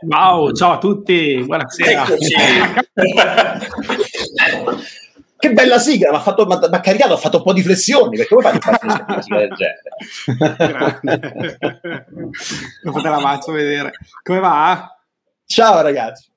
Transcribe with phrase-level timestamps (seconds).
[0.00, 2.04] Wow, ciao a tutti, buonasera.
[5.36, 8.16] che bella sigla, mi ha, fatto, mi ha caricato, ha fatto un po' di flessioni,
[8.16, 11.00] perché come fai a fare una sigla del genere?
[12.84, 13.90] Dopo te la faccio vedere.
[14.22, 14.96] Come va?
[15.44, 16.30] Ciao ragazzi.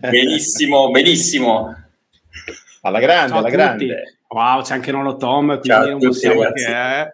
[0.00, 1.72] benissimo, benissimo.
[2.80, 4.18] Alla grande, alla grande.
[4.26, 7.00] Wow, c'è anche Nolo Tom, quindi Ciao non possiamo che...
[7.00, 7.12] Eh?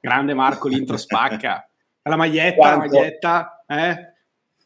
[0.00, 1.66] Grande Marco, l'intro spacca.
[2.02, 2.76] La maglietta, Quanto?
[2.76, 4.10] la maglietta, eh?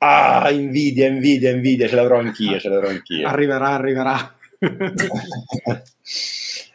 [0.02, 3.28] Ah, invidia, invidia, invidia, ce l'avrò anch'io, ce l'avrò anch'io.
[3.28, 4.34] Arriverà, arriverà.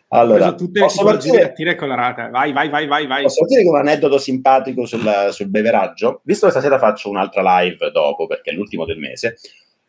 [0.10, 2.30] allora, tutte tipologie partire colorate.
[2.30, 3.24] Vai, vai, vai, vai, vai.
[3.24, 6.22] Posso dire un aneddoto simpatico sul, sul beveraggio?
[6.24, 9.38] Visto che stasera faccio un'altra live dopo, perché è l'ultimo del mese,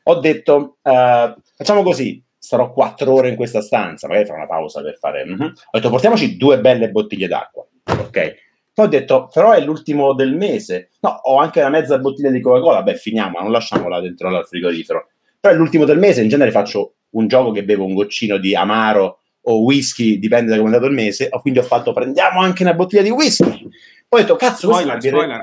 [0.05, 4.81] ho detto, uh, facciamo così, starò quattro ore in questa stanza, magari farò una pausa
[4.81, 5.25] per fare...
[5.25, 5.45] Uh-huh.
[5.45, 8.35] Ho detto, portiamoci due belle bottiglie d'acqua, ok?
[8.77, 10.91] Poi ho detto, però è l'ultimo del mese.
[11.01, 12.83] No, ho anche una mezza bottiglia di Coca-Cola.
[12.83, 15.09] Beh, finiamo, non lasciamola dentro al frigorifero.
[15.41, 16.21] Però è l'ultimo del mese.
[16.21, 20.59] In genere faccio un gioco che bevo un goccino di amaro o whisky, dipende da
[20.59, 21.31] come è andato il mese.
[21.41, 23.67] Quindi ho fatto, prendiamo anche una bottiglia di whisky.
[24.07, 25.43] Poi ho detto, cazzo, una birretta.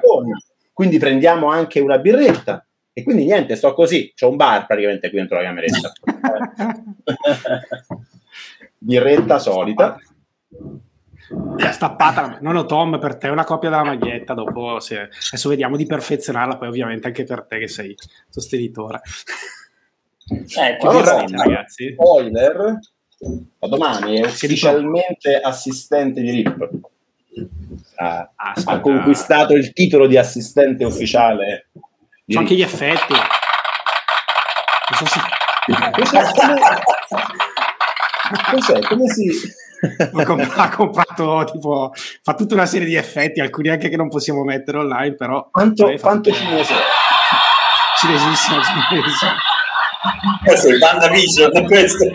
[0.72, 2.64] Quindi prendiamo anche una birretta.
[2.94, 4.12] E quindi niente, sto così.
[4.14, 5.92] C'è un bar praticamente qui dentro la cameretta.
[8.78, 9.98] birretta solita
[11.72, 15.86] stappata non ho Tom per te una copia della maglietta dopo se, adesso vediamo di
[15.86, 17.96] perfezionarla poi ovviamente anche per te che sei
[18.30, 19.02] sostenitore.
[20.26, 21.92] Eh, allora, ragazzi.
[21.94, 22.80] spoiler
[23.60, 26.70] da domani è ufficialmente assistente di RIP.
[27.96, 31.68] Ha, ha, conquistato il titolo di assistente ufficiale
[32.26, 33.14] sono anche gli effetti.
[34.98, 35.20] So se...
[38.52, 38.80] cos'è?
[38.88, 39.30] come si
[40.56, 44.78] ha comprato tipo fa tutta una serie di effetti alcuni anche che non possiamo mettere
[44.78, 46.74] online però quanto, quanto cinese?
[48.00, 49.52] Cinesissimo cinese
[50.44, 52.06] questo è il WandaVision questo.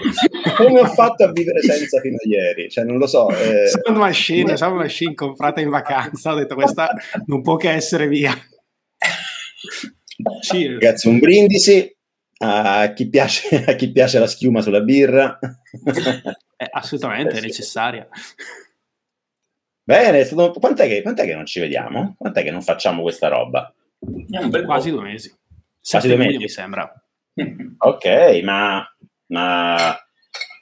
[0.56, 2.68] Come ho fatto a vivere senza fino a ieri?
[2.68, 3.66] Cioè non lo so eh...
[3.68, 6.90] sound machine sound machine comprata in vacanza ho detto questa
[7.26, 8.34] non può che essere via
[10.40, 10.72] Cheers.
[10.80, 11.96] ragazzi un brindisi
[12.40, 15.38] a chi piace, a chi piace la schiuma sulla birra
[16.58, 17.46] è assolutamente eh, sì.
[17.46, 18.08] necessaria.
[19.84, 22.16] Bene, quant'è che, quant'è che, non ci vediamo?
[22.18, 23.72] Quant'è che non facciamo questa roba?
[24.66, 25.34] Quasi due mesi.
[25.80, 26.92] Quasi due mesi, mi sembra.
[27.80, 28.84] Ok, ma,
[29.26, 29.76] ma,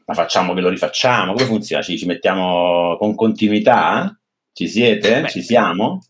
[0.05, 1.33] ma, facciamo che lo rifacciamo?
[1.33, 1.83] Come funziona?
[1.83, 4.15] Ci, ci mettiamo con continuità?
[4.53, 5.23] Ci siete?
[5.23, 6.05] Beh, ci siamo?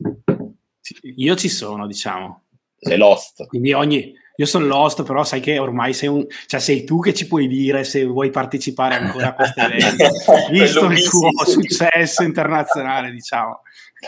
[1.03, 2.47] Io ci sono, diciamo.
[2.77, 3.47] Sei lost.
[3.47, 7.15] Quindi ogni, io sono lost, però sai che ormai sei un, cioè sei tu che
[7.15, 10.05] ci puoi dire se vuoi partecipare ancora a questo evento,
[10.51, 13.63] visto il tuo successo internazionale, diciamo.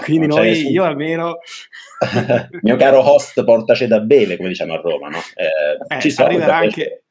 [0.05, 1.39] Quindi no, noi, io almeno...
[2.63, 5.19] Mio caro host, portaci da bere, come diciamo a Roma, no?
[5.35, 7.05] Eh, eh, ci sono, arriverà anche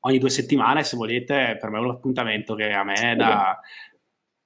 [0.00, 3.58] ogni due settimane, se volete, per me è un appuntamento che a me da,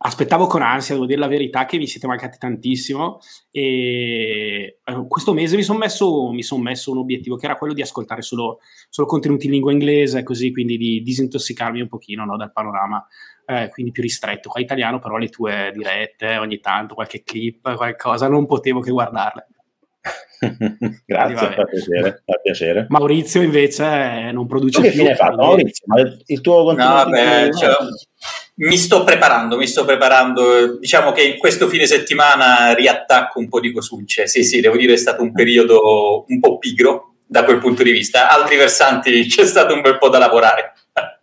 [0.02, 5.34] aspettavo con ansia, devo dire la verità, che vi siete mancati tantissimo e eh, questo
[5.34, 9.06] mese mi sono messo, son messo, un obiettivo che era quello di ascoltare solo, solo,
[9.06, 13.04] contenuti in lingua inglese, così quindi di disintossicarmi un pochino no, dal panorama,
[13.44, 14.48] eh, quindi più ristretto.
[14.48, 19.48] Qua italiano però le tue dirette, ogni tanto qualche clip, qualcosa, non potevo che guardarle.
[21.04, 22.86] Grazie, fa piacere, fa piacere.
[22.88, 25.04] Maurizio invece eh, non produce tu che più.
[25.04, 25.84] Che fatto Maurizio?
[26.26, 27.04] il tuo contenuto?
[27.04, 27.76] No, beh, cioè,
[28.56, 30.78] mi sto preparando, mi sto preparando.
[30.78, 34.26] Diciamo che in questo fine settimana riattacco un po' di cosucce.
[34.26, 37.92] Sì, sì, devo dire è stato un periodo un po' pigro da quel punto di
[37.92, 38.30] vista.
[38.30, 40.72] Altri versanti c'è stato un bel po' da lavorare.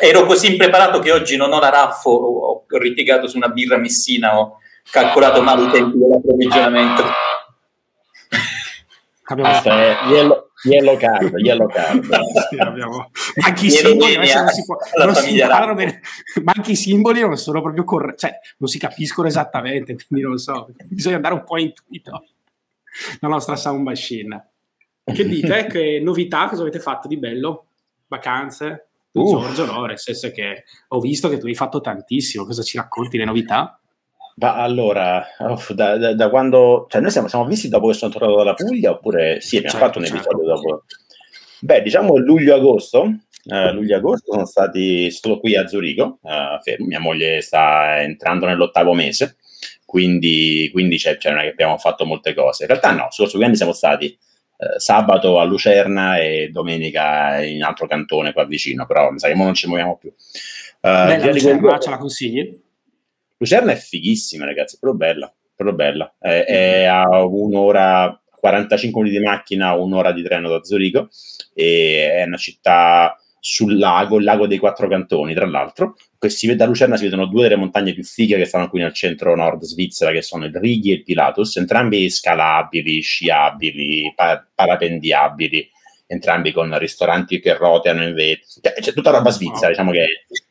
[0.00, 4.38] Ero così impreparato che oggi non ho la raffo, ho ripiegato su una birra messina,
[4.38, 4.58] ho
[4.90, 7.04] calcolato male i tempi dell'approvvigionamento.
[9.26, 12.04] Abbiamo Questo è yellow, yellow card, yellow card.
[12.50, 13.10] sì, abbiamo...
[13.40, 14.76] Anche i simboli non si può.
[16.42, 20.36] Ma anche i simboli non sono proprio corretti, cioè non si capiscono esattamente, quindi non
[20.36, 22.26] so, bisogna andare un po' intuito
[23.20, 24.50] la nostra sound machine.
[25.04, 25.66] Che dite?
[25.66, 26.48] che novità?
[26.48, 27.66] Cosa avete fatto di bello?
[28.06, 28.88] Vacanze?
[29.12, 29.28] Uh.
[29.28, 29.84] Giorgio, no?
[29.84, 33.78] Nel senso che ho visto che tu hai fatto tantissimo, cosa ci racconti le novità?
[34.36, 36.86] Ma allora, oh, da, da, da, quando...
[36.88, 39.40] Cioè noi siamo, siamo visti dopo che sono tornato dalla Puglia oppure...
[39.40, 40.20] Sì, abbiamo certo, fatto un certo.
[40.20, 40.84] episodio dopo...
[41.60, 43.14] Beh, diciamo luglio-agosto.
[43.44, 46.86] Uh, luglio-agosto sono stati solo qui a Zurigo, uh, fermo.
[46.86, 49.36] mia moglie sta entrando nell'ottavo mese,
[49.84, 52.62] quindi, quindi c'è, c'è, non è che abbiamo fatto molte cose.
[52.62, 54.16] In realtà no, scorso weekend siamo stati
[54.56, 59.34] uh, sabato a Lucerna e domenica in altro cantone qua vicino, però mi sa che
[59.34, 60.12] non ci muoviamo più.
[60.80, 62.62] Bella Lucerna, ce la consigli?
[63.44, 66.14] Lucerna è fighissima, ragazzi, proprio bella, proprio bella.
[66.18, 71.08] È, è a un'ora, 45 minuti di macchina, un'ora di treno da Zurigo,
[71.52, 75.96] e è una città sul lago, il lago dei quattro cantoni, tra l'altro.
[76.18, 78.94] Si vede, da Lucerna si vedono due delle montagne più fighe che stanno qui nel
[78.94, 85.68] centro nord Svizzera, che sono il Righi e il Pilatus, entrambi scalabili, sciabili, pa- parapendiabili,
[86.06, 88.46] entrambi con ristoranti che roteano in vetta.
[88.62, 90.06] Cioè, c'è tutta roba svizzera, diciamo che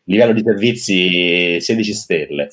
[0.05, 2.49] livello di servizi 16 stelle.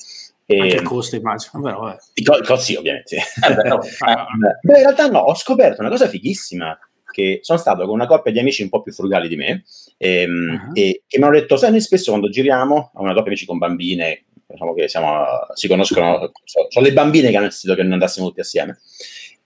[0.59, 1.61] Anche costi, immagino.
[1.61, 1.97] Però, eh.
[2.13, 3.17] I co- costi, ovviamente.
[3.17, 3.79] Eh beh, no.
[4.61, 6.77] beh, in realtà no, ho scoperto una cosa fighissima
[7.11, 9.63] che sono stato con una coppia di amici un po' più frugali di me
[9.97, 10.71] ehm, uh-huh.
[10.73, 13.45] e che mi hanno detto, sai, noi spesso quando giriamo, a una coppia di amici
[13.45, 17.83] con bambine, diciamo che siamo, si conoscono, sono, sono le bambine che hanno deciso che
[17.83, 18.79] noi andassimo tutti assieme,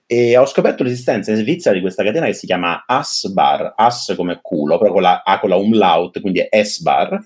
[0.06, 4.14] e ho scoperto l'esistenza in Svizzera di questa catena che si chiama As Bar, As
[4.16, 7.18] come culo, però con la A con la umlaut, quindi è S Bar,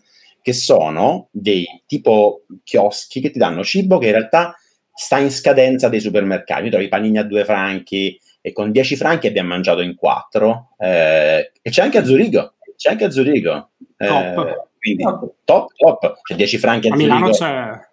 [0.43, 4.55] che sono dei tipo chioschi che ti danno cibo che in realtà
[4.93, 6.63] sta in scadenza dei supermercati.
[6.63, 10.77] Mi trovi i panini a due franchi, e con 10 franchi abbiamo mangiato in 4
[10.79, 14.69] eh, e c'è anche a Zurigo c'è anche a Zurigo eh, top.
[14.79, 15.05] quindi
[15.45, 17.89] top top c'è 10 franchi a, a Milano c'è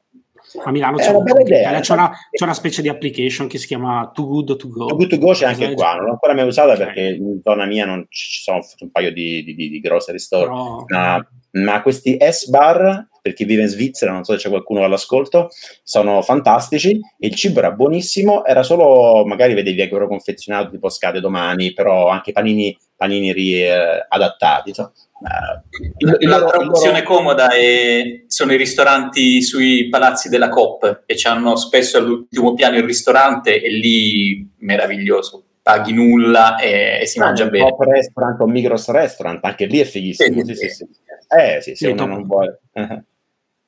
[0.64, 1.78] a Milano c'è, una bella idea.
[1.82, 4.86] C'è, una, c'è, una, specie di application che si chiama Too Good To Go.
[4.86, 6.86] Too Good To Go c'è anche qua, non l'ho ancora mai usata okay.
[6.86, 10.46] perché in zona mia non ci sono un paio di, di, di, di grocery store,
[10.46, 10.86] Però...
[10.88, 11.28] ma,
[11.64, 15.50] ma, questi S-Bar per chi vive in Svizzera, non so se c'è qualcuno all'ascolto,
[15.84, 16.98] sono fantastici.
[17.18, 22.08] Il cibo era buonissimo, era solo magari vedevi che ero confezionato tipo scade domani, però
[22.08, 24.74] anche panini, panini eh, adattati.
[24.74, 24.94] So.
[25.20, 27.16] Uh, L'altra opzione loro...
[27.16, 32.84] comoda è, sono i ristoranti sui palazzi della COP e hanno spesso all'ultimo piano il
[32.84, 37.76] ristorante e lì meraviglioso paghi nulla e, e si no, mangia un bene.
[37.78, 40.46] Un restaurant, un micros restaurant, anche lì è fighissimo.
[40.46, 40.70] Sì, sì, sì.
[40.70, 40.88] sì.
[41.28, 42.62] Eh sì, se uno non vuole.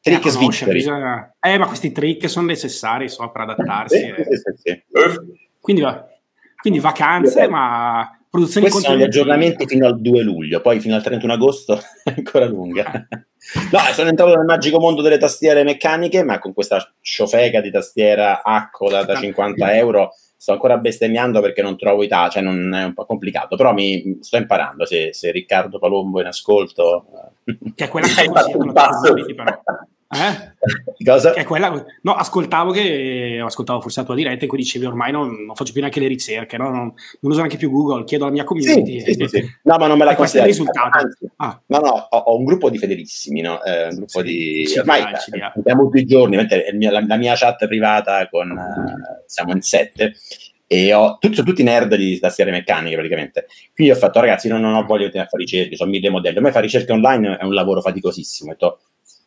[0.02, 0.72] trick svizzeri.
[0.72, 1.36] Bisogna...
[1.42, 3.98] Eh, ma questi trick sono necessari so, per adattarsi.
[3.98, 4.24] Sì, eh.
[4.24, 4.84] sì, sì,
[5.60, 5.84] quindi,
[6.62, 11.04] quindi, vacanze, ma produzioni Questi sono gli aggiornamenti fino al 2 luglio, poi fino al
[11.04, 13.08] 31 agosto è ancora lunga.
[13.72, 18.44] No, sono entrato nel magico mondo delle tastiere meccaniche, ma con questa ciofeca di tastiera
[18.44, 22.86] Acco da 50 euro sto ancora bestemmiando perché non trovo i tasti, cioè non è
[22.86, 27.08] un po' complicato, però mi sto imparando, se, se Riccardo Palombo in ascolto...
[27.76, 29.14] Che è quella fatto un passo.
[29.14, 29.62] Però.
[30.12, 30.58] Eh?
[31.06, 31.34] Cosa?
[31.34, 35.12] Che è quella, no, ascoltavo che ascoltavo forse la tua diretta in cui dicevi ormai
[35.12, 36.70] non, non faccio più neanche le ricerche, no?
[36.70, 39.00] non, non, uso neanche più Google, chiedo alla mia community.
[39.02, 40.48] Sì, sì, sì, no, ma non me la considero.
[40.48, 41.10] il risultato.
[41.38, 41.62] Ah.
[41.68, 43.64] No, no, ho, ho, un gruppo di fedelissimi, no?
[43.64, 44.66] Eh, un gruppo di...
[44.78, 45.04] Ormai
[45.56, 48.50] abbiamo tutti i giorni, la, la, mia chat privata con...
[48.50, 50.16] Uh, siamo in sette
[50.72, 53.48] e ho tutti, sono tutti nerd di tastiere meccaniche praticamente.
[53.74, 56.38] Quindi ho fatto, ragazzi, non, non ho voglia di fare ricerche, sono mille modelli.
[56.38, 58.52] A me fare ricerche online è un lavoro faticosissimo.
[58.52, 58.80] Ho detto,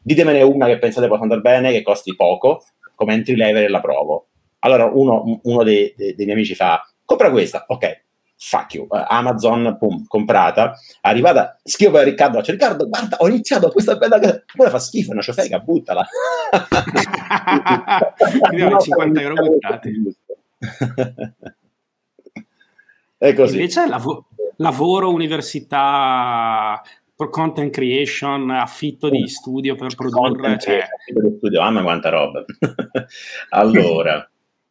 [0.03, 2.65] ditemene una che pensate possa andare bene, che costi poco,
[2.95, 4.27] come entry level e la provo.
[4.61, 8.05] Allora uno, uno dei, dei, dei, miei amici fa, compra questa, ok,
[8.37, 13.71] fuck you, uh, Amazon, pum, comprata, arrivata, scrivo per Riccardo, cioè, Riccardo, guarda, ho iniziato
[13.71, 16.07] questa bella cosa, poi fa schifo, è una ciofega, buttala.
[18.49, 20.17] Quindi 50 euro buttati.
[23.19, 23.55] è così.
[23.55, 24.25] Invece lav-
[24.57, 26.83] lavoro, università,
[27.17, 30.59] content creation, affitto di studio per produrre.
[30.59, 30.79] Cioè...
[30.79, 32.45] Affitto studio, mamma quanta roba.
[33.51, 34.29] allora,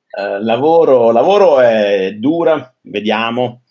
[0.10, 3.62] eh, lavoro, lavoro è dura, vediamo,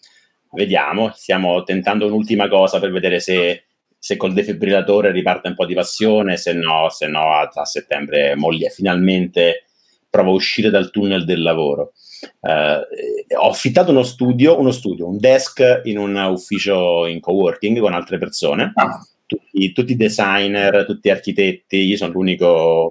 [0.53, 3.65] vediamo, stiamo tentando un'ultima cosa per vedere se,
[3.99, 8.35] se col defibrillatore riparte un po' di passione, se no, se no a, a settembre
[8.37, 9.65] moglie, finalmente
[10.09, 11.93] provo a uscire dal tunnel del lavoro.
[12.41, 17.95] Uh, ho affittato uno studio, uno studio, un desk in un ufficio in coworking con
[17.95, 19.07] altre persone, ah.
[19.27, 22.91] tutti, tutti, designer, tutti architetti, io sono l'unico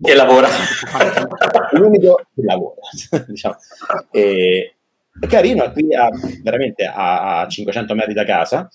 [0.00, 0.48] che lavora.
[1.72, 2.80] l'unico che lavora,
[3.26, 3.56] diciamo.
[4.12, 4.74] E,
[5.20, 6.08] è carino, qui a,
[6.42, 8.68] veramente a, a, 500 metri da casa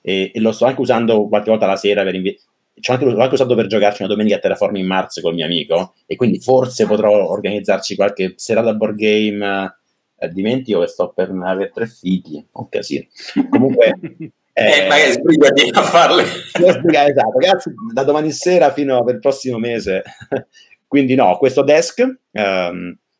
[0.00, 2.38] e, e, lo sto anche usando qualche volta la sera per inviare
[2.80, 5.44] ci ho anche, l'ho anche usato per giocarci una domenica a Terraforming Mars col mio
[5.44, 9.74] amico e quindi forse potrò organizzarci qualche serata board game
[10.18, 13.06] eh, dimentico che sto per avere tre figli un casino.
[13.48, 13.94] Comunque
[14.52, 16.24] eh, eh, magari sbrigati a farle.
[16.60, 20.02] Esatto ragazzi da domani sera fino al prossimo mese.
[20.86, 22.18] Quindi no questo desk um,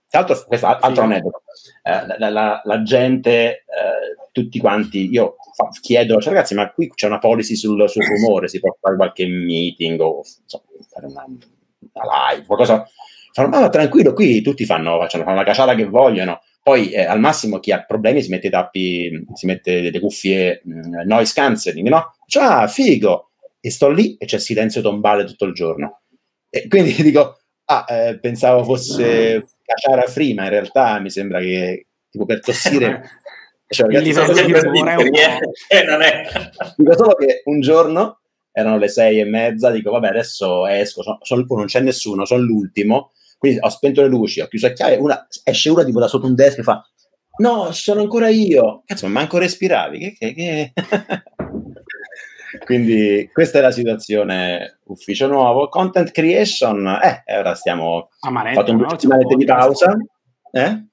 [0.08, 1.42] Tra l'altro, questo altro aneddoto,
[1.84, 5.36] eh, la, la, la, gente, eh, tutti quanti, io
[5.80, 9.26] chiedo, cioè, ragazzi, ma qui c'è una policy sul, sul rumore, si può fare qualche
[9.26, 12.88] meeting o so, fare una, una, live, qualcosa.
[13.32, 16.40] Fanno, ma tranquillo, qui tutti fanno, facciano, fanno la cacciata che vogliono.
[16.62, 20.60] Poi eh, al massimo chi ha problemi si mette i tappi, si mette delle cuffie
[20.64, 22.14] mh, mm, noise cancelling, no?
[22.26, 23.30] Cioè, ah, figo!
[23.60, 26.02] E sto lì e c'è silenzio tombale tutto il giorno.
[26.48, 31.86] E quindi dico, ah, eh, pensavo fosse cacciare free, ma in realtà mi sembra che
[32.10, 33.08] tipo per tossire...
[33.72, 36.26] cioè, livello di rumore è un eh,
[36.76, 38.20] Dico solo che un giorno
[38.52, 42.42] erano le sei e mezza, dico vabbè adesso esco, son, son, non c'è nessuno, sono
[42.42, 46.08] l'ultimo, quindi ho spento le luci, ho chiuso a chiave, una, esce una tipo da
[46.08, 46.84] sotto un desk e fa
[47.40, 50.14] no, sono ancora io, cazzo ma manco respiravi, che...
[50.18, 50.72] che, che...
[52.64, 58.08] quindi questa è la situazione ufficio nuovo, content creation, eh, ora stiamo...
[58.20, 59.36] Amanetta, fatto un no?
[59.36, 59.96] di pausa,
[60.52, 60.84] eh?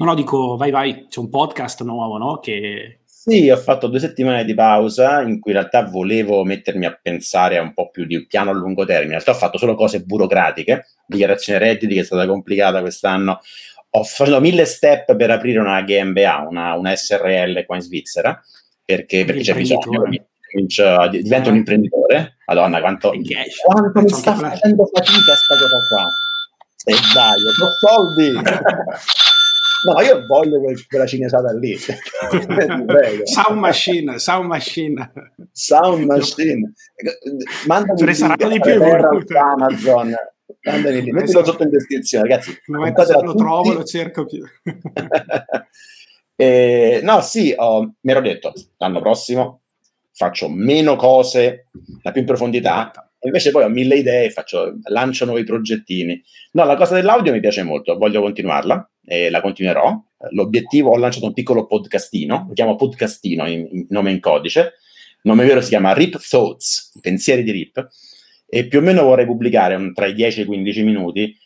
[0.00, 2.38] No, no, dico, vai, vai, c'è un podcast nuovo, no?
[2.38, 6.96] Che sì, ho fatto due settimane di pausa in cui in realtà volevo mettermi a
[7.02, 9.16] pensare a un po' più di piano a lungo termine.
[9.16, 13.40] In realtà ho fatto solo cose burocratiche, dichiarazione redditi che è stata complicata quest'anno.
[13.90, 18.40] Ho fatto mille step per aprire una GmbH, una, una SRL qua in Svizzera,
[18.84, 20.04] perché, perché c'è bisogno.
[20.50, 22.36] Comincio, divento un imprenditore.
[22.46, 26.06] Madonna, quanto, quanto mi sta facendo fatica questa cosa qua.
[26.84, 28.32] E dai, ho soldi!
[29.86, 31.76] No, io voglio quella cinesata lì.
[33.24, 35.12] sound machine, sound machine.
[35.52, 36.72] Sound machine.
[37.66, 40.14] Mandami Ce ne saranno di più Amazon.
[40.62, 42.58] Mandami lì, mettilo sotto in descrizione, ragazzi.
[42.66, 44.42] Lo trovo, lo cerco più.
[46.34, 49.60] eh, no, sì, oh, mi ero detto, l'anno prossimo
[50.12, 51.66] faccio meno cose
[52.02, 56.22] da più in profondità invece poi ho mille idee, faccio, lancio nuovi progettini.
[56.52, 59.98] No, la cosa dell'audio mi piace molto, voglio continuarla e la continuerò.
[60.30, 65.22] L'obiettivo, ho lanciato un piccolo podcastino, lo chiamo podcastino in, in nome in codice, il
[65.22, 67.88] nome vero si chiama Rip Thoughts, pensieri di Rip,
[68.46, 71.36] e più o meno vorrei pubblicare un, tra i 10 e i 15 minuti,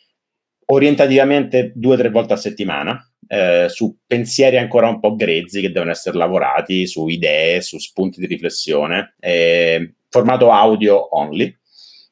[0.65, 5.71] orientativamente due o tre volte a settimana, eh, su pensieri ancora un po' grezzi che
[5.71, 11.55] devono essere lavorati, su idee, su spunti di riflessione, eh, formato audio only,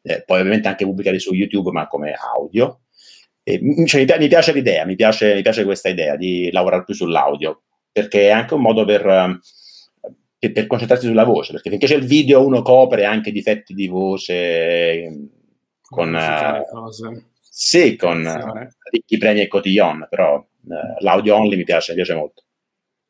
[0.04, 2.82] eh, poi ovviamente anche pubblicati su YouTube, ma come audio.
[3.44, 7.64] E, cioè, mi, piace l'idea, mi piace, mi piace, questa idea di lavorare più sull'audio,
[7.92, 9.40] perché è anche un modo per,
[10.38, 13.88] per, per, concentrarsi sulla voce, perché finché c'è il video uno copre anche difetti di
[13.88, 15.30] voce
[15.82, 16.14] con...
[16.14, 18.24] Uh, sì, con
[18.92, 22.44] ricchi premi e cotillon, però uh, l'audio only mi piace, mi piace molto.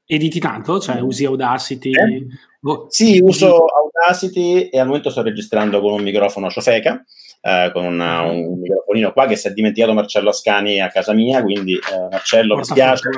[0.05, 0.79] Editi tanto?
[0.79, 1.91] Cioè usi Audacity?
[1.91, 2.25] Eh?
[2.63, 2.87] Oh.
[2.89, 7.03] Sì, uso Audacity e al momento sto registrando con un microfono Ciofeca,
[7.41, 11.41] eh, con una, un microfonino qua che si è dimenticato Marcello Ascani a casa mia,
[11.41, 13.09] quindi eh, Marcello mi spiace,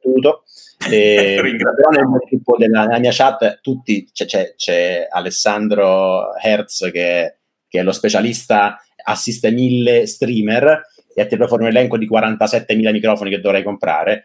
[0.00, 0.44] tutto.
[0.90, 7.80] E, però nel gruppo della, mia chat tutti, c'è, c'è, c'è Alessandro Hertz che, che,
[7.80, 10.82] è lo specialista, assiste mille streamer
[11.14, 14.24] e ha tirato fuori un elenco di 47.000 microfoni che dovrei comprare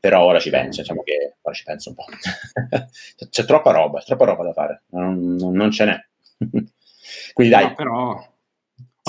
[0.00, 2.06] però ora ci penso, diciamo che ora ci penso un po'.
[3.28, 6.04] c'è troppa roba, troppa roba da fare, non, non ce n'è.
[7.34, 7.64] Quindi dai.
[7.64, 8.29] No, però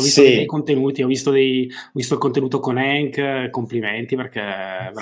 [0.01, 0.36] ho visto sì.
[0.36, 4.41] dei contenuti, ho visto, dei, ho visto, il contenuto con Hank, complimenti perché...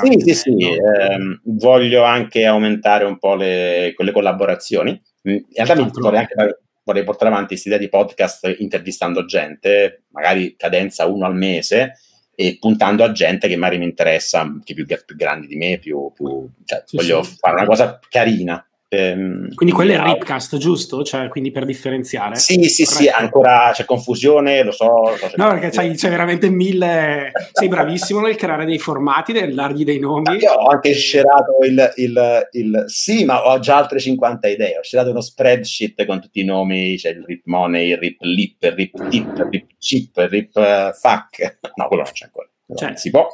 [0.03, 5.01] Sì, sì, sì, eh, voglio anche aumentare un po' le, quelle collaborazioni.
[5.23, 10.55] In realtà mi vorrei anche vorrei portare avanti questa idea di podcast intervistando gente, magari
[10.57, 11.93] cadenza uno al mese,
[12.33, 16.11] e puntando a gente che magari mi interessa, che più, più grandi di me, più,
[16.13, 17.35] più cioè, sì, voglio sì.
[17.37, 18.63] fare una cosa carina.
[18.91, 21.03] Ehm, quindi quello è il Ripcast, giusto?
[21.03, 22.35] Cioè, quindi per differenziare?
[22.37, 23.03] Sì, sì, Corretto.
[23.03, 25.15] sì, ancora c'è confusione, lo so.
[25.15, 27.31] so no, perché c'hai, c'è veramente mille...
[27.51, 30.37] Sei bravissimo nel creare dei formati, nel dargli dei nomi.
[30.37, 34.79] Io ho anche scerato il, il, il, Sì, ma ho già altre 50 idee.
[34.79, 38.63] Ho scerato uno spreadsheet con tutti i nomi, c'è il Rip Money, il Rip Lip,
[38.63, 41.57] il Rip Tip, il Rip Chip, il Rip uh, Fuck.
[41.79, 42.49] No, quello non c'è ancora.
[42.75, 43.27] Cioè, si può.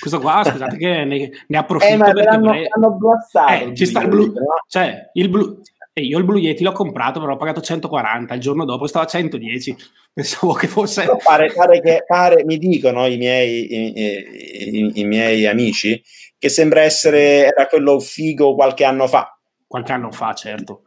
[0.00, 3.52] Questo qua, scusate che ne, ne approfitto eh, ma perché hanno, blassato.
[3.52, 4.56] Eh, ci sta il blu, no?
[4.66, 5.60] cioè, il blu,
[5.96, 9.04] e io il Blue Yeti l'ho comprato, però ho pagato 140, il giorno dopo stava
[9.04, 9.76] a 110.
[10.12, 11.06] Pensavo che fosse...
[11.22, 16.02] Pare, pare, che, pare mi dicono i miei, i, i, i, miei amici,
[16.36, 19.38] che sembra essere, era quello figo qualche anno fa.
[19.68, 20.82] Qualche anno fa, certo.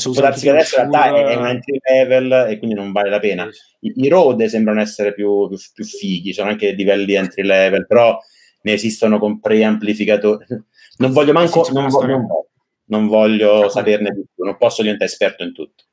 [0.00, 3.18] Può darsi che adesso in realtà è un entry level e quindi non vale la
[3.18, 3.46] pena.
[3.80, 8.18] I, i Rode sembrano essere più, più, più, fighi, sono anche livelli entry level, però
[8.62, 10.46] ne esistono con preamplificatori.
[10.96, 12.48] Non voglio manco, non, vo- non, voglio,
[12.86, 15.84] non voglio cioè, saperne di più, non posso diventare esperto in tutto.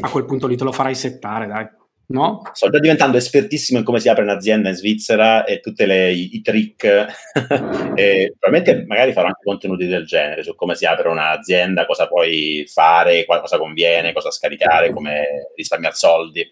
[0.00, 1.68] A quel punto lì te lo farai settare, dai.
[2.10, 2.42] No?
[2.52, 6.40] Sto già diventando espertissimo in come si apre un'azienda in Svizzera e tutti i, i,
[6.42, 6.84] trick.
[7.94, 12.64] e probabilmente magari farò anche contenuti del genere su come si apre un'azienda, cosa puoi
[12.66, 16.48] fare, cosa conviene, cosa scaricare, come risparmiare soldi.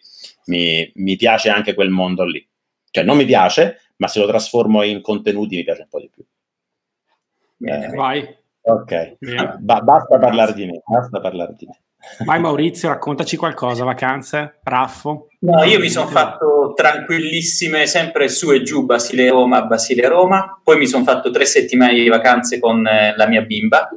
[0.47, 2.47] Mi, mi piace anche quel mondo lì.
[2.91, 6.11] Cioè, non mi piace, ma se lo trasformo in contenuti mi piace un po' di
[6.15, 6.25] più.
[7.69, 8.37] Eh, Vai.
[8.61, 9.17] Ok,
[9.61, 11.81] ba- basta parlare di me, basta parlare di me.
[12.25, 15.29] Vai Maurizio, raccontaci qualcosa, vacanze, raffo.
[15.41, 21.05] No, io mi sono fatto tranquillissime, sempre su e giù, Basile-Roma, Basile-Roma, poi mi sono
[21.05, 23.89] fatto tre settimane di vacanze con eh, la mia bimba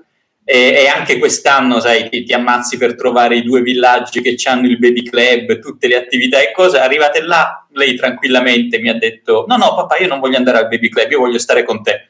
[0.44, 4.68] e, e anche quest'anno, sai, ti, ti, ammazzi per trovare i due villaggi che hanno
[4.68, 9.46] il baby club, tutte le attività e cose, arrivate là, lei tranquillamente mi ha detto,
[9.48, 12.08] no, no papà, io non voglio andare al baby club, io voglio stare con te.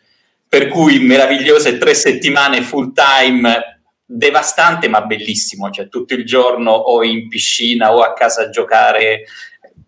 [0.48, 3.81] Per cui meravigliose tre settimane full time
[4.14, 9.24] devastante ma bellissimo, cioè tutto il giorno o in piscina o a casa a giocare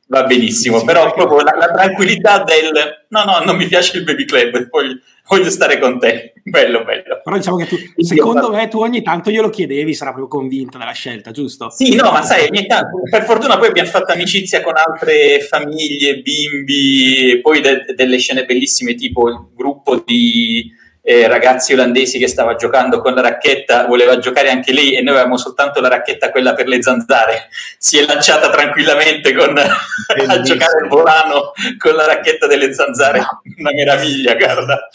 [0.08, 4.04] va benissimo, sì, però proprio la, la, tranquillità del no no non mi piace il
[4.04, 7.20] baby club, voglio, voglio stare con te, bello bello.
[7.24, 10.92] Però diciamo che tu, secondo me tu ogni tanto glielo chiedevi, sarà proprio convinto della
[10.92, 11.70] scelta, giusto?
[11.70, 16.22] Sì, no, ma sai, ogni tanto, per fortuna poi abbiamo fatto amicizia con altre famiglie,
[16.22, 22.56] bimbi, poi de- delle scene bellissime tipo il gruppo di eh, ragazzi olandesi che stava
[22.56, 26.54] giocando con la racchetta, voleva giocare anche lei e noi avevamo soltanto la racchetta quella
[26.54, 27.50] per le zanzare.
[27.78, 33.20] Si è lanciata tranquillamente con, a giocare il volano con la racchetta delle zanzare.
[33.58, 34.88] Una meraviglia, guarda.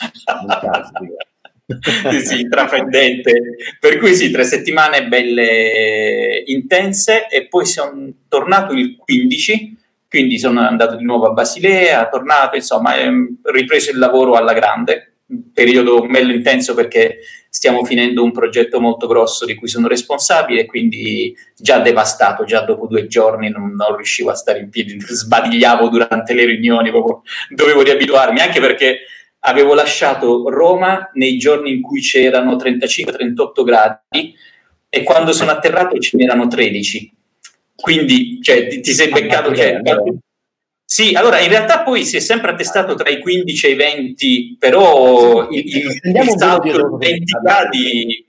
[2.25, 3.33] sì, intraprendente.
[3.79, 9.77] Per cui sì, tre settimane belle intense e poi sono tornato il 15
[10.09, 15.08] quindi sono andato di nuovo a Basilea, tornato, insomma, ho ripreso il lavoro alla grande
[15.53, 17.19] periodo bello intenso perché
[17.51, 22.87] stiamo finendo un progetto molto grosso di cui sono responsabile, quindi già devastato, già dopo
[22.87, 27.83] due giorni non, non riuscivo a stare in piedi, sbadigliavo durante le riunioni, proprio, dovevo
[27.83, 29.01] riabituarmi, anche perché
[29.41, 34.35] avevo lasciato Roma nei giorni in cui c'erano 35-38 gradi
[34.89, 37.13] e quando sono atterrato ce n'erano 13.
[37.75, 39.55] Quindi cioè, ti, ti sei beccato...
[39.55, 39.81] Cioè,
[40.91, 44.57] sì, allora in realtà poi si è sempre attestato tra i 15 e i 20,
[44.59, 48.27] però il, il, il salto 20 gradi...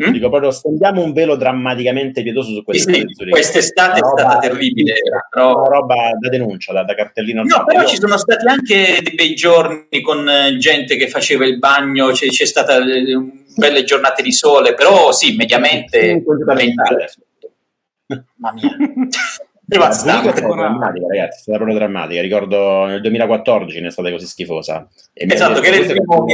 [0.00, 0.12] Mm?
[0.12, 4.94] Dico proprio, stendiamo un velo drammaticamente pietoso su queste sì, sì, Quest'estate è stata terribile.
[5.28, 5.56] Però...
[5.56, 7.42] Una roba da denuncia, da, da cartellino.
[7.42, 11.58] No, però ci sono stati anche dei bei giorni con eh, gente che faceva il
[11.58, 13.18] bagno, c'è, c'è stata eh,
[13.56, 16.22] belle giornate di sole, però sì, mediamente...
[18.36, 18.76] Mamma mia.
[19.64, 20.30] devastante.
[20.30, 22.20] È drammatica, ragazzi, è stata proprio drammatica.
[22.20, 24.88] Ricordo nel 2014 ne è stata così schifosa.
[25.12, 26.24] E esatto, che era il primo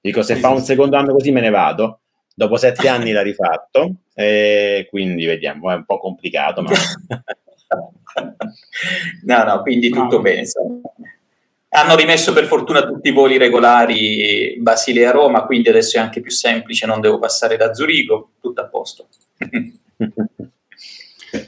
[0.00, 2.00] Dico, se fa un secondo anno così me ne vado.
[2.34, 6.70] Dopo sette anni l'ha rifatto, e quindi vediamo, è un po' complicato, ma...
[9.24, 10.22] no, no, quindi tutto no.
[10.22, 10.40] bene.
[10.40, 10.80] Insomma.
[11.70, 16.86] Hanno rimesso per fortuna tutti i voli regolari Basilea-Roma, quindi adesso è anche più semplice,
[16.86, 19.08] non devo passare da Zurigo, tutto a posto.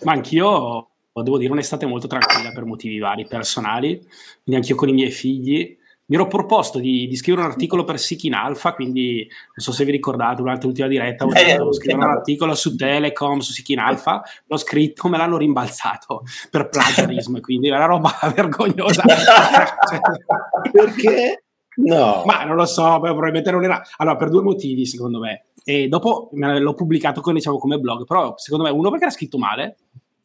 [0.03, 3.99] Ma anch'io, devo dire, un'estate molto tranquilla per motivi vari, personali,
[4.43, 5.77] quindi anch'io con i miei figli.
[6.09, 9.85] Mi ero proposto di, di scrivere un articolo per Sikin Alpha, quindi non so se
[9.85, 13.81] vi ricordate, durante l'ultima diretta ho detto, eh, scrivere un articolo su Telecom, su Sikin
[13.81, 19.03] Alpha, l'ho scritto, me l'hanno rimbalzato per plagiarismo, quindi è una roba vergognosa.
[20.71, 21.43] Perché?
[21.77, 22.23] No.
[22.25, 23.83] Ma non lo so, probabilmente non era...
[23.97, 25.47] Allora, per due motivi, secondo me.
[25.69, 29.37] E dopo l'ho pubblicato come, diciamo, come blog, però secondo me uno perché era scritto
[29.37, 29.79] male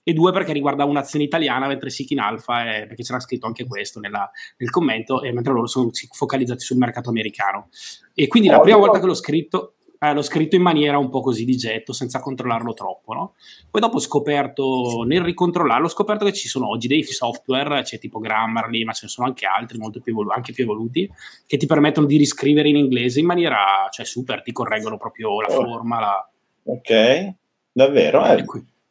[0.04, 3.66] e due perché riguarda un'azione italiana, mentre Sick in Alpha, è, perché c'era scritto anche
[3.66, 7.70] questo nella, nel commento, e mentre loro sono focalizzati sul mercato americano.
[8.14, 11.10] E quindi oh, la prima volta che l'ho scritto eh, l'ho scritto in maniera un
[11.10, 13.34] po' così di getto, senza controllarlo troppo, no?
[13.70, 18.00] Poi dopo ho scoperto, nel ricontrollarlo, ho scoperto che ci sono oggi dei software, c'è
[18.00, 21.08] tipo Grammarly, ma ce ne sono anche altri, molto più evolu- anche più evoluti,
[21.46, 25.56] che ti permettono di riscrivere in inglese in maniera, cioè super, ti correggono proprio la
[25.56, 25.64] oh.
[25.66, 26.00] forma.
[26.00, 26.30] La...
[26.64, 27.34] Ok,
[27.72, 28.26] davvero?
[28.26, 28.44] Eh,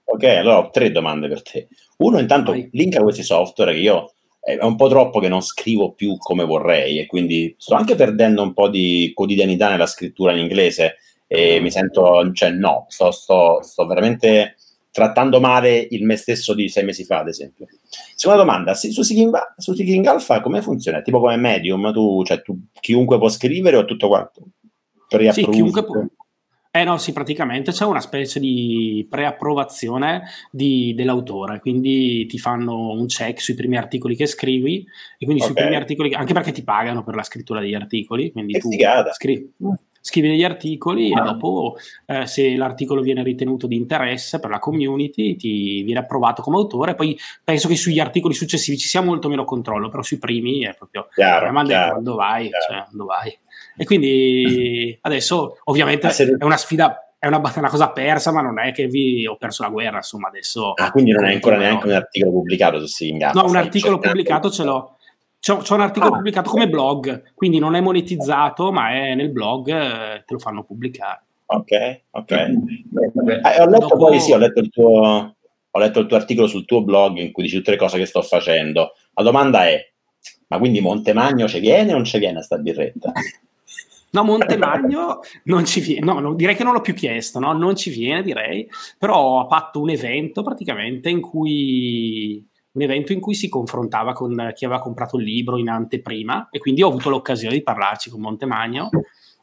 [0.04, 1.66] ok, allora ho tre domande per te.
[1.96, 2.68] Uno, intanto, Vai.
[2.70, 6.44] link a questi software che io è un po' troppo che non scrivo più come
[6.44, 11.60] vorrei e quindi sto anche perdendo un po' di quotidianità nella scrittura in inglese e
[11.60, 14.56] mi sento, cioè no, sto, sto, sto veramente
[14.90, 17.66] trattando male il me stesso di sei mesi fa, ad esempio.
[18.16, 21.02] Seconda domanda, su Seeking, su Seeking Alpha come funziona?
[21.02, 24.42] Tipo come medium, tu, cioè, tu, chiunque può scrivere o tutto quanto?
[25.32, 26.04] Sì, chiunque può,
[26.72, 33.06] eh no, sì, praticamente c'è una specie di preapprovazione di, dell'autore, quindi ti fanno un
[33.06, 34.86] check sui primi articoli che scrivi
[35.18, 35.52] e quindi okay.
[35.52, 38.70] sui primi articoli, anche perché ti pagano per la scrittura degli articoli, quindi è tu
[38.70, 39.12] figata.
[39.12, 39.52] scrivi.
[40.00, 41.74] scrivi degli articoli e dopo
[42.06, 46.94] eh, se l'articolo viene ritenuto di interesse per la community ti viene approvato come autore,
[46.94, 50.74] poi penso che sugli articoli successivi ci sia molto meno controllo, però sui primi è
[50.76, 52.48] proprio chiaro, chiaro, quando vai.
[52.48, 53.38] Cioè, quando vai.
[53.76, 58.72] E quindi adesso ovviamente è una sfida è una, una, cosa persa, ma non è
[58.72, 60.72] che vi ho perso la guerra, insomma, adesso...
[60.72, 63.44] Ah, quindi non è ancora neanche un articolo pubblicato su Singapore?
[63.44, 64.96] No, un articolo pubblicato ce l'ho.
[65.38, 66.16] C'è, c'è un articolo ah.
[66.16, 70.64] pubblicato come blog, quindi non è monetizzato, ma è nel blog, eh, te lo fanno
[70.64, 71.24] pubblicare.
[71.44, 72.30] Ok, ok.
[72.30, 72.54] Eh,
[73.60, 73.96] ho letto Dopo...
[73.96, 75.36] poi, sì, ho letto, il tuo,
[75.70, 78.06] ho letto il tuo articolo sul tuo blog in cui dici tutte le cose che
[78.06, 78.92] sto facendo.
[79.12, 79.78] La domanda è,
[80.46, 83.12] ma quindi Montemagno ci viene o non ci viene a sta birretta?
[84.12, 87.52] No, Montemagno non ci viene, no, no, direi che non l'ho più chiesto, no?
[87.52, 88.68] non ci viene direi,
[88.98, 94.52] però ha fatto un evento praticamente in cui un evento in cui si confrontava con
[94.54, 98.20] chi aveva comprato il libro in anteprima e quindi ho avuto l'occasione di parlarci con
[98.20, 98.90] Montemagno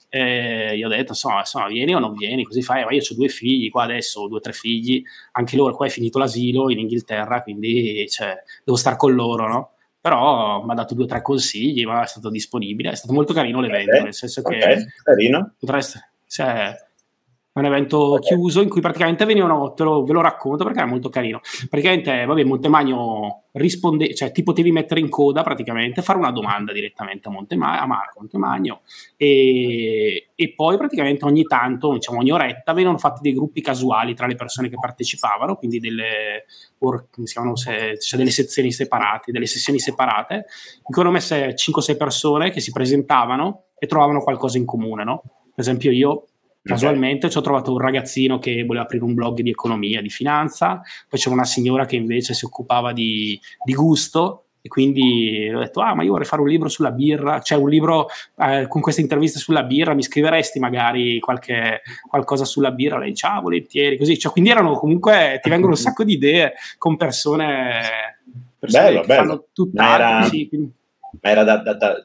[0.10, 3.16] e gli ho detto insomma, insomma vieni o non vieni così fai ma io ho
[3.16, 5.04] due figli qua adesso ho due o tre figli
[5.34, 9.72] anche loro qua è finito l'asilo in Inghilterra quindi cioè, devo stare con loro no?
[10.08, 13.34] Però mi ha dato due o tre consigli, ma è stato disponibile, è stato molto
[13.34, 14.04] carino l'evento, okay.
[14.04, 14.86] nel senso che okay.
[15.04, 15.54] carino.
[15.60, 16.74] potreste, cioè,
[17.60, 18.28] un evento okay.
[18.28, 21.42] chiuso in cui praticamente venivano, te lo, ve lo racconto perché è molto carino.
[21.70, 27.28] Praticamente, vabbè, Montemagno risponde, cioè ti potevi mettere in coda praticamente, fare una domanda direttamente
[27.28, 28.82] a, Montema- a Marco Montemagno
[29.16, 34.28] e, e, poi praticamente ogni tanto, diciamo ogni oretta, venivano fatti dei gruppi casuali tra
[34.28, 36.46] le persone che partecipavano, quindi delle,
[36.80, 41.98] or, chiamano, se, cioè delle sezioni separate, delle sessioni separate, in cui hanno messe 5-6
[41.98, 45.22] persone che si presentavano e trovavano qualcosa in comune, no?
[45.24, 46.26] Per esempio io
[46.68, 50.82] Casualmente ci ho trovato un ragazzino che voleva aprire un blog di economia, di finanza,
[51.10, 55.80] poi c'era una signora che invece si occupava di, di gusto e quindi ho detto
[55.80, 59.02] ah ma io vorrei fare un libro sulla birra, cioè un libro eh, con queste
[59.02, 62.98] interviste sulla birra, mi scriveresti magari qualche, qualcosa sulla birra?
[62.98, 66.54] Lei dice ah volentieri, così, cioè, quindi erano comunque, ti vengono un sacco di idee
[66.78, 68.18] con persone,
[68.60, 69.22] persone bello, che bello.
[69.22, 70.06] fanno tutt'altro.
[70.06, 70.50] Ma era, sì,
[71.22, 72.04] era da, da, da,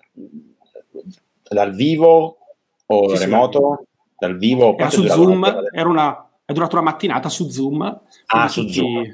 [1.49, 2.39] dal vivo
[2.87, 3.79] o sì, remoto?
[3.81, 3.91] Sì
[4.23, 4.77] dal vivo?
[4.79, 8.01] Era su Zoom, era una, è durata una mattinata su Zoom.
[8.27, 9.11] Ah, su tutti, Zoom.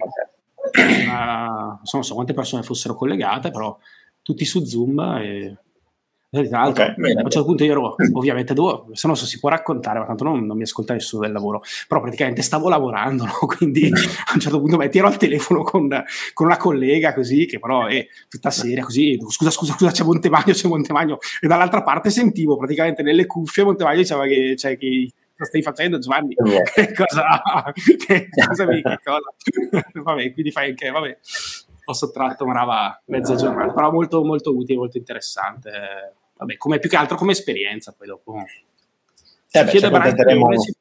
[1.05, 3.75] Una, non so quante persone fossero collegate, però
[4.21, 5.57] tutti su Zoom e
[6.31, 9.39] tra l'altro, okay, a un certo punto io ero ovviamente dovevo, se no so si
[9.39, 13.25] può raccontare, ma tanto non, non mi ascolta nessuno del lavoro, però praticamente stavo lavorando,
[13.25, 13.33] no?
[13.57, 15.89] quindi a un certo punto metti, ero al telefono con,
[16.35, 20.53] con, una collega così, che però è tutta seria così, scusa, scusa, scusa, c'è Montemagno,
[20.53, 25.49] c'è Montemagno, e dall'altra parte sentivo praticamente nelle cuffie Montemagno diceva che, cioè, che cosa
[25.49, 26.35] stai facendo Giovanni?
[26.75, 27.25] che cosa?
[28.07, 30.03] che cosa, che cosa?
[30.03, 31.19] vabbè, quindi fai anche, vabbè,
[31.89, 36.97] ho sottratto brava mezza giornata, però molto, molto utile, molto interessante vabbè, come più che
[36.97, 38.37] altro come esperienza, poi dopo.
[39.51, 40.75] Eh beh, ci accontenteremo si...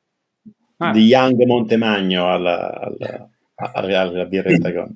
[0.78, 0.92] ah.
[0.92, 4.96] di Young Montemagno alla, alla, alla, alla birretta con...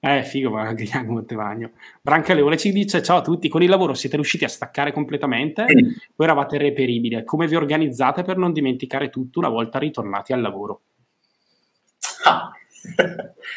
[0.00, 1.72] Eh, figo, ma anche Young Montemagno.
[2.00, 5.64] Branca Leone ci dice: Ciao a tutti, con il lavoro siete riusciti a staccare completamente?
[6.14, 7.24] Voi eravate reperibili.
[7.24, 10.82] Come vi organizzate per non dimenticare tutto una volta ritornati al lavoro?
[12.24, 12.52] Ah.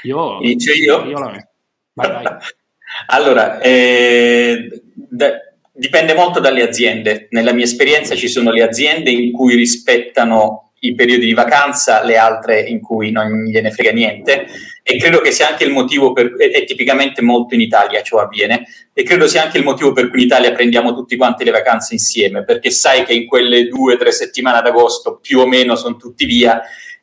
[0.03, 1.05] Io, Inizio io.
[1.05, 1.50] io la...
[3.07, 5.51] allora, eh, de-
[5.81, 7.25] Dipende molto dalle aziende.
[7.31, 12.17] Nella mia esperienza ci sono le aziende in cui rispettano i periodi di vacanza, le
[12.17, 14.45] altre in cui non gliene frega niente.
[14.83, 18.65] E credo che sia anche il motivo per e tipicamente molto in Italia ciò avviene.
[18.93, 21.95] E credo sia anche il motivo per cui in Italia prendiamo tutti quanti le vacanze
[21.95, 25.95] insieme perché sai che in quelle due o tre settimane d'agosto più o meno sono
[25.95, 26.61] tutti via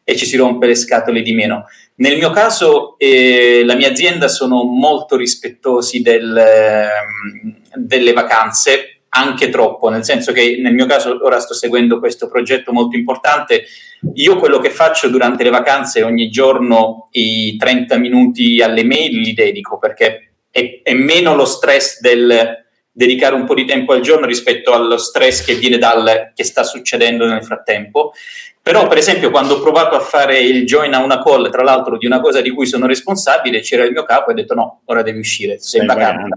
[0.08, 1.66] e ci si rompe le scatole di meno.
[1.96, 6.88] Nel mio caso, eh, la mia azienda sono molto rispettosi del, eh,
[7.74, 12.72] delle vacanze, anche troppo, nel senso che nel mio caso ora sto seguendo questo progetto
[12.72, 13.64] molto importante.
[14.14, 19.34] Io quello che faccio durante le vacanze ogni giorno i 30 minuti alle mail li
[19.34, 22.66] dedico perché è, è meno lo stress del
[22.98, 26.64] dedicare un po' di tempo al giorno rispetto allo stress che viene dal che sta
[26.64, 28.12] succedendo nel frattempo.
[28.60, 31.96] Però, per esempio, quando ho provato a fare il join a una call, tra l'altro
[31.96, 34.80] di una cosa di cui sono responsabile, c'era il mio capo e ha detto no,
[34.86, 36.36] ora devi uscire, sei in vacanza.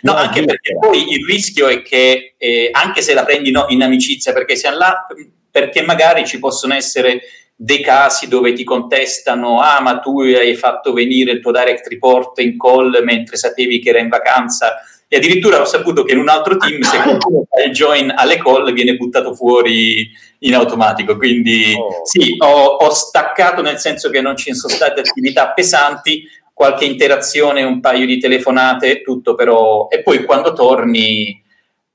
[0.00, 3.82] No, anche perché poi il rischio è che, eh, anche se la prendi no, in
[3.82, 5.06] amicizia, perché siamo là,
[5.50, 7.20] perché magari ci possono essere
[7.54, 12.38] dei casi dove ti contestano, ah ma tu hai fatto venire il tuo direct report
[12.38, 14.74] in call mentre sapevi che era in vacanza,
[15.16, 18.36] e addirittura ho saputo che in un altro team se qualcuno fa il join alle
[18.36, 22.04] call viene buttato fuori in automatico quindi oh.
[22.04, 27.62] sì ho, ho, staccato nel senso che non ci sono state attività pesanti qualche interazione
[27.62, 31.42] un paio di telefonate tutto però e poi quando torni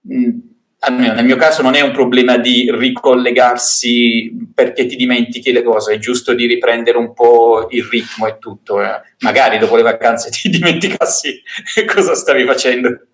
[0.01, 0.29] mh,
[0.84, 5.93] almeno nel mio caso non è un problema di ricollegarsi perché ti dimentichi le cose,
[5.93, 8.81] è giusto di riprendere un po' il ritmo e tutto.
[8.81, 9.01] Eh.
[9.19, 11.41] Magari dopo le vacanze ti dimenticassi
[11.86, 13.07] cosa stavi facendo,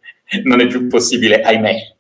[0.44, 1.96] non è più possibile, ahimè.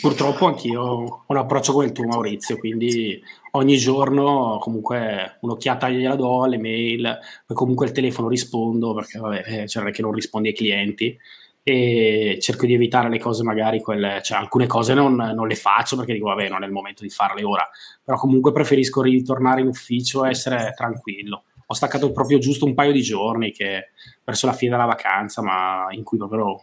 [0.00, 3.20] Purtroppo anch'io ho un approccio come il tuo Maurizio, quindi
[3.52, 9.42] ogni giorno comunque un'occhiata gliela do alle mail, poi comunque il telefono rispondo perché vabbè,
[9.46, 11.18] eh, cioè che non rispondi ai clienti
[11.62, 15.96] e cerco di evitare le cose magari quelle, cioè alcune cose non, non, le faccio
[15.96, 17.68] perché dico vabbè non è il momento di farle ora,
[18.02, 21.44] però comunque preferisco ritornare in ufficio e essere tranquillo.
[21.70, 23.90] Ho staccato proprio giusto un paio di giorni che
[24.24, 26.60] verso la fine della vacanza, ma in cui proprio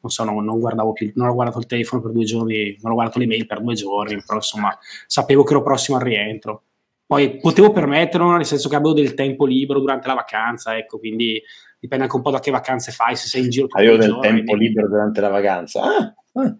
[0.00, 2.92] non so, non, non, guardavo più, non ho guardato il telefono per due giorni, non
[2.92, 4.74] ho guardato le mail per due giorni, però insomma
[5.06, 6.62] sapevo che ero prossimo al rientro.
[7.04, 11.42] Poi potevo permetterlo, nel senso che avevo del tempo libero durante la vacanza, ecco, quindi
[11.78, 14.22] dipende anche un po' da che vacanze fai, se sei in giro Avevo del giorno,
[14.22, 14.66] tempo quindi...
[14.68, 15.82] libero durante la vacanza.
[15.82, 16.56] Ah, ah.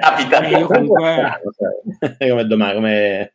[0.00, 0.42] Capita.
[0.42, 1.40] Eh, io comunque...
[2.18, 3.30] come domani, come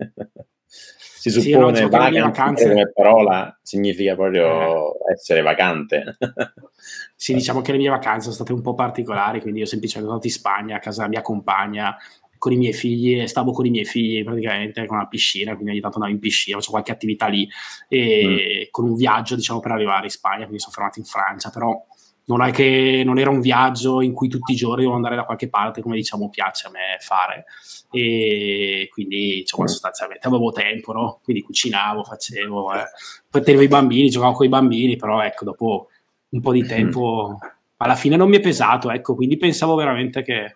[1.19, 5.13] si suppone sì, no, vacanze come parola significa proprio eh.
[5.13, 6.17] essere vacante.
[7.13, 10.21] sì, diciamo che le mie vacanze sono state un po' particolari, quindi io semplicemente sono
[10.21, 11.97] andato in Spagna a casa della mia compagna
[12.37, 15.81] con i miei figli stavo con i miei figli praticamente con una piscina, quindi ogni
[15.81, 17.45] tanto andavo in piscina, faccio qualche attività lì
[17.89, 18.71] e mm.
[18.71, 21.85] con un viaggio diciamo per arrivare in Spagna, quindi sono fermato in Francia, però
[22.29, 25.25] non è che non era un viaggio in cui tutti i giorni devo andare da
[25.25, 27.45] qualche parte come diciamo piace a me fare
[27.91, 31.19] e quindi diciamo, sostanzialmente avevo tempo no?
[31.23, 32.83] quindi cucinavo, facevo eh.
[33.29, 35.87] poi tenevo i bambini, giocavo con i bambini però ecco dopo
[36.29, 36.69] un po' di mm-hmm.
[36.69, 37.39] tempo
[37.77, 40.55] alla fine non mi è pesato ecco quindi pensavo veramente che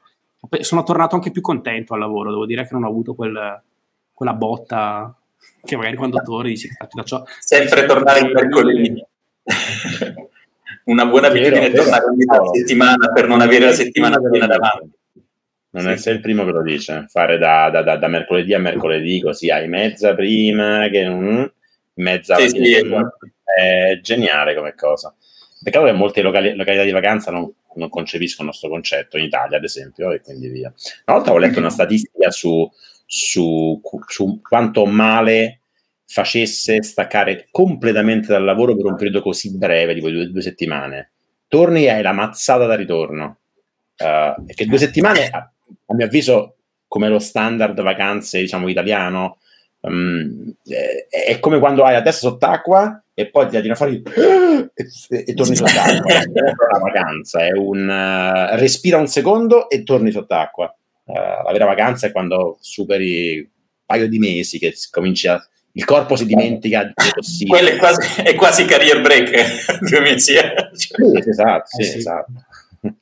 [0.60, 3.64] sono tornato anche più contento al lavoro devo dire che non ho avuto quel,
[4.14, 5.16] quella botta
[5.64, 6.70] che magari quando torni dici
[7.04, 9.06] ciò, sempre tornare in mercoledì
[10.86, 14.92] una buona abitudine è tornare ogni settimana per non avere la settimana piena davanti.
[15.72, 15.90] Non sì.
[15.90, 19.50] essere il primo che lo dice, fare da, da, da, da, mercoledì a mercoledì così
[19.50, 21.44] hai mezza prima che mm,
[21.96, 23.18] mezza sì, sì, esatto.
[23.44, 25.16] è geniale come cosa.
[25.64, 29.64] Peccato che molte locali- località di vacanza non, non concepiscono questo concetto, in Italia ad
[29.64, 30.72] esempio, e quindi via.
[31.06, 32.70] Una volta ho letto una statistica su,
[33.06, 35.63] su, su quanto male
[36.14, 41.14] facesse staccare completamente dal lavoro per un periodo così breve, tipo due, due settimane,
[41.48, 43.40] torni e hai la mazzata da ritorno.
[43.98, 45.52] Uh, che due settimane, a,
[45.88, 49.40] a, mio avviso, come lo standard vacanze, diciamo, italiano,
[49.82, 55.24] um, è, è, come quando hai la testa sott'acqua e poi ti tiri fuori e,
[55.26, 56.14] e, torni sott'acqua.
[56.14, 60.72] non è una vacanza, è un uh, respira un secondo e torni sott'acqua.
[61.06, 63.48] Uh, la vera vacanza è quando superi un
[63.84, 65.44] paio di mesi che cominci a
[65.76, 67.58] il corpo si dimentica di possibile.
[67.58, 70.34] Quello è quasi, è quasi career break, mesi.
[70.34, 70.54] Eh.
[70.74, 70.90] Sì,
[71.30, 71.98] esatto, sì, eh sì.
[71.98, 72.32] esatto.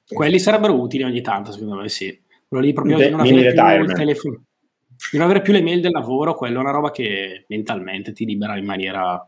[0.08, 2.18] Quelli sarebbero utili ogni tanto, secondo me, sì.
[2.48, 4.44] Quello lì proprio di non avere più il telefono.
[5.12, 8.26] Di non avere più le mail del lavoro, quello è una roba che mentalmente ti
[8.26, 9.26] libera in maniera...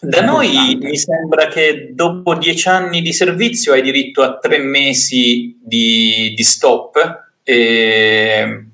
[0.00, 5.58] Da noi mi sembra che dopo dieci anni di servizio hai diritto a tre mesi
[5.60, 8.64] di, di stop, eh,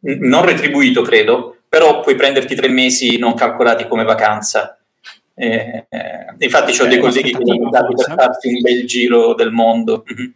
[0.00, 4.78] non retribuito credo, però puoi prenderti tre mesi non calcolati come vacanza.
[5.34, 8.86] Eh, eh, infatti ho eh, dei colleghi che mi hanno dato per farsi un bel
[8.86, 10.04] giro del mondo.
[10.12, 10.30] Mm-hmm.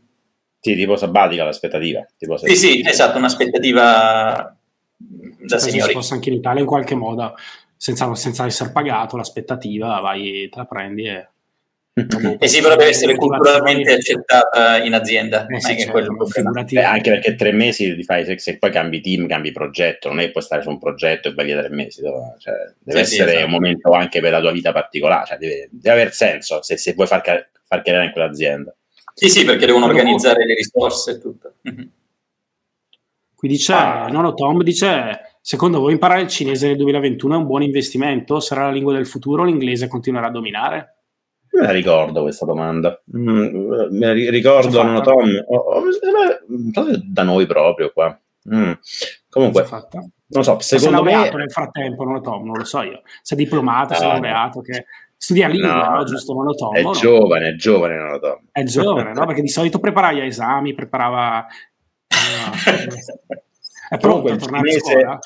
[0.61, 2.07] Sì, tipo sabatica l'aspettativa.
[2.17, 4.57] Tipo sì, sì, esatto, un'aspettativa
[4.97, 5.89] da signori.
[5.89, 7.35] Si possa anche in Italia in qualche modo,
[7.77, 11.29] senza, senza essere pagato, l'aspettativa, vai, te la prendi e
[11.95, 15.45] e sì, però deve essere culturalmente accettata in azienda.
[15.47, 16.27] Eh sì, certo,
[16.71, 20.21] Beh, anche perché tre mesi li fai, se, se, poi cambi team, cambi progetto, non
[20.21, 22.01] è che puoi stare su un progetto e vai via tre mesi.
[22.01, 23.45] Cioè, deve sì, essere sì, esatto.
[23.45, 26.95] un momento anche per la tua vita particolare, cioè, deve, deve aver senso se, se
[26.95, 28.75] vuoi far, far carriera in quell'azienda.
[29.13, 31.55] Sì, sì, perché devono organizzare le risorse e tutto.
[31.61, 31.91] Mhm.
[33.35, 34.07] Qui dice, ah.
[34.07, 38.41] no, Tom dice, secondo voi imparare il cinese nel 2021 è un buon investimento?
[38.41, 41.02] Sarà la lingua del futuro l'inglese continuerà a dominare?
[41.53, 43.01] Me la ricordo questa domanda.
[43.17, 45.83] Mm, me la ricordo, no, Tom, oh, oh,
[47.05, 48.19] da noi proprio qua.
[48.53, 48.73] Mm.
[49.29, 49.67] Comunque,
[50.29, 51.31] non so, secondo me...
[51.31, 53.03] nel frattempo, non lo Tom, non lo so io.
[53.21, 56.75] Sei diplomato, ah, sei laureato, che studia lingua, no, no, giusto, non lo Tom.
[56.75, 56.93] È no?
[56.93, 58.39] giovane, è giovane, non lo Tom.
[58.51, 59.27] È giovane, no?
[59.27, 61.47] Perché di solito preparava gli esami, preparava...
[63.91, 64.93] è pronto a tornare cinese...
[64.95, 65.19] a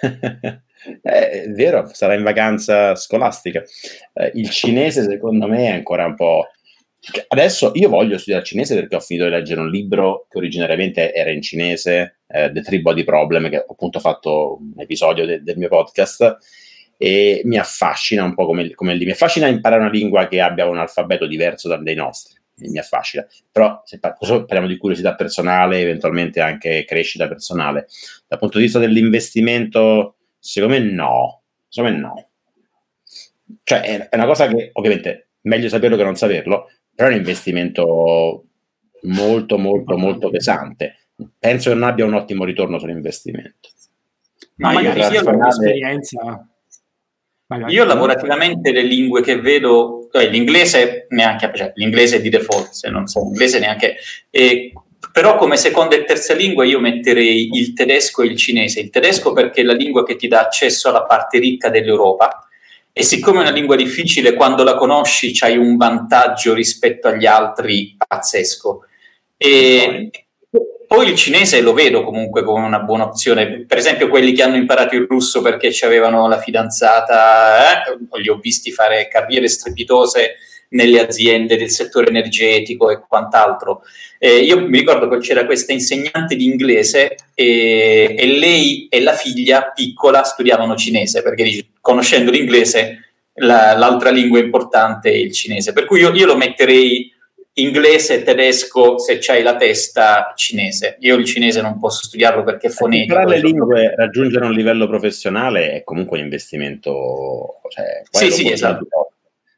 [0.00, 0.62] scuola?
[1.02, 3.62] Eh, è vero, sarà in vacanza scolastica.
[4.12, 6.48] Eh, il cinese, secondo me, è ancora un po'.
[7.28, 11.30] Adesso io voglio studiare cinese perché ho finito di leggere un libro che originariamente era
[11.30, 15.58] in cinese, eh, The Three Body Problem, che ho appunto fatto un episodio de- del
[15.58, 16.38] mio podcast
[16.96, 19.04] e mi affascina un po' come, come lì.
[19.04, 22.40] Mi affascina imparare una lingua che abbia un alfabeto diverso dai nostri.
[22.56, 23.26] mi affascina.
[23.50, 27.86] Però se parliamo di curiosità personale, eventualmente anche crescita personale,
[28.26, 31.42] dal punto di vista dell'investimento, secondo me no.
[31.68, 32.28] Secondo me no.
[33.62, 38.44] Cioè è, una cosa che ovviamente meglio saperlo che non saperlo, però è un investimento
[39.02, 41.08] molto molto molto pesante.
[41.38, 43.68] Penso che non abbia un ottimo ritorno sull'investimento.
[44.56, 46.46] Ma magari sia l'esperienza
[47.46, 47.74] Magari.
[47.74, 53.06] Io lavorativamente le lingue che vedo, cioè l'inglese neanche, cioè l'inglese di default, se non
[53.06, 53.96] so l'inglese neanche,
[54.30, 54.72] eh,
[55.14, 58.80] però come seconda e terza lingua io metterei il tedesco e il cinese.
[58.80, 62.48] Il tedesco perché è la lingua che ti dà accesso alla parte ricca dell'Europa
[62.92, 67.94] e siccome è una lingua difficile, quando la conosci c'hai un vantaggio rispetto agli altri
[67.96, 68.86] pazzesco.
[69.36, 70.10] E,
[70.88, 73.66] poi il cinese lo vedo comunque come una buona opzione.
[73.66, 78.38] Per esempio, quelli che hanno imparato il russo perché avevano la fidanzata, eh, li ho
[78.38, 80.38] visti fare carriere strepitose
[80.74, 83.82] nelle aziende del settore energetico e quant'altro.
[84.18, 89.14] Eh, io mi ricordo che c'era questa insegnante di inglese e, e lei e la
[89.14, 93.00] figlia piccola studiavano cinese perché dice, conoscendo l'inglese
[93.38, 95.72] la, l'altra lingua importante è il cinese.
[95.72, 97.12] Per cui io, io lo metterei
[97.56, 100.96] inglese tedesco se c'hai la testa cinese.
[101.00, 103.14] Io il cinese non posso studiarlo perché è fonetico.
[103.14, 107.60] Imparare le lingue, raggiungere un livello professionale è comunque un investimento.
[107.68, 109.03] Cioè, sì, sì, esatto.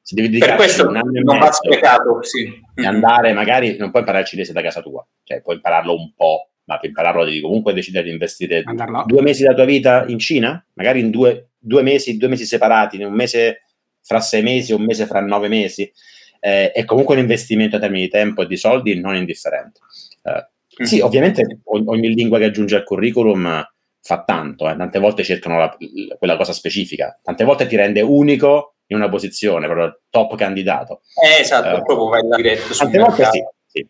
[0.06, 2.22] Se devi per questo un anno non va sprecato.
[2.22, 2.48] Sì.
[2.84, 6.50] andare, magari non puoi imparare il cinese da casa tua, cioè puoi impararlo un po',
[6.66, 9.02] ma per impararlo devi comunque decidere di investire Andarlo.
[9.04, 13.02] due mesi della tua vita in Cina, magari in due, due mesi, due mesi separati,
[13.02, 13.62] un mese
[14.00, 15.92] fra sei mesi, un mese fra nove mesi
[16.38, 19.80] eh, è comunque un investimento a termini di tempo e di soldi non indifferente.
[20.22, 20.84] Eh.
[20.84, 23.68] Sì, ovviamente ogni lingua che aggiunge al curriculum
[24.00, 24.76] fa tanto, eh.
[24.76, 25.76] tante volte cercano la,
[26.16, 31.00] quella cosa specifica, tante volte ti rende unico in una posizione, proprio top candidato.
[31.22, 33.88] Eh, esatto, eh, proprio vai diretto sul volte sì, sì.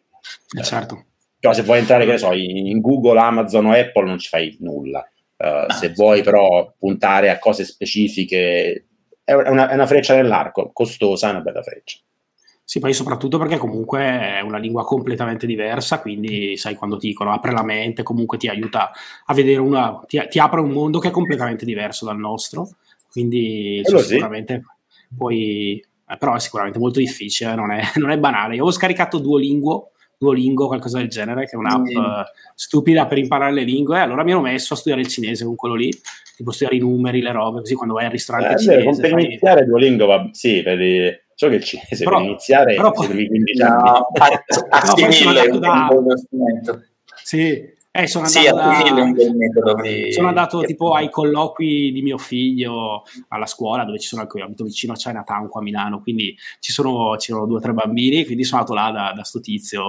[0.59, 1.05] Eh, certo.
[1.39, 4.57] Però se vuoi entrare, che ne so, in Google, Amazon o Apple non ci fai
[4.61, 5.01] nulla.
[5.37, 8.87] Uh, ah, se vuoi però puntare a cose specifiche,
[9.23, 11.99] è una, è una freccia nell'arco, costosa, è una bella freccia.
[12.69, 17.33] Sì, poi soprattutto perché comunque è una lingua completamente diversa, quindi sai quando ti dicono
[17.33, 18.91] apre la mente, comunque ti aiuta
[19.25, 22.71] a vedere una, ti, ti apre un mondo che è completamente diverso dal nostro,
[23.09, 24.65] quindi sicuramente
[25.17, 28.55] poi, eh, però è sicuramente molto difficile, non è, non è banale.
[28.55, 31.97] Io ho scaricato Duolingo, Duolingo, qualcosa del genere, che è un'app mm.
[31.97, 34.01] uh, stupida per imparare le lingue.
[34.01, 35.91] Allora mi ero messo a studiare il cinese con quello lì,
[36.35, 39.01] tipo studiare i numeri, le robe, così quando vai al ristorante eh, cinese.
[39.01, 39.25] Per fai...
[39.25, 40.79] iniziare Duolingo, va, sì, per,
[41.39, 43.83] So che il cinese però, per iniziare però, se devi 15 no, anni.
[43.83, 44.09] No,
[45.59, 46.81] da...
[47.23, 50.13] Sì, eh, sono andato, sì, da...
[50.13, 54.65] sono andato tipo ai colloqui di mio figlio alla scuola dove ci sono anche abito
[54.65, 58.25] vicino a Chinatown qua a Milano quindi ci sono, ci sono due o tre bambini
[58.25, 59.85] quindi sono andato là da, da sto tizio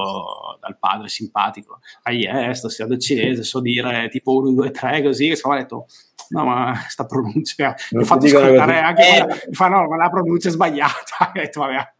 [0.59, 1.79] dal padre simpatico.
[2.03, 5.85] Ah yeah, sto studiando cinese so dire tipo 1, 2, 3 così e ho detto
[6.29, 10.09] no ma sta pronuncia mi ha fatto ascoltare anche eh, mi fa no ma la
[10.09, 11.31] pronuncia è sbagliata.
[11.33, 11.95] Detto, vabbè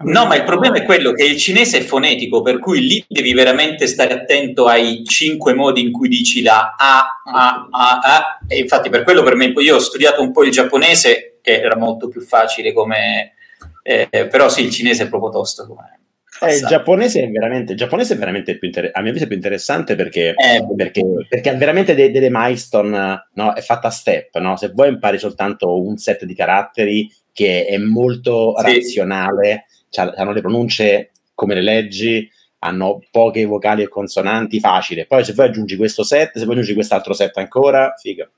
[0.00, 3.32] No, ma il problema è quello che il cinese è fonetico, per cui lì devi
[3.32, 8.38] veramente stare attento ai cinque modi in cui dici la A, A, A, A.
[8.46, 11.76] E infatti per quello per me, io ho studiato un po' il giapponese, che era
[11.76, 13.34] molto più facile come...
[13.82, 15.98] Eh, però sì, il cinese è proprio tosto come...
[16.40, 19.28] Eh, il giapponese è veramente, il giapponese è veramente più inter- a mio avviso è
[19.28, 23.54] più interessante perché, eh, perché, perché ha veramente de- delle milestone, no?
[23.54, 24.36] è fatta a step.
[24.38, 24.56] No?
[24.56, 28.62] Se vuoi impari soltanto un set di caratteri che è molto sì.
[28.64, 35.06] razionale, cioè, hanno le pronunce come le leggi, hanno poche vocali e consonanti, facile.
[35.06, 38.28] Poi se poi aggiungi questo set, se poi aggiungi quest'altro set ancora, figa.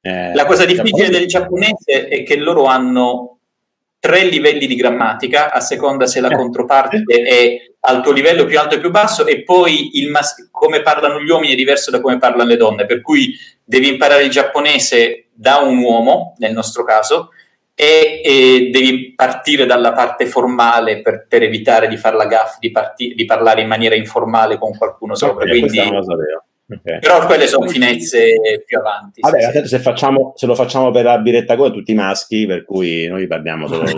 [0.00, 3.38] Eh, La cosa difficile del giapponese è che loro hanno
[3.98, 6.34] tre livelli di grammatica, a seconda se la eh.
[6.34, 10.80] controparte è al tuo livello più alto e più basso, e poi il mas- come
[10.80, 14.30] parlano gli uomini è diverso da come parlano le donne, per cui devi imparare il
[14.30, 17.30] giapponese da un uomo, nel nostro caso,
[17.80, 22.70] e, e, devi partire dalla parte formale per, per evitare di fare la gaffa di,
[22.70, 25.44] parti, di, parlare in maniera informale con qualcuno sopra.
[25.44, 26.98] Okay, Quindi, okay.
[27.00, 28.34] Però quelle sono finezze
[28.66, 29.22] più avanti.
[29.22, 29.68] Vabbè, sì, sì.
[29.68, 33.66] Se, facciamo, se, lo facciamo per la biretta con tutti maschi, per cui noi parliamo
[33.66, 33.88] solo.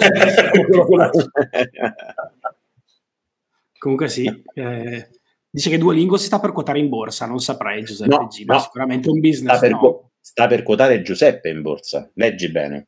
[3.79, 4.42] Comunque sì.
[4.54, 5.09] Eh,
[5.50, 8.61] dice che Duolingo si sta per quotare in borsa, non saprei Giuseppe no, G, no.
[8.61, 9.57] sicuramente un business.
[9.57, 10.11] Sta per, no.
[10.21, 12.87] sta per quotare Giuseppe in borsa, leggi bene.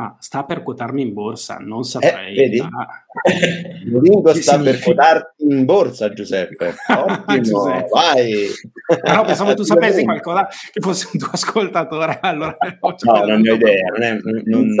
[0.00, 2.34] Ah, sta per quotarmi in borsa, non saprei.
[2.34, 2.58] Eh, vedi?
[2.58, 3.04] Ah.
[3.84, 4.70] Duolingo sta significa?
[4.70, 6.74] per quotarti in borsa, Giuseppe.
[6.88, 7.88] Ottimo, Giuseppe.
[7.90, 8.46] vai.
[9.02, 12.18] Però pensavo tu sapessi qualcosa che fosse un tuo ascoltatore.
[12.22, 13.88] Allora, no, non ho idea.
[13.90, 14.76] Non è, non, non,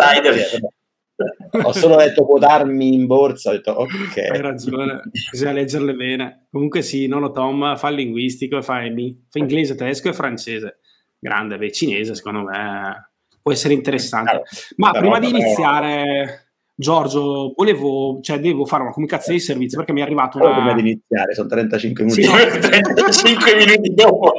[1.64, 4.16] ho solo detto quotarmi in borsa, ho detto ok.
[4.16, 6.46] Hai ragione, bisogna leggerle bene.
[6.50, 10.78] Comunque sì, nono Tom fa il linguistico, fa, fa inglese, tedesco e francese.
[11.18, 13.09] Grande, beh, cinese secondo me
[13.50, 14.42] può essere interessante.
[14.76, 16.44] Ma prima di iniziare...
[16.80, 20.54] Giorgio, volevo, cioè, devo fare una comunicazione di servizio perché mi è arrivato una...
[20.54, 22.22] Prima di iniziare, sono 35 minuti.
[22.22, 24.32] Sì, no, 35 minuti dopo.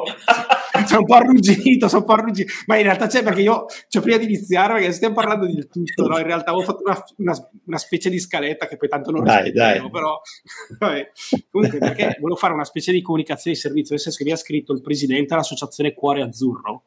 [0.88, 4.01] sono un po' arrugginito, sono un po' arrugginito, ma in realtà c'è perché io, cioè
[4.01, 6.18] prima di iniziare, perché stiamo parlando di tutto, no?
[6.18, 9.51] in realtà avevo fatto una, una, una, specie di scaletta che poi tanto non dai,
[9.51, 9.88] dai.
[9.91, 10.20] però
[10.80, 11.12] vabbè.
[11.51, 14.38] comunque perché volevo fare una specie di comunicazione di servizio, nel senso che mi ha
[14.38, 16.86] scritto il presidente dell'associazione Cuore Azzurro,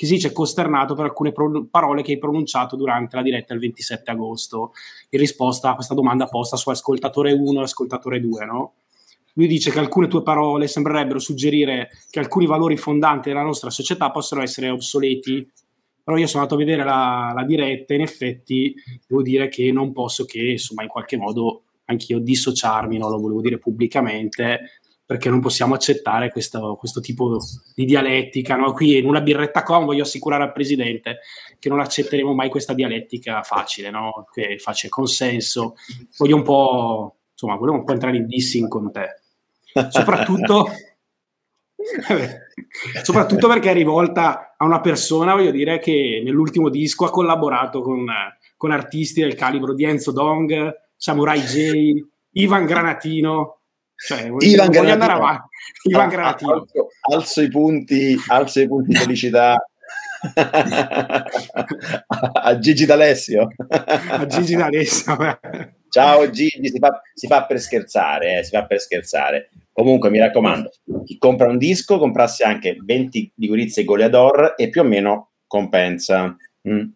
[0.00, 3.60] che si dice costernato per alcune pro- parole che hai pronunciato durante la diretta il
[3.60, 4.72] 27 agosto,
[5.10, 8.72] in risposta a questa domanda posta su ascoltatore 1 e ascoltatore 2, no?
[9.34, 14.10] Lui dice che alcune tue parole sembrerebbero suggerire che alcuni valori fondanti della nostra società
[14.10, 15.46] possono essere obsoleti,
[16.02, 18.74] però io sono andato a vedere la, la diretta e in effetti
[19.06, 23.10] devo dire che non posso che, insomma, in qualche modo anch'io dissociarmi, no?
[23.10, 24.79] lo volevo dire pubblicamente,
[25.10, 27.36] perché non possiamo accettare questo, questo tipo
[27.74, 28.54] di dialettica.
[28.54, 28.72] No?
[28.72, 31.18] Qui in una birretta com voglio assicurare al Presidente
[31.58, 34.28] che non accetteremo mai questa dialettica facile, no?
[34.32, 35.74] che faccia consenso.
[36.16, 39.22] Voglio un po', insomma, volevo un po' entrare in dissing con te.
[39.88, 40.68] Soprattutto,
[43.02, 48.06] soprattutto perché è rivolta a una persona, voglio dire, che nell'ultimo disco ha collaborato con,
[48.56, 52.00] con artisti del calibro di Enzo Dong, Samurai J,
[52.34, 53.59] Ivan Granatino,
[54.06, 55.48] cioè, Ivan avanti.
[55.82, 56.52] Ivan Granatino.
[56.52, 59.62] Alzo, alzo, i punti, alzo i punti di felicità
[62.42, 63.48] a Gigi D'Alessio.
[63.68, 65.16] a Gigi D'Alessio.
[65.88, 69.50] Ciao Gigi, si fa, si fa per scherzare, eh, si fa per scherzare.
[69.72, 70.70] Comunque mi raccomando,
[71.04, 75.30] chi compra un disco comprasse anche 20 di Gurizia e Goleador e più o meno
[75.46, 76.36] compensa.
[76.68, 76.88] Mm.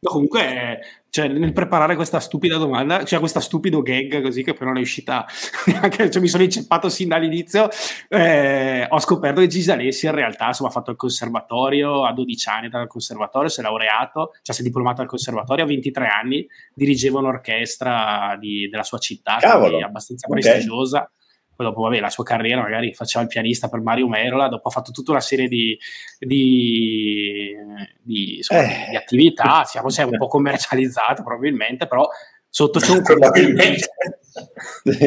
[0.00, 0.80] Comunque,
[1.14, 4.80] cioè, nel preparare questa stupida domanda, cioè questa stupido gag così che però non è
[4.80, 5.24] uscita
[5.66, 7.68] neanche, cioè, mi sono inceppato sin dall'inizio,
[8.08, 12.48] eh, ho scoperto che Gigi D'Alessi in realtà insomma, ha fatto il conservatorio a 12
[12.48, 16.48] anni dal conservatorio, si è laureato, cioè si è diplomato al conservatorio a 23 anni,
[16.74, 19.38] dirigeva un'orchestra di, della sua città,
[19.84, 21.12] abbastanza okay.
[21.54, 24.70] Poi dopo, vabbè, la sua carriera magari faceva il pianista per Mario Merola, dopo ha
[24.70, 25.78] fatto tutta una serie di,
[26.18, 27.54] di,
[28.02, 28.90] di, insomma, eh.
[28.90, 32.08] di attività, siamo, siamo un po' commercializzato probabilmente, però
[32.48, 33.02] sotto c'è, un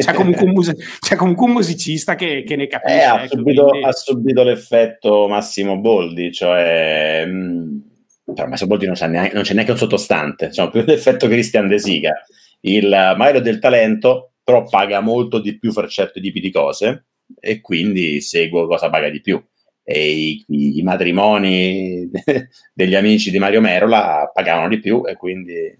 [0.00, 2.98] c'è, comunque, un muse- c'è comunque un musicista che, che ne capisce.
[2.98, 3.86] Eh, ha, ecco, subito, quindi...
[3.86, 7.24] ha, subito, l'effetto Massimo Boldi, cioè...
[7.26, 11.26] Mh, mm, però Massimo Boldi non, neanche, non c'è neanche un sottostante, diciamo, più l'effetto
[11.26, 12.22] Christian De Sica.
[12.60, 17.60] Il Mario del talento però paga molto di più per certi tipi di cose e
[17.60, 19.38] quindi seguo cosa paga di più.
[19.82, 22.08] E i, i matrimoni
[22.72, 25.78] degli amici di Mario Merola pagavano di più e quindi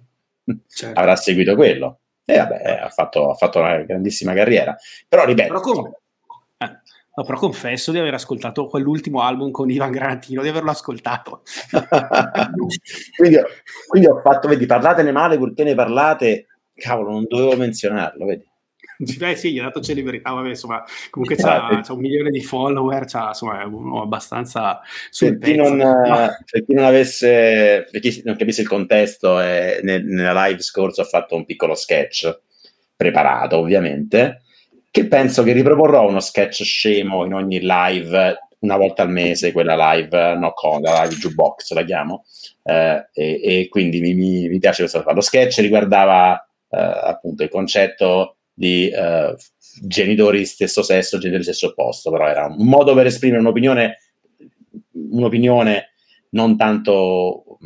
[0.69, 1.01] certo.
[1.01, 2.01] avrà seguito quello.
[2.27, 4.77] E vabbè, ha fatto, ha fatto, una grandissima carriera.
[5.09, 5.49] Però ripeto...
[5.49, 5.93] Però, com-
[6.59, 6.81] eh,
[7.15, 11.41] no, però confesso di aver ascoltato quell'ultimo album con Ivan Granatino, di averlo ascoltato.
[13.17, 13.39] quindi,
[13.87, 18.47] quindi ho fatto, vedi, parlatene male purché ne parlate, cavolo, non dovevo menzionarlo, vedi.
[18.99, 23.05] Beh, sì, gli ha dato celebrità, vabbè, insomma, comunque c'ha, c'ha, un milione di follower,
[23.07, 24.81] c'ha, insomma, è uno abbastanza
[25.11, 29.81] sul per chi, non, per chi non avesse, per chi non capisse il contesto, eh,
[29.83, 32.41] nel, nella live scorsa ho fatto un piccolo sketch,
[32.97, 34.43] preparato ovviamente,
[34.91, 39.93] che penso che riproporrò uno sketch scemo in ogni live una volta al mese, quella
[39.93, 42.25] live no con, la live jukebox la chiamo,
[42.65, 45.05] eh, e, e, quindi mi, mi, piace questo.
[45.13, 49.37] Lo sketch riguardava eh, appunto il concetto di uh,
[49.87, 53.99] genitori stesso sesso, genitori stesso opposto, però era un modo per esprimere un'opinione,
[54.93, 55.93] un'opinione
[56.31, 57.59] non tanto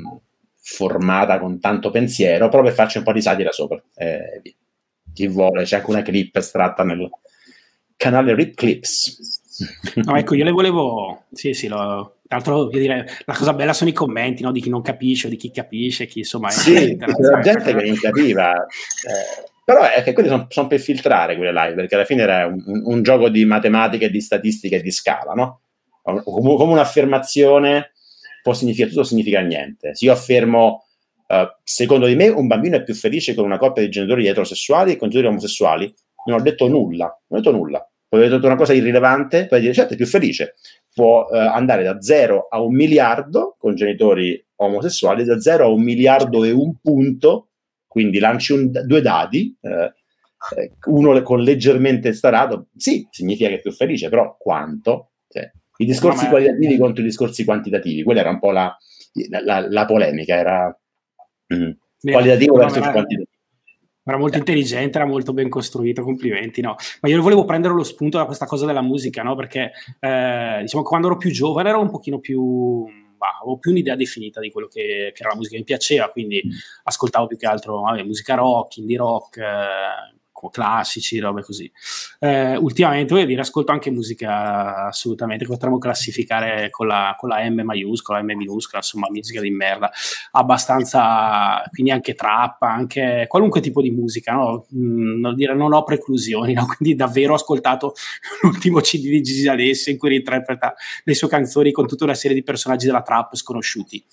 [0.61, 3.82] formata con tanto pensiero, però per farci un po' di satira sopra.
[3.95, 4.55] Eh,
[5.14, 7.09] chi vuole, c'è anche una clip estratta nel
[7.97, 9.40] canale Rip Clips.
[9.95, 13.90] No, ecco, io le volevo, sì, sì, lo, tra l'altro, dire, la cosa bella sono
[13.90, 14.53] i commenti no?
[14.53, 16.51] di chi non capisce o di chi capisce, chi insomma...
[16.51, 18.53] Sì, la gente che non capiva.
[18.55, 22.46] Eh, però è che quelli sono, sono, per filtrare quelle live, perché alla fine era
[22.46, 25.60] un, un gioco di matematica e di statistica e di scala, no?
[26.02, 27.92] Come, come un'affermazione
[28.42, 29.94] può significare tutto, significa niente.
[29.94, 30.86] Se io affermo,
[31.28, 34.92] uh, secondo di me, un bambino è più felice con una coppia di genitori eterosessuali
[34.92, 35.94] che con genitori omosessuali,
[36.26, 37.86] non ho detto nulla, non ho detto nulla.
[38.08, 40.54] Poi ho detto una cosa irrilevante, poi dire, certo, è più felice.
[40.92, 45.82] Può uh, andare da 0 a un miliardo con genitori omosessuali, da 0 a un
[45.82, 47.51] miliardo e un punto
[47.93, 49.93] quindi lanci un, due dadi, eh,
[50.57, 55.11] eh, uno con leggermente starato, sì, significa che è più felice, però quanto?
[55.28, 58.74] Cioè, I discorsi no, qualitativi contro i discorsi quantitativi, quella era un po' la,
[59.28, 60.80] la, la polemica, era...
[61.53, 61.72] Mm.
[62.01, 63.24] qualitativo versus quantitativo.
[64.05, 66.76] Era molto intelligente, era molto ben costruito, complimenti, no?
[67.03, 69.36] Ma io volevo prendere lo spunto da questa cosa della musica, no?
[69.36, 69.70] Perché
[70.01, 72.86] eh, diciamo quando ero più giovane ero un pochino più
[73.22, 76.10] bah, avevo più un'idea definita di quello che, che, era la musica che mi piaceva,
[76.10, 76.42] quindi
[76.82, 80.20] ascoltavo più che altro vabbè, musica rock, indie rock, eh,
[80.51, 81.70] classici, robe così.
[82.18, 87.61] Eh, ultimamente, voglio dire, ascolto anche musica assolutamente potremmo classificare con la, con la, M
[87.62, 89.90] maiuscola, M minuscola, insomma, musica di merda,
[90.32, 94.66] abbastanza, quindi anche trap, anche qualunque tipo di musica, no?
[94.74, 96.66] Mm, non, dire, non ho preclusioni, no?
[96.66, 97.95] quindi davvero ho ascoltato
[98.43, 100.74] l'ultimo CD di Gigi D'Alessio in cui interpreta
[101.05, 104.05] le sue canzoni con tutta una serie di personaggi della trap sconosciuti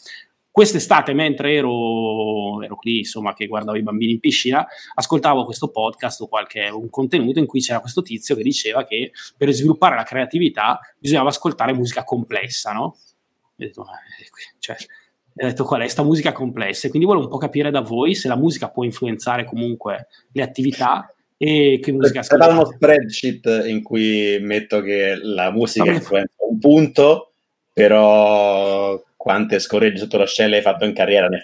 [0.51, 6.21] quest'estate, mentre ero, ero, lì, insomma, che guardavo i bambini in piscina, ascoltavo questo podcast
[6.21, 10.03] o qualche un contenuto in cui c'era questo tizio che diceva che per sviluppare la
[10.03, 12.97] creatività bisognava ascoltare musica complessa, no?
[13.55, 13.85] E ho detto,
[14.59, 14.75] cioè,
[15.41, 16.87] ho detto qual è questa musica complessa?
[16.87, 20.41] E quindi volevo un po' capire da voi se la musica può influenzare comunque le
[20.41, 22.51] attività e che musica ascoltate.
[22.51, 27.33] uno spreadsheet in cui metto che la musica influenza un punto,
[27.71, 31.43] però quante scorregge sotto l'ascella hai fatto in carriera, ne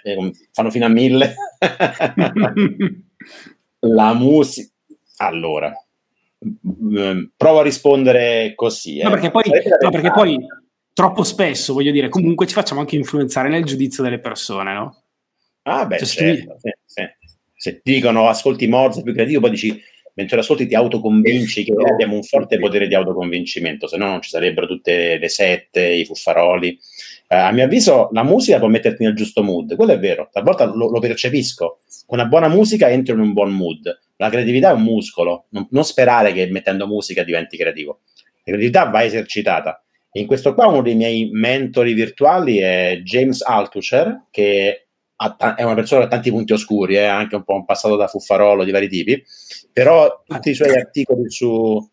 [0.53, 1.35] fanno fino a mille.
[3.79, 4.71] la musica...
[5.17, 5.73] Allora,
[6.65, 8.99] mm, provo a rispondere così.
[8.99, 9.03] Eh.
[9.03, 9.43] No, perché, poi,
[9.81, 10.37] no, perché poi
[10.93, 15.03] troppo spesso, voglio dire, comunque ci facciamo anche influenzare nel giudizio delle persone, no?
[15.63, 17.03] Ah, beh, cioè, certo, sì, sì.
[17.57, 19.83] Se ti dicono ascolti Morse più creativo, poi dici
[20.15, 24.29] mentre ascolti ti autoconvinci che abbiamo un forte potere di autoconvincimento, se no non ci
[24.29, 26.77] sarebbero tutte le sette, i fuffaroli.
[27.27, 30.65] Eh, a mio avviso la musica può metterti nel giusto mood, quello è vero, talvolta
[30.65, 31.79] lo, lo, percepisco.
[32.05, 34.01] Con una buona musica entro in un buon mood.
[34.17, 38.01] La creatività è un muscolo, non, non sperare che mettendo musica diventi creativo.
[38.43, 39.83] La creatività va esercitata.
[40.13, 46.01] In questo qua uno dei miei mentori virtuali è James Altucher, che è una persona
[46.01, 48.87] che ha tanti punti oscuri, eh, anche un po' un passato da fuffarolo di vari
[48.87, 49.21] tipi,
[49.73, 51.85] però tutti i suoi articoli su,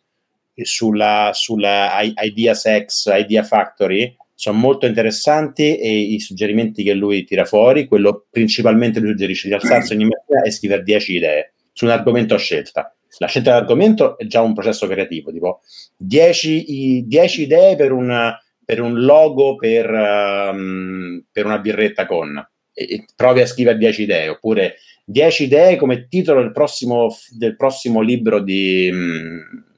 [0.54, 7.44] sulla, sulla Idea Sex, Idea Factory, sono molto interessanti e i suggerimenti che lui tira
[7.44, 11.92] fuori, quello principalmente lui suggerisce di alzarsi ogni mattina e scrivere 10 idee su un
[11.92, 12.92] argomento a scelta.
[13.18, 15.60] La scelta dell'argomento è già un processo creativo, tipo
[15.96, 18.34] 10, 10 idee per un,
[18.64, 22.36] per un logo per, um, per, una birretta con,
[22.72, 24.74] e, e provi a scrivere 10 idee, oppure
[25.04, 28.88] 10 idee come titolo del prossimo, del prossimo libro di...
[28.90, 29.70] Um,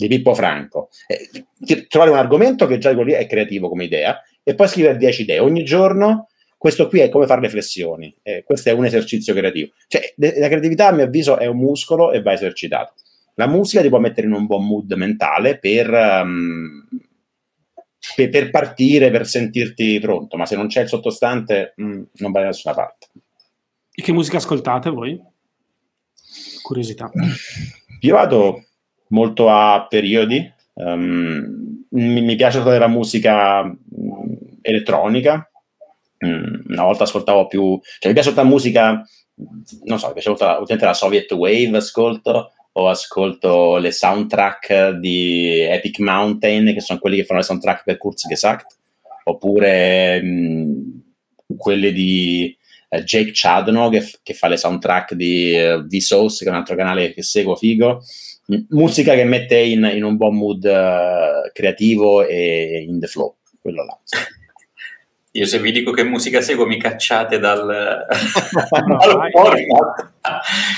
[0.00, 0.88] di Pippo Franco.
[1.06, 5.38] Eh, trovare un argomento che già è creativo come idea e poi scrivere 10 idee.
[5.38, 8.14] Ogni giorno questo qui è come fare riflessioni.
[8.22, 9.72] Eh, questo è un esercizio creativo.
[9.86, 12.94] Cioè, la creatività, a mio avviso, è un muscolo e va esercitato.
[13.34, 16.86] La musica ti può mettere in un buon mood mentale per, um,
[18.14, 22.42] per, per partire, per sentirti pronto, ma se non c'è il sottostante, mm, non vai
[22.42, 23.08] da nessuna parte.
[23.90, 25.18] E che musica ascoltate voi?
[26.62, 27.10] Curiosità.
[28.00, 28.64] Io vado
[29.10, 30.52] molto a periodi.
[30.74, 35.48] Um, mi, mi, piace ascoltare la musica um, elettronica.
[36.18, 39.06] Um, una volta ascoltavo più, cioè mi piace ascoltare musica,
[39.84, 45.98] non so, mi piace ascoltare la Soviet Wave, ascolto, o ascolto le soundtrack di Epic
[45.98, 48.76] Mountain, che sono quelli che fanno le soundtrack per Kurzgesagt,
[49.24, 51.02] oppure um,
[51.56, 52.56] quelle di
[52.90, 56.76] uh, Jake Chadno, che, che, fa le soundtrack di uh, Vsauce, che è un altro
[56.76, 58.02] canale che seguo figo
[58.70, 63.84] musica che mette in, in un buon mood uh, creativo e in the flow, quello
[63.84, 63.98] là.
[65.32, 70.12] Io se vi dico che musica seguo mi cacciate dal, dal podcast.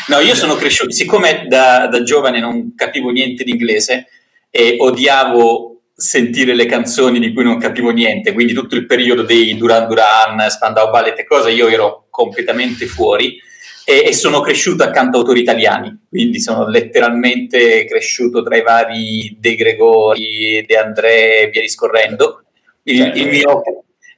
[0.09, 4.09] No, io sono cresciuto, siccome da, da, giovane non capivo niente di inglese
[4.51, 9.57] e odiavo sentire le canzoni di cui non capivo niente, quindi tutto il periodo dei
[9.57, 13.40] Duran Duran, Spandau Ballet e cose, io ero completamente fuori
[13.84, 19.36] e, e, sono cresciuto accanto a autori italiani, quindi sono letteralmente cresciuto tra i vari
[19.40, 22.44] De Gregori, De André e via discorrendo.
[22.84, 23.18] Il, certo.
[23.18, 23.62] il, mio,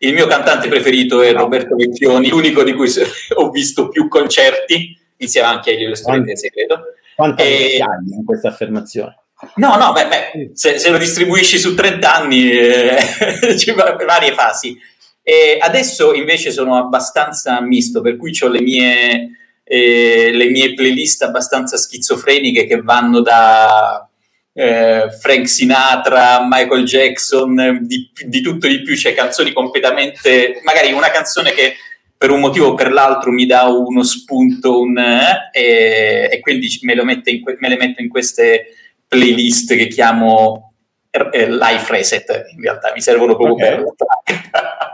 [0.00, 2.90] il, mio, cantante preferito è Roberto Vecchioni, l'unico di cui
[3.36, 6.82] ho visto più concerti, insieme anche a Elio Studentese, credo.
[7.14, 9.18] Quanti anni in questa affermazione?
[9.56, 12.98] No, no, beh, beh se, se, lo distribuisci su 30 anni, eh,
[13.56, 14.76] ci varie fasi.
[15.24, 19.30] E adesso invece sono abbastanza misto, per cui ho le mie
[19.64, 24.06] eh, le mie playlist abbastanza schizofreniche che vanno da
[24.52, 31.10] eh, Frank Sinatra, Michael Jackson, di, di, tutto di più, c'è canzoni completamente, magari una
[31.10, 31.74] canzone che
[32.16, 36.92] per un motivo o per l'altro mi dà uno spunto un, eh, e, quindi me,
[36.92, 38.66] in, me, le metto in queste
[39.08, 40.74] playlist che chiamo
[41.10, 42.92] eh, Life Reset, in realtà.
[42.94, 43.82] Mi servono proprio okay.
[43.82, 44.92] per...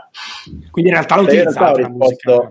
[0.71, 2.47] quindi in realtà lo utilizzate la musica.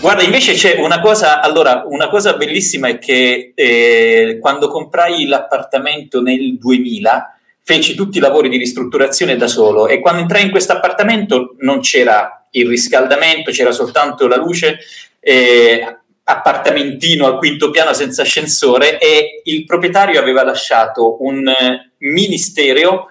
[0.00, 6.20] Guarda, invece c'è una cosa, allora, una cosa bellissima è che eh, quando comprai l'appartamento
[6.20, 10.72] nel 2000 feci tutti i lavori di ristrutturazione da solo e quando entrai in questo
[10.72, 14.78] appartamento non c'era il riscaldamento, c'era soltanto la luce,
[15.20, 21.50] eh, appartamentino al quinto piano senza ascensore e il proprietario aveva lasciato un
[21.98, 23.06] mini stereo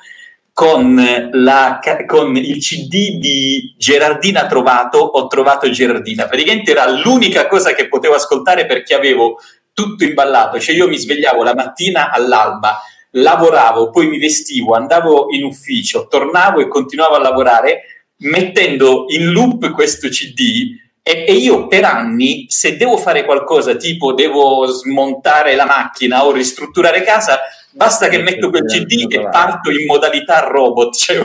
[0.62, 6.28] con, la, con, il CD di Gerardina Trovato, ho trovato Gerardina.
[6.28, 9.40] Praticamente era l'unica cosa che potevo ascoltare perché avevo
[9.74, 15.46] tutto imballato, cioè io mi svegliavo la mattina all'alba, lavoravo, poi mi vestivo, andavo in
[15.46, 21.84] ufficio, tornavo e continuavo a lavorare mettendo in loop questo CD e, e, io per
[21.84, 27.40] anni, se devo fare qualcosa, tipo devo smontare la macchina o ristrutturare casa,
[27.72, 31.24] basta che metto quel CD e parto in modalità robot, cioè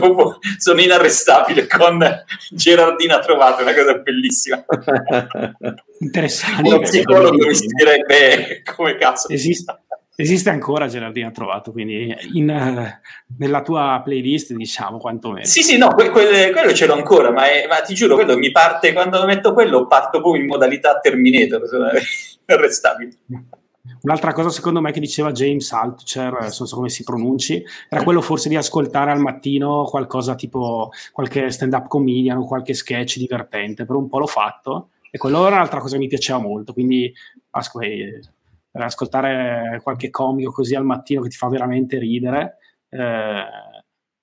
[0.56, 2.02] sono inarrestabile con
[2.50, 4.64] Gerardina Trovato, una cosa bellissima.
[5.98, 6.68] Interessante.
[6.68, 9.28] Uno psicologo mi direbbe come cazzo.
[9.28, 9.78] Esiste,
[10.18, 15.44] Esiste ancora Gerardina Trovato, quindi in, uh, nella tua playlist, diciamo, quantomeno.
[15.44, 18.38] Sì, sì, no, que- que- quello ce l'ho ancora, ma, è, ma, ti giuro, quello
[18.38, 21.60] mi parte, quando metto quello, parto poi in modalità Terminator,
[22.46, 23.18] arrestabile.
[24.00, 28.22] Un'altra cosa, secondo me, che diceva James Altucher, non so come si pronunci, era quello
[28.22, 33.84] forse di ascoltare al mattino qualcosa tipo qualche stand-up comedian o qualche sketch divertente.
[33.84, 37.12] Per un po' l'ho fatto e quello era un'altra cosa che mi piaceva molto, quindi
[37.50, 37.88] ascolta,
[38.84, 42.58] ascoltare qualche comico così al mattino che ti fa veramente ridere
[42.88, 43.44] eh,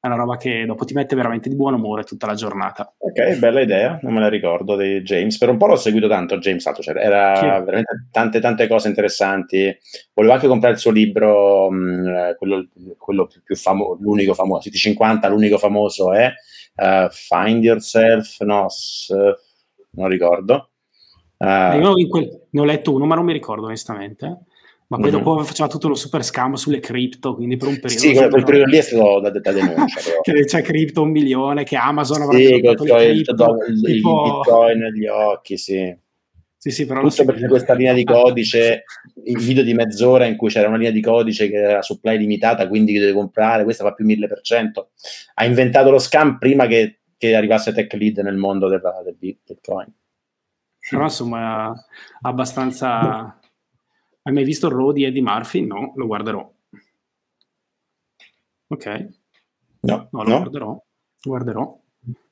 [0.04, 2.94] è una roba che dopo ti mette veramente di buon umore tutta la giornata.
[2.98, 5.38] Ok, bella idea, non me la ricordo di James.
[5.38, 7.46] Per un po' l'ho seguito tanto James Altucher, era sì.
[7.46, 9.74] veramente tante tante cose interessanti.
[10.14, 14.76] Volevo anche comprare il suo libro, mh, mm, quello, quello, più famoso, l'unico famoso, City
[14.76, 16.34] 50, l'unico famoso è
[16.76, 19.14] uh, Find Yourself, no, s-
[19.92, 20.73] non ricordo.
[21.44, 24.26] Uh, io quel, ne ho letto uno, ma non mi ricordo onestamente.
[24.88, 25.24] Ma poi mm-hmm.
[25.24, 28.00] dopo faceva tutto lo super scambio sulle cripto, quindi per un periodo...
[28.00, 30.00] Sì, quel, quel periodo lì è stato da, da denuncia.
[30.22, 33.34] che c'è cripto un milione, che Amazon avrà sì, dato il, cripto,
[33.68, 34.26] il, tipo...
[34.26, 35.98] il bitcoin negli occhi, sì.
[36.56, 38.84] Sì, sì, però Tutto perché questa linea di codice,
[39.26, 42.68] il video di mezz'ora in cui c'era una linea di codice che era supply limitata,
[42.68, 44.86] quindi che deve comprare, questa fa più 1000%.
[45.34, 49.92] Ha inventato lo scam prima che, che arrivasse tech lead nel mondo del, del bitcoin.
[50.90, 51.74] Però insomma,
[52.22, 53.40] abbastanza
[54.26, 55.66] hai mai visto il Raw di Eddie Murphy?
[55.66, 56.52] No, lo guarderò.
[58.68, 59.08] Ok.
[59.82, 60.38] No, no lo no.
[60.38, 60.68] guarderò.
[60.68, 60.84] Lo
[61.22, 61.80] guarderò.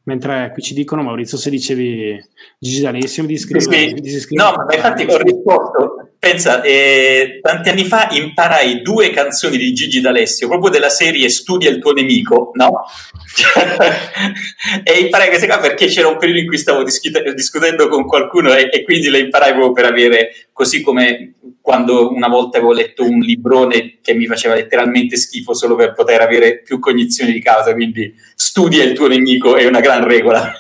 [0.04, 2.20] Mentre qui ci dicono, Maurizio, se dicevi
[2.58, 4.20] Gigi D'Alessio, mi discrivi.
[4.20, 9.74] Sì, no, ma infatti ho risposto Pensa, eh, tanti anni fa imparai due canzoni di
[9.74, 12.84] Gigi D'Alessio, proprio della serie Studia il tuo nemico, no?
[14.84, 18.54] e imparai queste qua perché c'era un periodo in cui stavo discute- discutendo con qualcuno
[18.54, 23.04] e, e, quindi le imparai proprio per avere, così come quando una volta avevo letto
[23.04, 27.74] un librone che mi faceva letteralmente schifo solo per poter avere più cognizione di causa,
[27.74, 30.54] quindi studia il tuo nemico è una gran regola.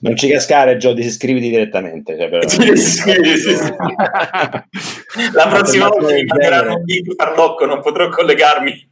[0.00, 2.16] Non ci cascare, Gio, iscriviti direttamente.
[2.16, 2.46] Cioè, però...
[2.48, 3.56] sì, sì, sì,
[5.34, 6.84] La prossima volta mi manderanno un
[7.16, 8.90] farlocco, non potrò collegarmi.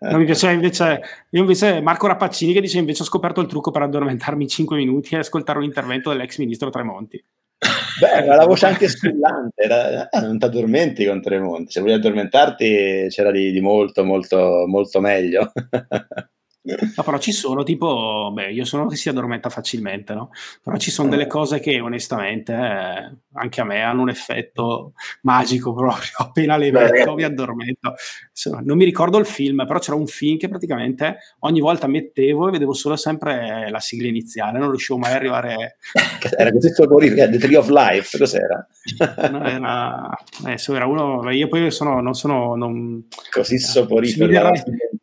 [0.00, 1.00] No, mi piaceva invece,
[1.30, 5.14] io invece Marco Rappaccini che dice invece ho scoperto il trucco per addormentarmi 5 minuti
[5.14, 7.24] e ascoltare un intervento dell'ex ministro Tremonti.
[8.00, 11.98] Beh, ma la voce anche squillante, era, eh, non ti addormenti con Tremonti, se volevi
[11.98, 15.52] addormentarti c'era di, di molto, molto, molto meglio.
[16.96, 20.30] No, però ci sono tipo, beh, io sono che si addormenta facilmente, no?
[20.62, 24.92] Però ci sono delle cose che onestamente eh, anche a me hanno un effetto
[25.22, 26.10] magico proprio.
[26.18, 27.94] Appena le metto mi addormento.
[28.62, 32.50] Non mi ricordo il film, però c'era un film che praticamente ogni volta mettevo e
[32.50, 35.76] vedevo solo sempre la sigla iniziale, non riuscivo mai a arrivare.
[36.36, 38.66] era così soporifico, The Tree of Life, cos'era?
[39.30, 40.10] no, era,
[40.46, 42.54] eh, era uno, io poi sono, non sono...
[42.54, 44.26] Non, così soporifico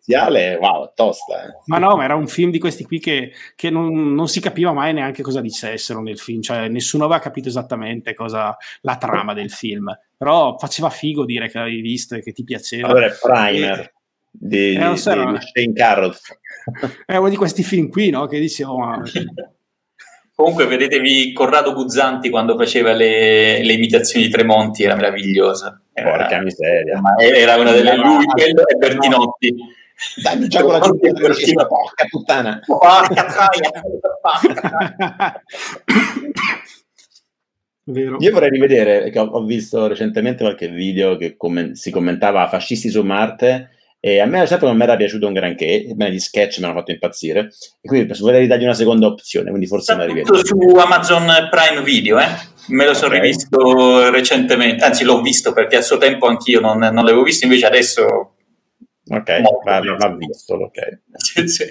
[0.07, 1.43] iniziale, wow, tosta.
[1.43, 1.53] Eh.
[1.65, 4.71] Ma no, ma era un film di questi qui che, che non, non, si capiva
[4.71, 9.51] mai neanche cosa dicessero nel film, cioè nessuno aveva capito esattamente cosa, la trama del
[9.51, 12.87] film, però faceva figo dire che l'avevi visto e che ti piaceva.
[12.87, 13.79] Allora, Primer.
[13.79, 13.91] E,
[14.31, 16.19] di, eh, di, so, di Shane Carrot.
[17.05, 18.25] È uno di questi film qui, no?
[18.27, 19.01] Che dicevo, oh, ma...
[20.37, 25.81] Comunque, vedetevi Corrado Guzzanti quando faceva le, le imitazioni di Tremonti, era meravigliosa.
[25.91, 27.01] Era, Porca miseria.
[27.19, 29.55] Era una delle lui, quello e Bertinotti.
[30.21, 32.59] Dai, già con la velocissima, porca puttana.
[32.65, 33.71] Porca troia.
[37.89, 38.17] Vero.
[38.19, 43.69] Io vorrei rivedere, ho, visto recentemente qualche video che comment- si commentava fascisti su Marte
[43.99, 46.91] E a me sempre non mi era piaciuto un granché, gli sketch mi hanno fatto
[46.91, 47.49] impazzire,
[47.81, 50.45] e quindi vorrei dargli una seconda opzione, quindi forse me la rivedo.
[50.45, 52.27] su Amazon Prime Video, eh?
[52.67, 53.21] Me lo sono okay.
[53.21, 57.65] rivisto recentemente, anzi l'ho visto perché a suo tempo anch'io non, non l'avevo visto, invece
[57.65, 58.33] adesso...
[59.09, 60.99] Ok, va, va visto, ok.
[61.17, 61.65] sì, sì.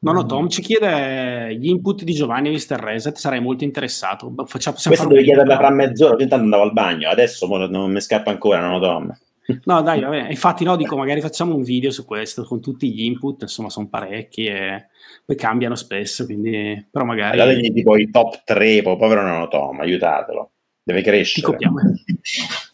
[0.00, 2.76] No, no, Tom ci chiede gli input di Giovanni e Mr.
[2.76, 4.34] Reset, sarei molto interessato.
[4.46, 8.60] Facciamo, Questo devi chiederla fra mezz'ora, intanto andavo al bagno, adesso non mi scappa ancora,
[8.60, 9.16] non ho Tom.
[9.64, 10.28] No, dai, vabbè.
[10.28, 13.88] Infatti, no, dico, magari facciamo un video su questo con tutti gli input, insomma, sono
[13.88, 14.88] parecchi e
[15.24, 17.36] poi cambiano spesso, quindi, però magari...
[17.36, 20.50] Dategli tipo i top 3, poi povero non ho Tom, aiutatelo,
[20.82, 21.46] deve crescere.
[21.46, 21.78] Ti copiamo.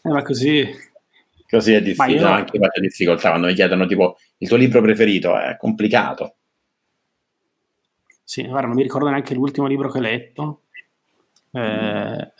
[0.03, 0.87] Eh, ma così...
[1.49, 2.27] Così è difficile, io...
[2.27, 6.35] anche qualche difficoltà quando mi chiedono tipo il tuo libro preferito, è complicato.
[8.23, 10.61] Sì, guarda, non mi ricordo neanche l'ultimo libro che ho letto.
[11.51, 12.31] Eh,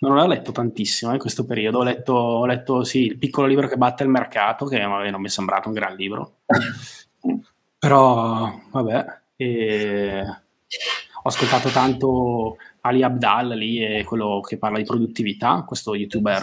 [0.00, 1.78] non l'ho letto tantissimo in eh, questo periodo.
[1.78, 5.26] Ho letto, ho letto sì, il piccolo libro che batte il mercato, che non mi
[5.26, 6.38] è sembrato un gran libro.
[7.78, 10.22] Però, vabbè, e...
[10.26, 16.42] ho ascoltato tanto Ali Abdal lì, è quello che parla di produttività, questo youtuber.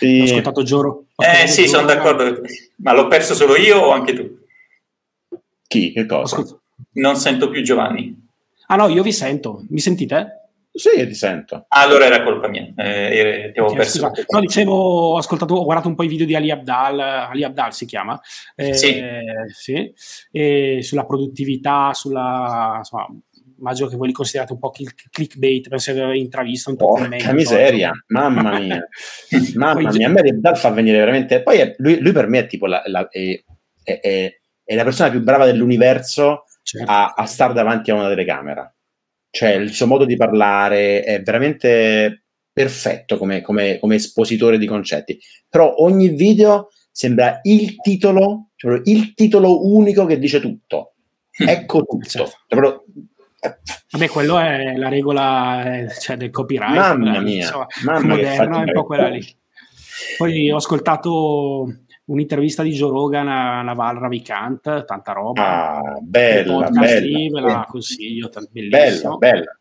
[0.00, 0.20] Sì.
[0.20, 1.04] Ho ascoltato Gioro.
[1.14, 2.40] Ho eh sì, sono d'accordo.
[2.76, 4.38] Ma l'ho perso solo io o anche tu?
[5.66, 5.92] Chi?
[5.92, 6.42] Che cosa?
[6.92, 8.28] Non sento più Giovanni.
[8.68, 9.62] Ah no, io vi sento.
[9.68, 10.36] Mi sentite?
[10.72, 11.66] Sì, ti sento.
[11.68, 12.72] Ah, allora era colpa mia.
[12.76, 14.10] Eh, ti avevo perso.
[14.28, 17.74] No, dicevo, ho ascoltato, ho guardato un po' i video di Ali Abdal, Ali Abdal
[17.74, 18.18] si chiama.
[18.54, 19.02] Eh, sì.
[19.48, 19.92] sì.
[20.30, 22.76] E sulla produttività, sulla...
[22.78, 23.06] Insomma,
[23.60, 24.72] immagino che voi li considerate un po'
[25.10, 28.88] clickbait, penso di aver intravisto un po' Porca meglio, miseria, mamma mia.
[29.54, 31.42] mamma mia, a me Abdal fa venire veramente...
[31.42, 33.42] Poi è, lui, lui, per me è tipo la, la, è,
[33.82, 36.90] è, è la persona più brava dell'universo certo.
[36.90, 38.74] a, a stare davanti a una telecamera.
[39.30, 45.18] Cioè, il suo modo di parlare è veramente perfetto come, come, come espositore di concetti.
[45.48, 50.94] Però ogni video sembra il titolo, cioè il titolo unico che dice tutto.
[51.40, 52.06] Ecco tutto.
[52.06, 52.36] Certo.
[52.48, 52.80] Cioè,
[53.92, 56.74] Vabbè, quello è la regola eh, cioè, del copyright.
[56.74, 59.24] Mamma mia, insomma, mamma moderno, è un po' quella lì.
[60.16, 61.66] Poi ho ascoltato
[62.04, 65.78] un'intervista di Joe Rogan a Naval Ravikant, tanta roba.
[65.78, 66.98] Ah, bella, bella.
[67.00, 69.16] Lì, ve la consiglio, bellissimo.
[69.16, 69.58] Bella, bella.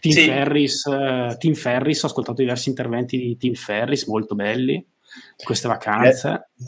[0.00, 0.24] Tim, sì.
[0.26, 5.68] Ferris, uh, Tim Ferris, ho ascoltato diversi interventi di Tim Ferris, molto belli, di queste
[5.68, 6.48] vacanze.
[6.58, 6.64] Eh,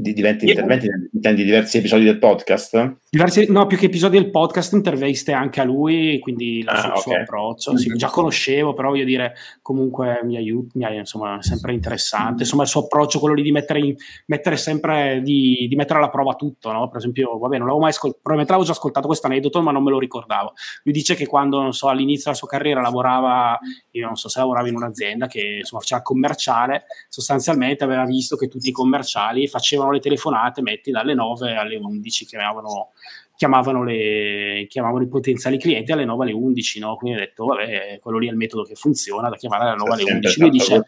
[0.00, 0.52] di diversi Io...
[0.52, 2.96] interventi, intendi diversi episodi del podcast?
[3.10, 7.00] Diversi, no, più che episodi del podcast, interviste anche a lui, quindi ah, il okay.
[7.00, 7.76] suo approccio.
[7.76, 12.42] Sì, già conoscevo, però voglio dire, comunque mi aiuta, mi, insomma, sempre interessante.
[12.42, 13.94] Insomma, il suo approccio, quello lì di mettere, in,
[14.26, 16.88] mettere sempre, di, di, mettere alla prova tutto, no?
[16.88, 19.82] Per esempio, vabbè, non l'avevo mai ascoltato, probabilmente l'avevo già ascoltato questo aneddoto, ma non
[19.82, 20.52] me lo ricordavo.
[20.84, 23.58] Lui dice che quando, non so, all'inizio della sua carriera lavorava,
[23.90, 28.48] io non so se lavorava in un'azienda che, insomma, faceva commerciale, sostanzialmente aveva visto che
[28.48, 32.92] tutti i commerciali facevano chiamavano le telefonate, metti dalle 9 alle 11 chiamavano,
[33.34, 36.96] chiamavano, le, chiamavano i potenziali clienti alle 9 alle 11, no?
[36.96, 39.92] quindi ho detto vabbè, quello lì è il metodo che funziona, da chiamare alle 9
[39.92, 40.40] alle 11.
[40.40, 40.82] Lui dice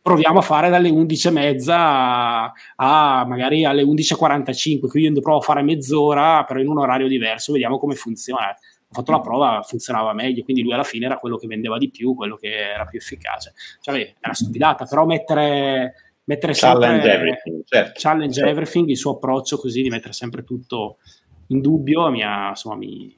[0.00, 5.38] proviamo a fare dalle 11 e mezza a, a magari alle 11.45, quindi io provo
[5.38, 8.56] a fare mezz'ora, però in un orario diverso, vediamo come funziona.
[8.90, 11.90] Ho fatto la prova, funzionava meglio, quindi lui alla fine era quello che vendeva di
[11.90, 13.52] più, quello che era più efficace.
[13.82, 17.92] Cioè, è una stupidata, però mettere mettere challenge sempre, everything, certo.
[17.96, 18.50] challenge certo.
[18.50, 20.98] everything, il suo approccio così di mettere sempre tutto
[21.48, 23.16] in dubbio mi ha, insomma, mi,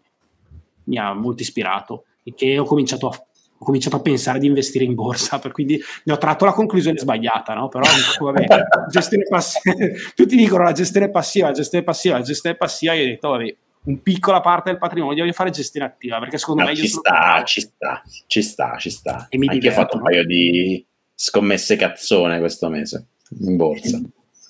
[0.84, 3.24] mi ha molto ispirato e che ho cominciato a
[3.62, 6.96] ho cominciato a pensare di investire in borsa, per quindi ne ho tratto la conclusione
[6.96, 7.68] sbagliata, no?
[7.68, 7.84] Però
[8.18, 8.46] vabbè,
[8.88, 9.74] gestione passiva,
[10.16, 13.56] tutti dicono la gestione passiva, la gestione passiva, la gestione passiva, io ho detto vabbè,
[13.82, 17.42] un piccola parte del patrimonio voglio fare gestione attiva, perché secondo no, me ci sta,
[17.44, 19.26] ci sta, ci sta, ci sta.
[19.28, 20.86] E mi Anche diverto, ho fatto un paio di
[21.23, 23.07] scommesse cazzone questo mese
[23.41, 24.01] in borsa.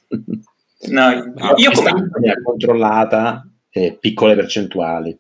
[0.83, 1.11] No,
[1.57, 1.93] io come
[2.43, 5.15] controllata e piccole percentuali.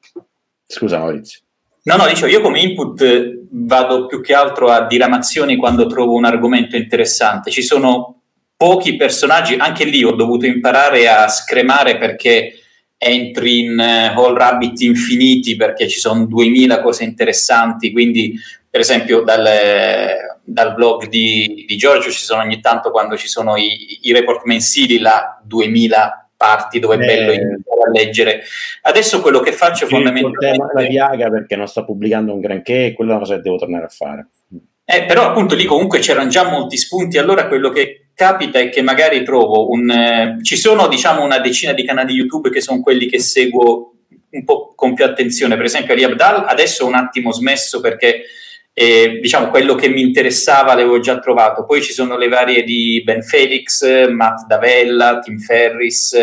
[0.66, 1.40] Scusa Maurizio.
[1.82, 6.24] No, no, dicevo, io come input vado più che altro a diramazioni quando trovo un
[6.24, 7.50] argomento interessante.
[7.50, 8.22] Ci sono
[8.56, 12.54] pochi personaggi, anche lì ho dovuto imparare a scremare perché
[12.96, 18.34] entri in uh, All Rabbit infiniti perché ci sono 2000 cose interessanti, quindi
[18.68, 23.56] per esempio dalle, dal blog di, di, Giorgio ci sono ogni tanto quando ci sono
[23.56, 28.42] i, i report mensili là 2000 parti dove è eh, bello iniziare a leggere.
[28.82, 33.10] Adesso quello che faccio fondamentalmente la Viaga perché non sto pubblicando un granché e quella
[33.10, 34.28] è una cosa che devo tornare a fare.
[34.84, 37.18] Eh, però appunto lì comunque c'erano già molti spunti.
[37.18, 41.72] Allora quello che capita è che magari trovo un eh, ci sono diciamo una decina
[41.74, 43.94] di canali YouTube che sono quelli che seguo
[44.30, 45.56] un po' con più attenzione.
[45.56, 48.22] Per esempio Ali Abdal adesso un attimo smesso perché
[48.72, 51.64] e diciamo quello che mi interessava l'avevo già trovato.
[51.64, 56.16] Poi ci sono le varie di Ben Felix, Matt Davella, Tim Ferris.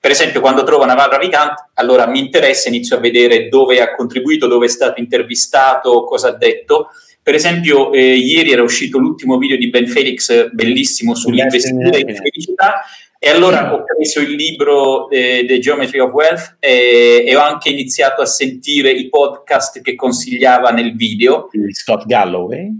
[0.00, 4.46] Per esempio, quando trovo Naval Ravikant, allora mi interessa, inizio a vedere dove ha contribuito,
[4.46, 6.88] dove è stato intervistato, cosa ha detto.
[7.22, 12.82] Per esempio, eh, ieri era uscito l'ultimo video di Ben Felix, bellissimo, sull'investitore in felicità.
[13.24, 17.70] E allora ho preso il libro eh, The Geometry of Wealth e, e, ho anche
[17.70, 21.48] iniziato a sentire i podcast che consigliava nel video.
[21.50, 22.70] Di Scott Galloway?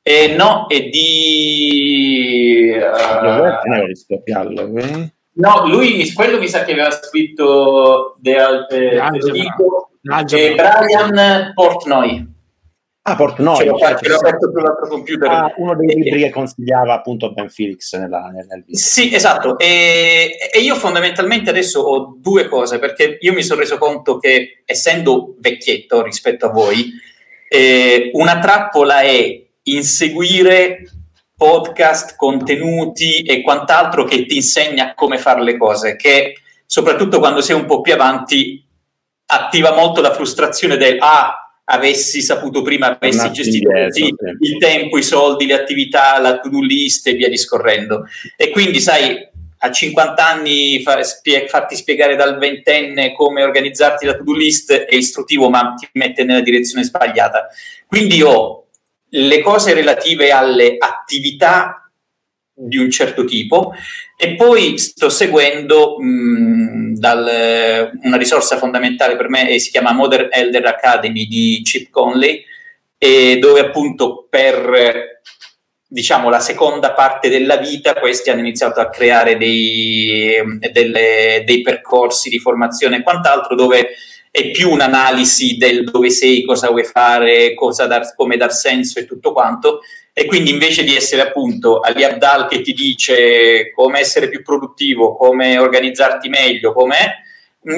[0.00, 2.72] Eh, no, è di...
[2.72, 5.12] Uh, di Scott Galloway?
[5.32, 12.33] No, lui, quello mi sa che aveva scritto The, eh, eh, Brian Portnoy.
[13.06, 13.56] Ah, Portnoy.
[13.56, 15.28] Ce l'ho, ce l'ho aperto sull'altro computer.
[15.28, 18.80] Ah, uno dei libri che consigliava appunto Ben Felix nella, nel, nel video.
[18.80, 19.58] Sì, esatto.
[19.58, 24.62] E, e, io fondamentalmente adesso ho due cose, perché io mi sono reso conto che,
[24.64, 26.92] essendo vecchietto rispetto a voi,
[27.50, 30.88] eh, una trappola è inseguire
[31.36, 37.54] podcast, contenuti e quant'altro che ti insegna come fare le cose, che soprattutto quando sei
[37.54, 38.66] un po' più avanti
[39.26, 45.02] attiva molto la frustrazione del ah, avessi saputo prima, avessi gestito così il tempo, i
[45.02, 48.06] soldi, le attività, la to-do list e via discorrendo.
[48.36, 49.16] E quindi, sai,
[49.58, 54.94] a 50 anni fa, spie- farti spiegare dal ventenne come organizzarti la to-do list è
[54.94, 57.48] istruttivo, ma ti mette nella direzione sbagliata.
[57.86, 58.66] Quindi ho
[59.08, 61.88] le cose relative alle attività
[62.56, 63.72] di un certo tipo
[64.16, 70.28] e poi sto seguendo mh, dal, una risorsa fondamentale per me e si chiama Modern
[70.30, 72.44] Elder Academy di Chip Conley
[73.38, 75.20] dove appunto per
[75.86, 80.42] diciamo la seconda parte della vita questi hanno iniziato a creare dei,
[80.72, 83.90] delle, dei percorsi di formazione e quant'altro dove
[84.36, 89.06] è più un'analisi del dove sei, cosa vuoi fare, cosa dar, come dar senso e
[89.06, 89.78] tutto quanto
[90.12, 95.14] e quindi invece di essere appunto Ali Abdal che ti dice come essere più produttivo,
[95.14, 97.22] come organizzarti meglio, come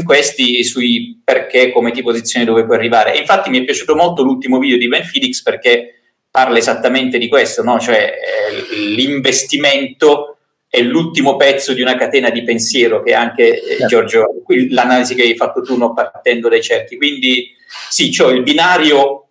[0.02, 3.14] questi sui perché, come ti posizioni, dove puoi arrivare.
[3.14, 6.00] E infatti mi è piaciuto molto l'ultimo video di Ben Felix perché
[6.30, 7.78] parla esattamente di questo, no?
[7.78, 10.35] cioè eh, l'investimento
[10.76, 13.86] è l'ultimo pezzo di una catena di pensiero che anche eh, certo.
[13.86, 14.26] Giorgio,
[14.68, 16.98] l'analisi che hai fatto tu non partendo dai cerchi.
[16.98, 17.48] Quindi
[17.88, 19.28] sì, cioè il binario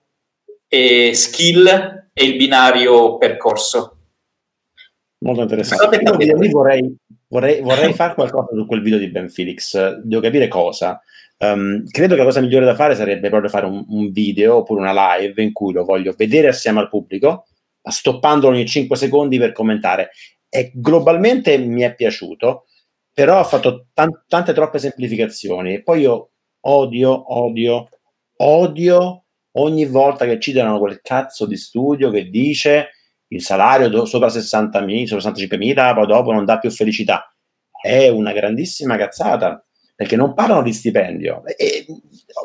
[0.67, 3.97] e skill e il binario percorso.
[5.19, 6.01] Molto interessante.
[6.01, 6.95] Io, io vorrei,
[7.27, 10.99] vorrei, vorrei fare qualcosa su quel video di Ben Felix, devo capire cosa.
[11.37, 14.79] Um, credo che la cosa migliore da fare sarebbe proprio fare un, un, video oppure
[14.79, 17.45] una live in cui lo voglio vedere assieme al pubblico,
[17.83, 20.09] stoppandolo ogni 5 secondi per commentare.
[20.55, 22.65] E globalmente mi è piaciuto,
[23.13, 25.83] però ha fatto tan- tante troppe semplificazioni.
[25.83, 26.31] Poi io
[26.61, 27.89] odio, odio,
[28.37, 29.25] odio
[29.57, 32.89] ogni volta che ci danno quel cazzo di studio che dice
[33.27, 37.29] il salario do- sopra 60.000, sopra 65.000, poi dopo non dà più felicità.
[37.81, 39.63] È una grandissima cazzata,
[39.95, 41.43] perché non parlano di stipendio.
[41.57, 41.85] E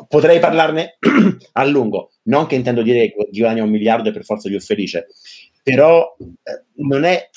[0.07, 0.97] potrei parlarne
[1.53, 5.07] a lungo, non che intendo dire che guadagna un miliardo è per forza più felice,
[5.63, 7.29] però eh, non è...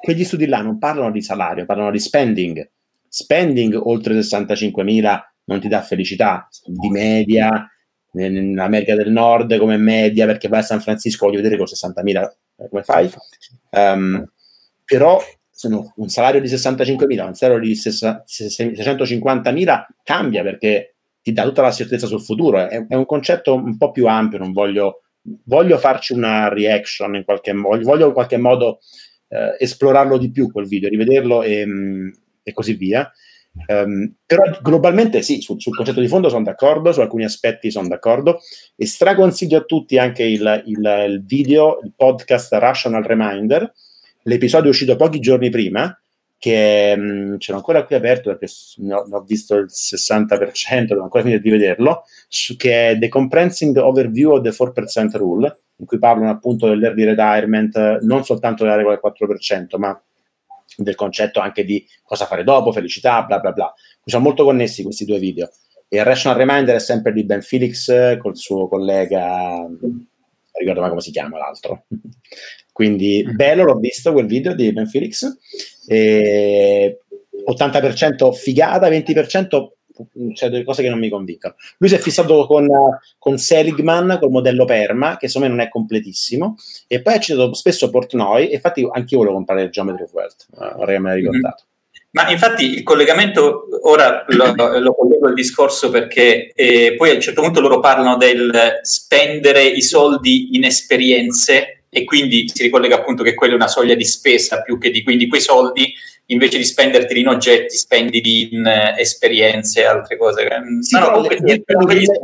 [0.00, 2.70] Quegli studi là non parlano di salario, parlano di spending.
[3.08, 7.70] Spending oltre 65.000 non ti dà felicità, di media,
[8.12, 12.28] in America del Nord come media, perché vai a San Francisco, voglio vedere con 60.000
[12.56, 13.10] eh, come fai.
[13.70, 14.24] Um,
[14.84, 21.62] però sono un salario di 65.000, un salario di 650.000 cambia perché ti dà tutta
[21.62, 22.58] la certezza sul futuro.
[22.58, 25.02] È, è, un concetto un po' più ampio, non voglio,
[25.44, 28.78] voglio farci una reaction in qualche modo, voglio in qualche modo
[29.28, 31.66] eh, esplorarlo di più quel video, rivederlo e,
[32.42, 33.10] e così via.
[33.68, 37.88] Um, però globalmente sì, sul, sul, concetto di fondo sono d'accordo, su alcuni aspetti sono
[37.88, 38.40] d'accordo
[38.76, 43.72] e straconsiglio a tutti anche il, il, il video, il podcast Rational Reminder,
[44.24, 45.98] l'episodio è uscito pochi giorni prima,
[46.38, 51.22] che um, ce l'ho ancora qui aperto perché ne ho, visto il 60%, devo ancora
[51.22, 55.98] finire di vederlo, su, che è The Comprehensing Overview of the 4% Rule, in cui
[55.98, 60.00] parlano appunto dell'early retirement, non soltanto della regola del 4%, ma
[60.76, 63.72] del concetto anche di cosa fare dopo, felicità, bla bla bla.
[64.04, 65.50] Sono molto connessi questi due video.
[65.88, 70.06] E il Rational Reminder è sempre di Ben Felix col suo collega, non
[70.58, 71.84] ricordo mai come si chiama l'altro.
[72.72, 73.34] Quindi mm.
[73.36, 75.24] bello, l'ho visto quel video di Ben Felix.
[75.86, 77.00] E
[77.48, 79.68] 80% figata, 20%
[80.34, 81.54] c'è delle cose che non mi convincono.
[81.78, 82.66] Lui si è fissato con,
[83.18, 87.54] con Seligman, col modello Perma, che secondo me non è completissimo, e poi ha citato
[87.54, 91.14] spesso Portnoy, e infatti anche io volevo comprare il Geometry of Wealth, uh, vorrei me
[91.14, 91.64] ricordato.
[92.16, 97.20] Ma infatti il collegamento, ora lo, lo collego al discorso perché eh, poi a un
[97.20, 103.22] certo punto loro parlano del spendere i soldi in esperienze e quindi si ricollega appunto
[103.22, 105.92] che quella è una soglia di spesa più che di quindi quei soldi
[106.26, 110.46] invece di spenderti in oggetti, spendili in eh, esperienze e altre cose.
[110.80, 111.62] Sì, no, no, comunque, mille,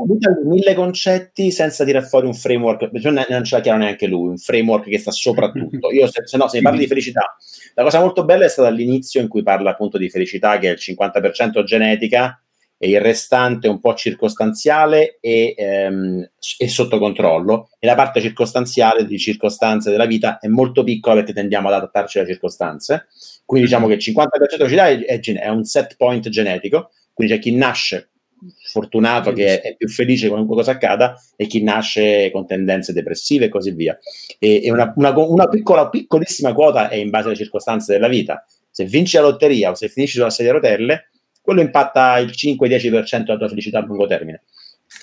[0.06, 4.38] mille, mille, concetti senza tirare fuori un framework, non ce l'ha chiaro neanche lui, un
[4.38, 5.90] framework che sta sopra tutto.
[5.92, 7.36] Io se, se no, se ne parli di felicità,
[7.74, 10.72] la cosa molto bella è stata all'inizio in cui parla appunto di felicità, che è
[10.72, 12.42] il 50% genetica
[12.84, 16.28] e il restante un po' circostanziale e, ehm,
[16.58, 17.70] e, sotto controllo.
[17.78, 22.18] E la parte circostanziale di circostanze della vita è molto piccola perché tendiamo ad adattarci
[22.18, 23.06] alle circostanze.
[23.52, 27.34] Quindi diciamo che il 50% di velocità è, è, è, un set point genetico, quindi
[27.34, 28.12] c'è chi nasce
[28.62, 33.48] fortunato che è, più felice qualunque cosa accada e chi nasce con tendenze depressive e
[33.50, 33.98] così via.
[34.38, 38.42] E, e una, una, una, piccola, piccolissima quota è in base alle circostanze della vita.
[38.70, 41.10] Se vinci la lotteria o se finisci sulla sedia a rotelle,
[41.42, 44.44] quello impatta il 5-10% della tua felicità a lungo termine.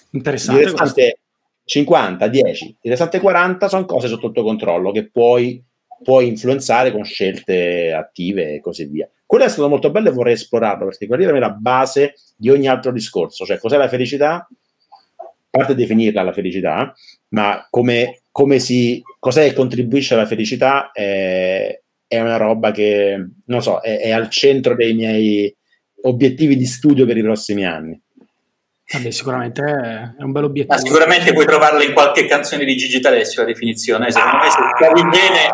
[0.09, 0.61] Interessante.
[0.61, 1.19] Il restante
[1.65, 5.63] 50, 10, il restante 40 sono cose sotto il tuo controllo che puoi,
[6.03, 9.09] puoi influenzare con scelte attive e così via.
[9.25, 12.67] Quello è stato molto bello e vorrei esplorarlo perché quella è la base di ogni
[12.67, 14.47] altro discorso, cioè cos'è la felicità?
[15.17, 16.93] A parte definirla la felicità,
[17.29, 23.61] ma come, come si, cos'è che contribuisce alla felicità è, è una roba che, non
[23.61, 25.55] so, è, è al centro dei miei,
[26.01, 27.99] obiettivi di studio per i prossimi anni.
[28.91, 29.61] Vabbè, sicuramente
[30.17, 30.73] è un bel obiettivo.
[30.73, 34.11] Ma sicuramente puoi trovarla in qualche canzone di Gigi D'Alessio la definizione.
[34.11, 35.49] Secondo ah, me, se scrivi bene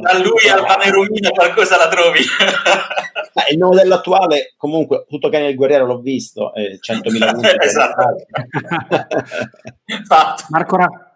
[0.00, 2.20] da lui al Panerumina qualcosa la trovi.
[3.34, 7.48] Ah, il modello attuale, comunque, tutto che nel guerriero l'ho visto, eh, 100.000 punti.
[7.58, 8.16] esatto.
[10.50, 11.10] Marco, Ra-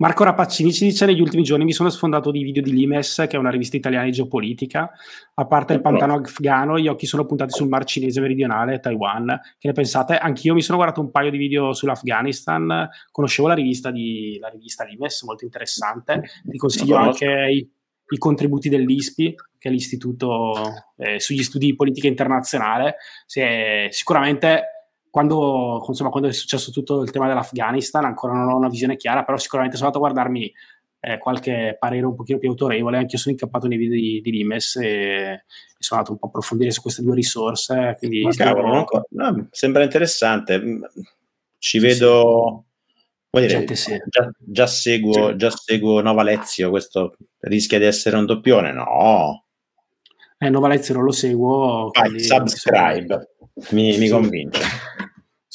[0.00, 3.36] Marco Rapaccini ci dice negli ultimi giorni mi sono sfondato di video di Limes, che
[3.36, 4.90] è una rivista italiana di geopolitica.
[5.34, 9.38] A parte il pantano afghano, gli occhi sono puntati sul Mar Cinese meridionale, Taiwan.
[9.58, 10.16] Che ne pensate?
[10.16, 12.88] Anch'io mi sono guardato un paio di video sull'Afghanistan.
[13.10, 16.22] Conoscevo la rivista, di, la rivista Limes, molto interessante.
[16.44, 17.68] Vi consiglio anche
[18.10, 20.52] i, contributi dell'ISPI, che è l'istituto
[20.96, 22.96] eh, sugli studi di politica internazionale.
[23.26, 24.64] Se, sicuramente
[25.10, 29.24] quando, insomma, quando è successo tutto il tema dell'Afghanistan, ancora non ho una visione chiara,
[29.24, 30.52] però sicuramente sono andato a guardarmi
[31.00, 34.30] eh, qualche parere un pochino più autorevole, anche io sono incappato nei video di, di
[34.30, 35.42] Limes e, e,
[35.78, 37.96] sono andato un po' a approfondire su queste due risorse.
[37.98, 40.58] Quindi Ma cavolo, no, sembra interessante.
[40.58, 40.82] Mm,
[41.58, 42.62] ci vedo...
[42.62, 42.68] Sì.
[43.30, 45.36] Dire, già, già, seguo, sì.
[45.36, 48.72] già seguo Nova Lezio, questo rischia di essere un doppione?
[48.72, 49.44] No.
[50.36, 51.90] Eh, Nova Lezio non lo seguo.
[51.92, 53.34] Vai, subscribe,
[53.70, 54.60] mi, mi convince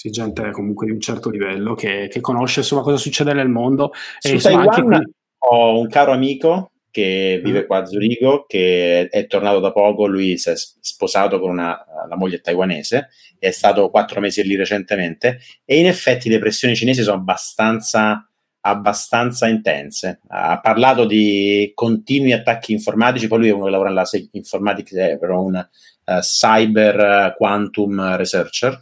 [0.06, 3.92] sì, gente comunque di un certo livello che, che conosce insomma cosa succede nel mondo.
[4.20, 5.14] Su e, insomma, Taiwan qui...
[5.38, 7.66] ho un caro amico che vive mm.
[7.66, 11.78] qua a Zurigo, che è tornato da poco, lui si è sposato con una,
[12.08, 17.04] la moglie taiwanese, è stato quattro mesi lì recentemente e in effetti le pressioni cinesi
[17.04, 18.26] sono abbastanza,
[18.62, 20.22] abbastanza intense.
[20.30, 25.18] Ha parlato di continui attacchi informatici, poi lui è uno che lavora nella informatics, è
[25.22, 25.68] un
[26.06, 28.82] uh, cyber quantum researcher,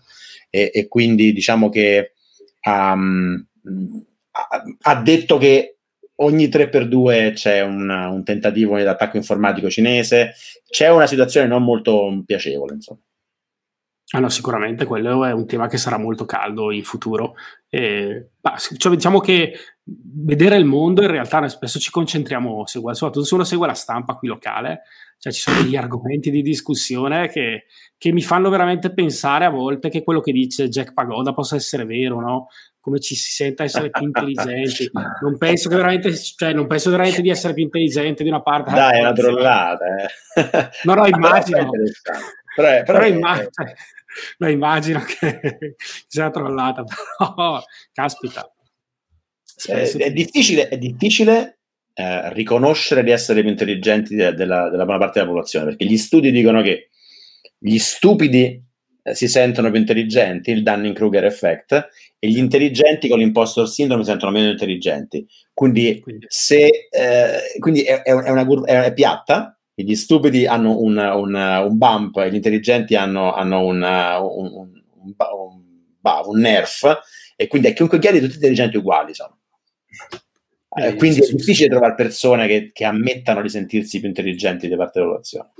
[0.51, 2.13] e, e quindi diciamo che
[2.65, 3.43] um,
[4.81, 5.72] ha, detto che
[6.17, 10.33] ogni 3x2 c'è un, un tentativo di attacco informatico cinese,
[10.69, 12.99] c'è una situazione non molto piacevole, insomma.
[14.15, 17.33] Ah sicuramente quello è un tema che sarà molto caldo in futuro.
[17.67, 18.29] Eh,
[18.77, 19.53] cioè, diciamo che
[19.85, 24.27] vedere il mondo in realtà spesso ci concentriamo, soprattutto se uno segue la stampa qui
[24.27, 24.83] locale,
[25.17, 27.65] cioè ci sono degli argomenti di discussione che,
[27.97, 31.85] che, mi fanno veramente pensare a volte che quello che dice Jack Pagoda possa essere
[31.85, 32.47] vero, no?
[32.83, 34.91] Come ci si senta essere più intelligenti.
[35.21, 38.73] Non penso, che veramente, cioè, non penso veramente di essere più intelligente di una parte.
[38.73, 39.85] Dai, è una trollata.
[39.95, 40.69] Eh.
[40.83, 41.69] No, no, immagino.
[42.53, 43.49] però, è, però, però immagino,
[44.39, 45.75] no, immagino che
[46.07, 47.63] sia trollata, però
[47.93, 48.53] caspita.
[49.65, 51.59] È, è, difficile, è difficile
[51.93, 55.97] eh, riconoscere di essere più intelligenti de- della, della buona parte della popolazione, perché gli
[55.97, 56.89] studi dicono che
[57.57, 58.61] gli stupidi
[59.03, 64.09] eh, si sentono più intelligenti, il Dunning-Kruger effect, e gli intelligenti con l'impostor syndrome si
[64.09, 65.27] sentono meno intelligenti.
[65.53, 66.25] Quindi, quindi.
[66.29, 71.33] Se, eh, quindi è, è, una curva, è, è, piatta, gli stupidi hanno un, un,
[71.33, 74.71] un, bump e gli intelligenti hanno, hanno un, un,
[76.01, 76.99] un, nerf,
[77.35, 79.13] e quindi è chiunque chiede tutti intelligenti uguali.
[79.13, 79.39] Sono.
[80.75, 84.99] Eh, quindi è difficile trovare persone che, che, ammettano di sentirsi più intelligenti da parte
[84.99, 85.51] della popolazione.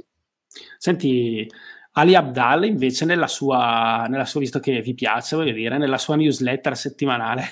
[0.78, 1.48] Senti,
[1.94, 6.16] Ali Abdal invece nella sua, nella sua, visto che vi piace, voglio dire, nella sua
[6.16, 7.44] newsletter settimanale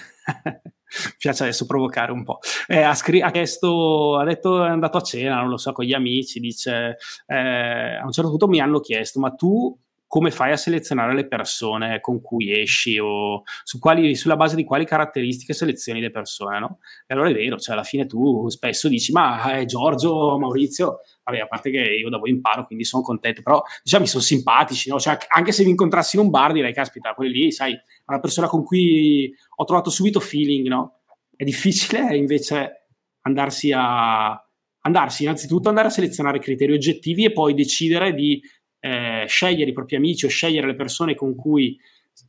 [0.43, 2.39] mi piace adesso provocare un po'.
[2.67, 5.85] Eh, ha, scri- ha, chiesto, ha detto, è andato a cena, non lo so, con
[5.85, 9.77] gli amici, dice, eh, a un certo punto mi hanno chiesto, ma tu
[10.11, 14.65] come fai a selezionare le persone con cui esci o su quali, sulla base di
[14.65, 16.79] quali caratteristiche selezioni le persone, no?
[17.07, 20.99] E allora è vero, cioè alla fine tu spesso dici, ma eh, Giorgio, Maurizio,
[21.39, 24.89] a parte che io da voi imparo, quindi sono contento, però diciamo mi sono simpatici,
[24.89, 24.99] no?
[24.99, 28.19] Cioè, anche se vi incontrassi in un bar direi, caspita, quelli lì, sai, è una
[28.19, 31.01] persona con cui ho trovato subito feeling, no?
[31.35, 32.87] È difficile invece
[33.21, 34.43] andarsi a
[34.83, 38.41] andarsi innanzitutto andare a selezionare criteri oggettivi e poi decidere di
[38.79, 41.77] eh, scegliere i propri amici o scegliere le persone con cui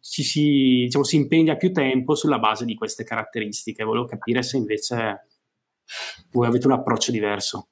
[0.01, 3.85] ci si, diciamo, si impegna più tempo sulla base di queste caratteristiche.
[3.85, 5.27] Volevo capire se invece
[6.31, 7.69] voi avete un approccio diverso.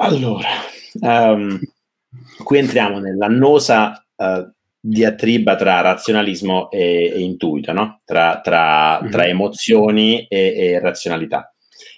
[0.00, 0.48] Allora,
[1.00, 1.58] um,
[2.44, 4.48] qui entriamo nell'annosa uh,
[4.80, 8.00] diatriba tra razionalismo e, e intuito, no?
[8.04, 9.28] tra, tra, tra mhm.
[9.28, 11.52] emozioni e, e razionalità.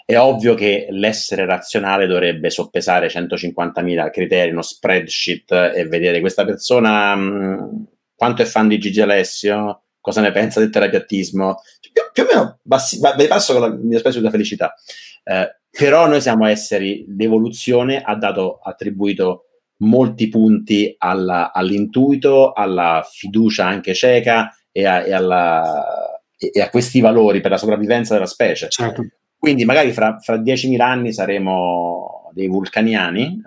[0.05, 7.15] È ovvio che l'essere razionale dovrebbe soppesare 150.000 criteri, uno spreadsheet e vedere questa persona
[7.15, 7.83] mh, mm,
[8.17, 11.61] quanto è fan di Gigi Alessio, cosa ne pensa del terapiattismo,
[11.93, 14.75] più, più, o meno bassi, va, vi passo con la mia specie di felicità.
[15.23, 19.45] Eh, però noi siamo esseri, l'evoluzione ha dato, attribuito
[19.79, 27.01] molti punti alla, all'intuito, alla fiducia anche cieca e a, e, alla, e a, questi
[27.01, 28.69] valori per la sopravvivenza della specie.
[28.69, 29.07] Certo.
[29.39, 33.41] Quindi magari fra, fra 10.000 anni saremo dei vulcaniani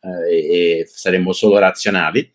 [0.00, 2.30] eh, e, e saremo solo razionali,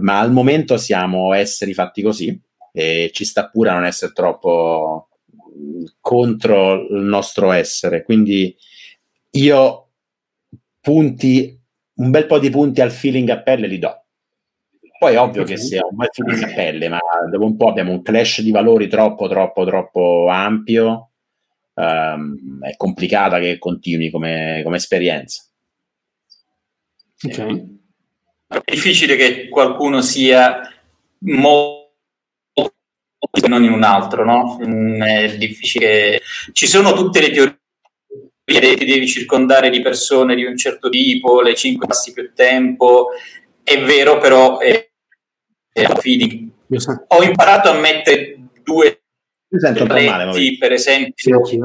[0.00, 2.38] ma al momento siamo esseri fatti così
[2.72, 5.07] e ci sta pure a non essere troppo
[6.00, 8.02] contro il nostro essere.
[8.02, 8.56] Quindi
[9.30, 9.90] io
[10.80, 11.60] punti,
[11.94, 14.04] un bel po' di punti al feeling a pelle li do.
[14.98, 16.98] Poi è ovvio che sia un bel feeling a pelle, ma
[17.30, 21.08] dopo un po' abbiamo un clash di valori troppo, troppo, troppo ampio
[21.78, 25.44] um, è complicata che continui come, come esperienza.
[27.22, 27.80] Okay.
[28.46, 30.60] È difficile che qualcuno sia
[31.20, 31.77] molto
[33.48, 34.58] non in un altro, no?
[34.64, 36.20] Mm, è difficile.
[36.52, 37.56] Ci sono tutte le teorie
[38.76, 43.08] ti devi circondare di persone di un certo tipo, le cinque passi più tempo.
[43.62, 44.88] È vero, però è,
[45.70, 45.86] è
[47.08, 49.02] Ho imparato a mettere due
[49.50, 51.44] mi sento po' male, per esempio.
[51.44, 51.58] Sì,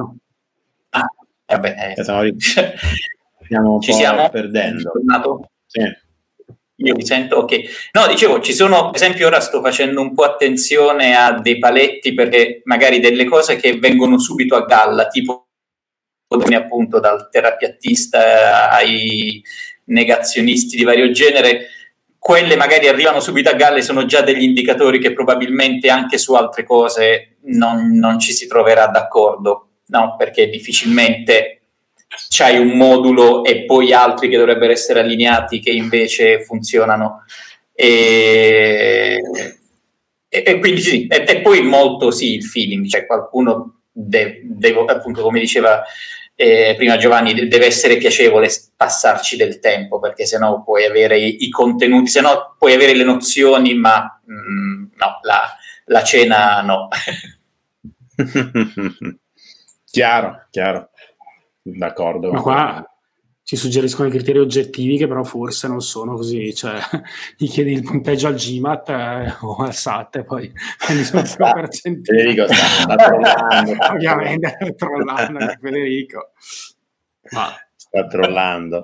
[0.89, 1.05] ah,
[1.47, 2.01] vabbè, eh.
[2.01, 2.21] stiamo,
[3.43, 4.91] stiamo ci siamo perdendo.
[5.65, 5.81] Sì.
[6.83, 7.89] Io mi sento ok.
[7.93, 12.13] No, dicevo, ci sono, per esempio, ora sto facendo un po' attenzione a dei paletti
[12.13, 15.47] perché magari delle cose che vengono subito a galla, tipo
[16.55, 19.41] appunto dal terapiattista ai
[19.85, 21.67] negazionisti di vario genere,
[22.17, 26.33] quelle magari arrivano subito a galla e sono già degli indicatori che probabilmente anche su
[26.33, 30.15] altre cose non, non ci si troverà d'accordo, no?
[30.17, 31.62] perché difficilmente
[32.29, 37.25] c'hai un modulo e poi altri che dovrebbero essere allineati che invece funzionano.
[37.73, 39.21] E,
[40.27, 44.85] e, e quindi sì, e, e, poi molto sì il feeling, cioè qualcuno deve, deve
[44.87, 45.83] appunto come diceva
[46.35, 51.49] eh, prima Giovanni, deve essere piacevole passarci del tempo, perché sennò puoi avere i, i
[51.49, 55.55] contenuti, se no puoi avere le nozioni, ma mm, no, la,
[55.85, 56.87] la cena no.
[59.85, 60.89] chiaro, chiaro,
[61.63, 62.31] d'accordo.
[62.31, 62.87] Ma qua
[63.45, 66.79] ci suggeriscono i criteri oggettivi che però forse non sono così, cioè
[67.37, 70.51] gli chiedi il punteggio al GMAT eh, o al SAT e poi
[70.83, 73.71] prendi sul Federico sta, trollando.
[73.91, 76.31] Ovviamente sta trollando Federico.
[77.31, 77.53] Ma...
[77.75, 78.83] Sta trollando.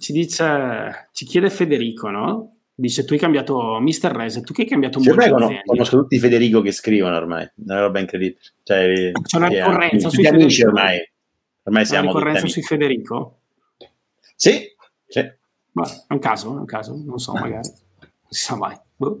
[0.00, 2.56] ci dice, ci chiede Federico, no?
[2.74, 4.10] Dice tu hai cambiato Mr.
[4.10, 7.80] Reset, tu che hai cambiato cioè, molto conosco, conosco tutti Federico che scrivono ormai, una
[7.80, 8.40] roba incredibile.
[8.64, 10.66] Cioè, C'è una ricorrenza sui Federico.
[10.66, 11.11] ormai.
[11.64, 13.38] Ormai siamo una ricorrenza sui Federico?
[14.34, 14.66] Sì,
[15.06, 15.30] sì.
[15.72, 17.68] Ma è un caso, è un caso, non so, magari.
[17.68, 18.76] Non si sa mai.
[18.96, 19.18] Boh.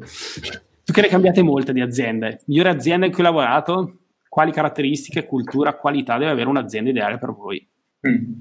[0.84, 2.40] Tu che ne cambiate molte di aziende.
[2.46, 3.98] Migliore azienda in cui hai lavorato?
[4.28, 7.66] Quali caratteristiche, cultura, qualità deve avere un'azienda ideale per voi?
[8.08, 8.32] Mm.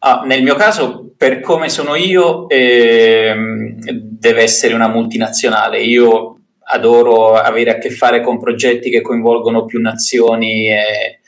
[0.00, 5.80] Ah, nel mio caso, per come sono io, eh, deve essere una multinazionale.
[5.82, 11.20] Io adoro avere a che fare con progetti che coinvolgono più nazioni e,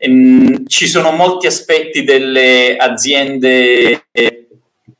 [0.00, 4.04] Ehm, ci sono molti aspetti delle aziende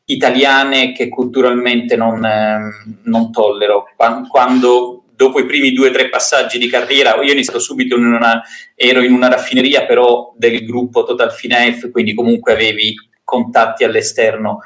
[0.07, 3.87] italiane che culturalmente non, ehm, non tollero.
[4.29, 8.07] Quando dopo i primi due o tre passaggi di carriera, io ho iniziato subito in
[8.07, 8.43] una,
[8.75, 14.61] ero in una raffineria però del gruppo Total Finef, quindi comunque avevi contatti all'esterno.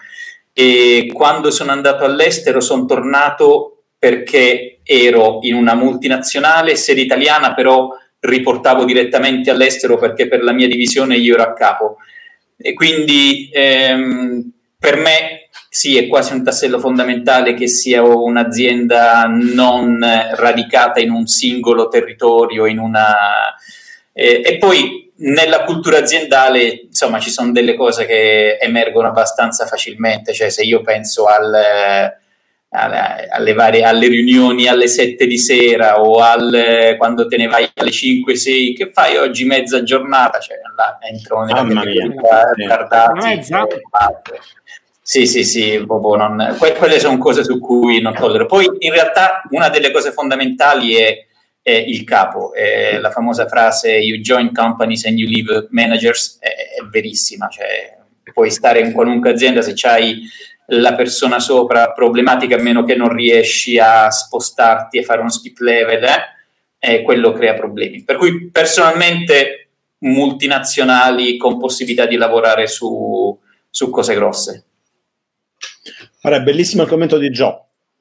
[0.53, 7.89] E quando sono andato all'estero sono tornato perché ero in una multinazionale, sede italiana, però
[8.23, 11.97] riportavo direttamente all'estero perché per la mia divisione io ero a capo.
[12.57, 19.99] E quindi ehm, per me sì, è quasi un tassello fondamentale che sia un'azienda non
[20.35, 23.15] radicata in un singolo territorio, in una...
[24.13, 30.33] Eh, e poi nella cultura aziendale, insomma, ci sono delle cose che emergono abbastanza facilmente,
[30.35, 32.22] cioè se io penso al, alle,
[32.73, 37.91] alle, varie, alle riunioni alle 7 di sera o al, quando te ne vai alle
[37.91, 40.39] 5-6, che fai oggi mezza giornata?
[40.39, 42.07] Cioè, là entro nella Mamma mia,
[43.15, 43.67] mezza.
[45.05, 48.47] Sì, sì, sì, proprio non, que- quelle sono cose su cui non tollero.
[48.47, 51.27] Poi in realtà una delle cose fondamentali è,
[51.61, 56.81] è il capo, è la famosa frase you join companies and you leave managers, è,
[56.81, 57.99] è verissima, cioè
[58.33, 60.23] puoi stare in qualunque azienda se c'hai
[60.67, 65.59] la persona sopra problematica a meno che non riesci a spostarti e fare uno skip
[65.59, 68.03] level, eh, e quello crea problemi.
[68.03, 69.69] Per cui personalmente
[69.99, 73.39] multinazionali con possibilità di lavorare su,
[73.71, 74.65] su cose grosse.
[76.23, 77.57] Ora, è bellissimo il commento di Joe,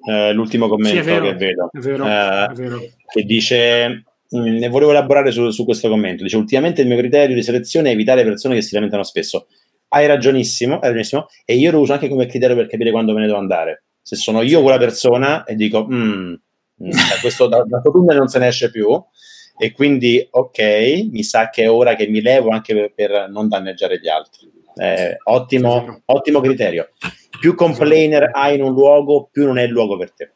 [0.05, 2.79] eh, l'ultimo commento sì, è vero, che vedo, è vero, eh, è vero.
[3.07, 7.35] che dice, mh, ne volevo elaborare su, su, questo commento, dice ultimamente il mio criterio
[7.35, 9.47] di selezione è evitare persone che si lamentano spesso.
[9.93, 13.21] Hai ragionissimo, hai ragionissimo, e io lo uso anche come criterio per capire quando me
[13.21, 13.83] ne devo andare.
[14.01, 16.33] Se sono io quella persona e dico, mm,
[16.75, 16.89] da
[17.21, 18.87] questo da, da tunnel non se ne esce più,
[19.57, 23.47] e quindi ok, mi sa che è ora che mi levo anche per, per non
[23.47, 24.49] danneggiare gli altri.
[24.75, 26.89] Eh, ottimo, ottimo criterio
[27.41, 30.31] più complainer hai in un luogo, più non è il luogo per te.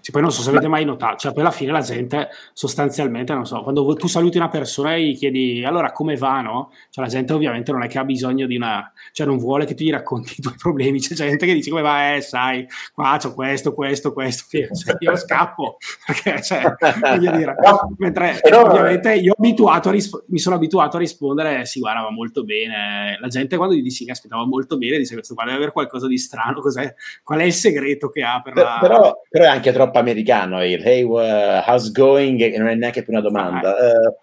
[0.00, 3.32] Sì, poi non so se avete mai notato, cioè poi alla fine la gente sostanzialmente,
[3.32, 6.72] non so, quando tu saluti una persona e gli chiedi allora come va, no?
[6.90, 9.74] Cioè la gente ovviamente non è che ha bisogno di una, cioè non vuole che
[9.74, 13.18] tu gli racconti i tuoi problemi, c'è gente che dice come va, eh sai, qua
[13.22, 17.54] c'ho questo, questo, questo, cioè, io scappo, perché cioè, voglio dire,
[17.98, 22.42] mentre Però, ovviamente io abituato risp- mi sono abituato a rispondere, sì guarda va molto
[22.42, 25.72] bene, la gente quando gli dici che aspettava molto bene, dice questo qua deve avere
[25.72, 26.92] qualcosa di strano, cos'è,
[27.22, 28.78] qual è il segreto che ha per la...
[28.80, 32.40] Però, però è anche anche troppo americano il hey, uh, how's going?
[32.40, 33.72] E non è neanche più una domanda.
[33.72, 34.14] Uh,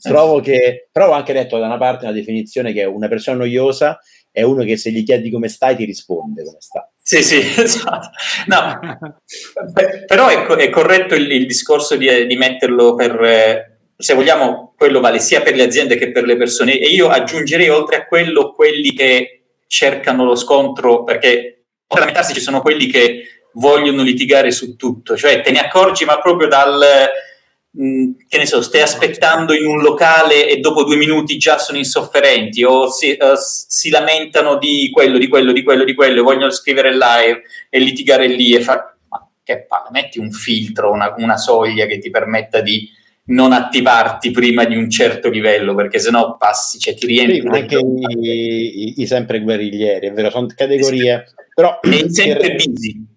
[0.00, 3.98] trovo che, però ho anche letto da una parte una definizione che una persona noiosa
[4.30, 6.90] è uno che se gli chiedi come stai ti risponde come sta.
[7.02, 8.10] Sì, sì, esatto.
[8.46, 8.78] No,
[10.06, 15.18] però è, è corretto il, il discorso di, di, metterlo per, se vogliamo, quello vale
[15.18, 16.78] sia per le aziende che per le persone.
[16.78, 22.40] E io aggiungerei oltre a quello quelli che cercano lo scontro, perché per lamentarsi ci
[22.40, 23.22] sono quelli che
[23.58, 26.80] vogliono litigare su tutto, cioè te ne accorgi ma proprio dal,
[27.70, 31.58] mh, mm, che ne so, stai aspettando in un locale e dopo due minuti già
[31.58, 36.22] sono insofferenti o si, uh, si lamentano di quello, di quello, di quello, di quello,
[36.22, 38.96] vogliono scrivere live e litigare lì e fare...
[39.08, 42.96] Ma che palle, metti un filtro, una, una soglia che ti permetta di
[43.30, 47.40] non attivarti prima di un certo livello, perché sennò passi, cioè ti rientri.
[47.40, 51.34] Sì, anche i, i, i, sempre guerriglieri, è vero, sono categorie, sì.
[51.54, 51.78] però...
[51.82, 53.16] E sempre busy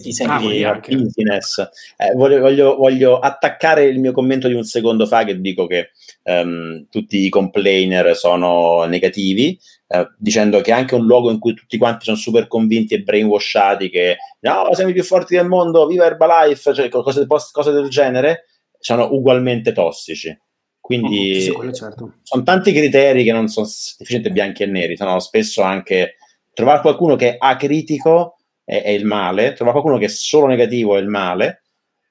[0.00, 1.58] ti senti ah, business.
[1.96, 5.90] Eh, voglio, voglio, voglio, attaccare il mio commento di un secondo fa che dico che
[6.24, 9.58] um, tutti i complainer sono negativi,
[9.88, 13.90] eh, dicendo che anche un luogo in cui tutti quanti sono super convinti e brainwashati
[13.90, 18.44] che no, siamo i più forti del mondo, viva Herbalife, cioè cose, cose del genere,
[18.78, 20.36] sono ugualmente tossici.
[20.80, 22.14] Quindi oh, sì, certo.
[22.22, 26.16] sono tanti criteri che non sono sufficientemente bianchi e neri, sono spesso anche
[26.54, 28.37] trovare qualcuno che è acritico
[28.68, 31.62] è, è il male, trova qualcuno che è solo negativo è il male,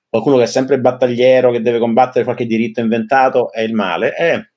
[0.10, 4.16] qualcuno che è sempre battagliero, che deve combattere qualche diritto inventato è il male.
[4.16, 4.52] E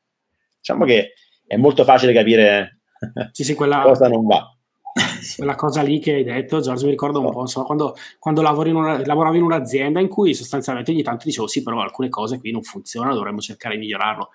[0.56, 1.12] diciamo che
[1.46, 2.80] è molto facile capire
[3.32, 4.50] sì, sì, quella, cosa non va.
[5.36, 8.74] Quella cosa lì che hai detto, Giorgio, mi ricordo un po', insomma, quando, quando in
[8.74, 12.50] una, lavoravo in un'azienda in cui sostanzialmente ogni tanto dicevo sì, però alcune cose qui
[12.50, 14.30] non funzionano, dovremmo cercare di migliorarlo.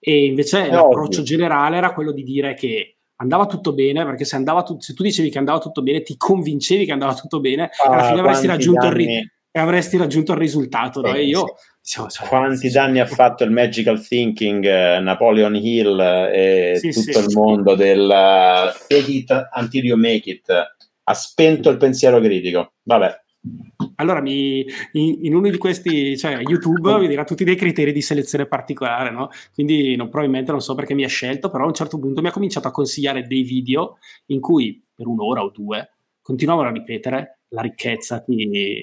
[0.00, 1.22] E invece è l'approccio ovvio.
[1.22, 5.30] generale era quello di dire che andava tutto bene, perché se, tu, se, tu dicevi
[5.30, 8.90] che andava tutto bene, ti convincevi che andava tutto bene, ah, alla fine avresti raggiunto,
[8.92, 11.00] ri- avresti raggiunto, il risultato.
[11.00, 11.12] No?
[11.12, 16.72] E io, diciamo, cioè, quanti danni ha fatto il magical thinking, uh, Napoleon Hill eh,
[16.72, 20.50] e sì, tutto sì, il mondo del uh, fake it until you make it?
[21.06, 22.74] Ha spento il pensiero critico.
[22.82, 23.22] Vabbè.
[23.96, 28.00] Allora, mi, in, in, uno di questi, cioè YouTube, mi dirà tutti dei criteri di
[28.00, 29.28] selezione particolare, no?
[29.52, 32.28] Quindi no, probabilmente non so perché mi ha scelto, però a un certo punto mi
[32.28, 35.90] ha cominciato a consigliare dei video in cui per un'ora o due
[36.22, 38.24] continuavano a ripetere la ricchezza,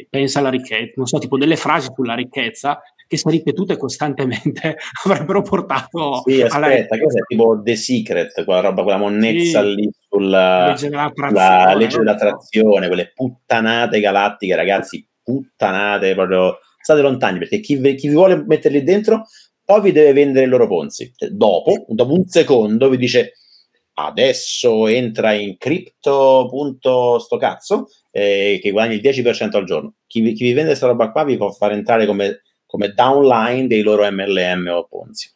[0.10, 2.80] pensa alla ricchezza, non so, tipo delle frasi sulla ricchezza
[3.12, 6.56] che se ripetute costantemente avrebbero portato sì, aspetta,
[6.96, 7.04] alla.
[7.04, 7.20] Cos'è?
[7.28, 9.76] tipo The Secret, quella roba, quella monnezza sì.
[9.76, 17.38] lì sulla legge dell'attrazione, la legge dell'attrazione, quelle puttanate galattiche, ragazzi, puttanate, proprio state lontani
[17.38, 19.26] perché chi, chi vi vuole metterli dentro
[19.66, 21.12] poi vi deve vendere i loro ponzi.
[21.32, 23.34] Dopo, dopo un secondo, vi dice
[23.96, 29.96] adesso entra in crypto punto sto cazzo eh, che guadagni il 10% al giorno.
[30.08, 32.42] Chi, chi vi vende questa roba qua vi può far entrare come,
[32.72, 35.30] come downline dei loro MLM o Ponzi.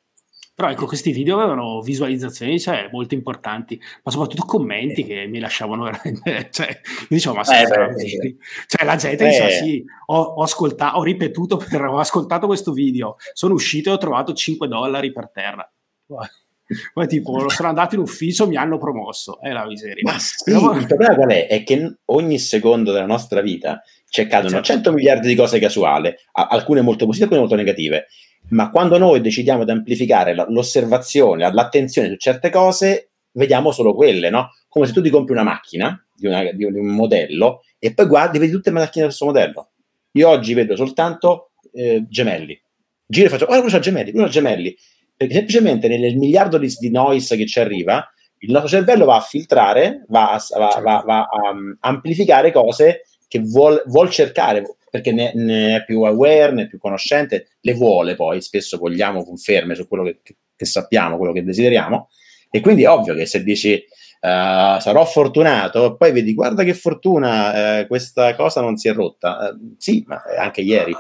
[0.56, 5.84] Però ecco, questi video avevano visualizzazioni cioè, molto importanti, ma soprattutto commenti che mi lasciavano
[5.84, 6.48] veramente...
[6.56, 8.36] Cioè, io dicevo, ma eh, beh,
[8.68, 9.28] cioè, la gente eh.
[9.28, 13.94] diceva, sì, ho, ho, ascoltato, ho ripetuto, per, ho ascoltato questo video, sono uscito e
[13.94, 15.70] ho trovato 5 dollari per terra.
[16.94, 20.10] Poi tipo, sono andato in ufficio, mi hanno promosso, è la miseria.
[20.10, 21.48] Ma sì, il problema qual è?
[21.48, 23.84] È che ogni secondo della nostra vita
[24.22, 24.74] accadono certo.
[24.74, 28.08] 100 miliardi di cose casuali, alcune molto positive, alcune molto negative
[28.50, 34.52] ma quando noi decidiamo di amplificare l'osservazione, l'attenzione su certe cose, vediamo solo quelle, no?
[34.68, 38.38] Come se tu ti compri una macchina di, una, di un modello e poi guardi,
[38.38, 39.70] vedi tutte le macchine del suo modello.
[40.12, 42.60] Io oggi vedo soltanto eh, gemelli.
[43.08, 44.76] Giro e faccio, guarda, quello c'ha gemelli, quello c'ha gemelli.
[45.18, 48.06] Perché semplicemente nel miliardo di, di noise che ci arriva,
[48.40, 53.04] il nostro cervello va a filtrare, va a, va, va, va a um, amplificare cose
[53.28, 57.74] che vuol, vuol cercare, perché ne, ne, è più aware, ne è più conoscente, le
[57.74, 60.20] vuole poi, spesso vogliamo conferme su quello che,
[60.56, 62.10] che sappiamo, quello che desideriamo,
[62.50, 67.82] e quindi è ovvio che se dici uh, sarò fortunato, poi vedi guarda che fortuna,
[67.82, 70.96] uh, questa cosa non si è rotta, uh, sì, ma anche ieri.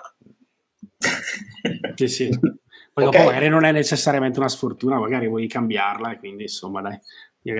[1.95, 2.29] sì, sì.
[2.95, 3.19] Poi okay.
[3.19, 6.97] dopo magari non è necessariamente una sfortuna, magari vuoi cambiarla e quindi insomma dai.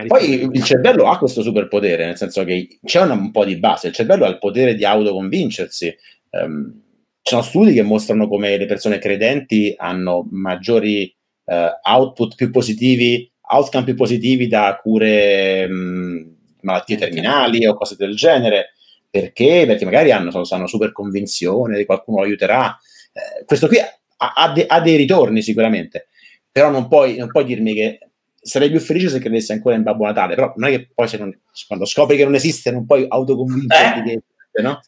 [0.08, 3.88] Poi il cervello ha questo superpotere, nel senso che c'è una, un po' di base,
[3.88, 5.96] il cervello ha il potere di autoconvincersi,
[6.36, 6.82] Um,
[7.22, 13.32] ci sono studi che mostrano come le persone credenti hanno maggiori uh, output più positivi,
[13.50, 18.74] outcome più positivi da cure um, malattie terminali o cose del genere.
[19.10, 19.64] Perché?
[19.66, 22.78] Perché magari hanno, hanno super convinzione che qualcuno lo aiuterà.
[23.14, 26.10] Eh, questo qui ha, ha, de, ha, dei ritorni sicuramente,
[26.52, 28.00] però non puoi, non puoi dirmi che
[28.46, 31.36] sarei più felice se credessi ancora in Babbo Natale, però non è che poi non,
[31.68, 34.24] quando scopri che non esiste non puoi autoconvincerti eh?
[34.52, 34.62] che...
[34.62, 34.80] No?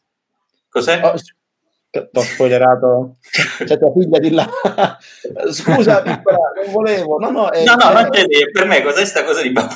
[0.69, 1.01] Cos'è?
[1.03, 1.15] Oh,
[1.89, 3.17] T'ho spoilerato.
[3.65, 4.47] C'è tua figlia di là.
[5.49, 7.17] Scusa, piccola, non volevo.
[7.17, 8.83] No, no, è, no, no, non c'è per me.
[8.83, 9.73] Cos'è sta cosa di babbo?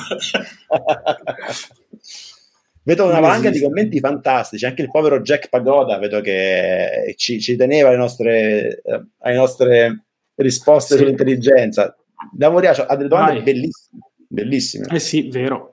[2.83, 4.65] vedo una valanga di commenti fantastici.
[4.65, 10.03] Anche il povero Jack Pagoda vedo che ci, ci teneva alle nostre, eh, alle nostre
[10.35, 10.99] risposte sì.
[10.99, 11.95] sull'intelligenza.
[12.37, 13.43] Lavoriamo, ha delle domande Vai.
[13.43, 14.01] bellissime.
[14.27, 14.87] Bellissime.
[14.89, 15.71] Eh sì, vero.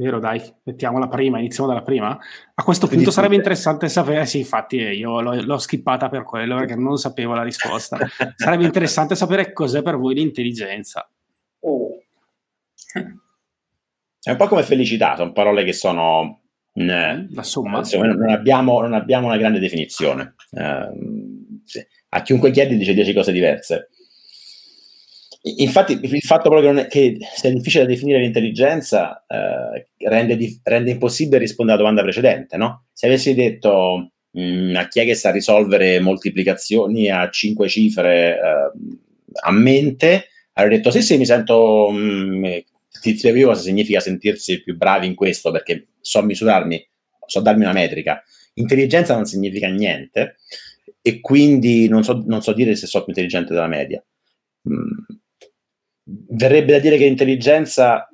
[0.00, 2.18] Vero, dai, mettiamo la prima, iniziamo dalla prima.
[2.54, 6.22] A questo Quindi punto sarebbe interessante sapere, sì, infatti eh, io l'ho, l'ho, skippata per
[6.22, 7.98] quello perché non sapevo la risposta.
[8.36, 11.06] sarebbe interessante sapere cos'è per voi l'intelligenza.
[11.60, 11.98] Oh.
[14.22, 16.40] È un po' come felicità, sono parole che sono...
[16.72, 17.82] Eh, la somma?
[17.92, 20.34] Non abbiamo, non abbiamo, una grande definizione.
[20.52, 20.88] Eh,
[21.64, 21.86] sì.
[22.10, 23.90] A chiunque chiedi dice 10 cose diverse.
[25.42, 30.90] Infatti, il fatto proprio che, che sia difficile da definire l'intelligenza eh, rende, di, rende,
[30.90, 32.56] impossibile rispondere alla domanda precedente.
[32.56, 32.86] No?
[32.92, 38.36] Se avessi detto mh, mm, a chi è che sa risolvere moltiplicazioni a cinque cifre
[38.36, 38.78] eh,
[39.40, 41.90] a mente, avrei detto: Sì, sì, mi sento.
[41.90, 42.44] Mh, mm,
[43.00, 46.86] ti spiego cosa significa sentirsi più bravi in questo perché so misurarmi,
[47.26, 48.22] so darmi una metrica.
[48.54, 50.36] Intelligenza non significa niente
[51.00, 54.04] e quindi non so, non so dire se sono più intelligente della media.
[54.68, 55.18] Mm
[56.28, 58.08] verrebbe da dire che l'intelligenza,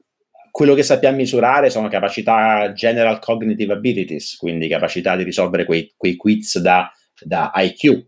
[0.51, 6.17] quello che sappiamo misurare sono capacità general cognitive abilities, quindi capacità di risolvere quei, quei
[6.17, 6.91] quiz da,
[7.21, 8.07] da IQ.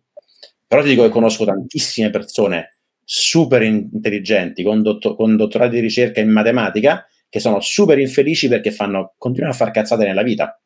[0.66, 6.20] Però ti dico che conosco tantissime persone super intelligenti con, dotto, con dottorati di ricerca
[6.20, 10.60] in matematica che sono super infelici perché fanno, continuano a far cazzate nella vita,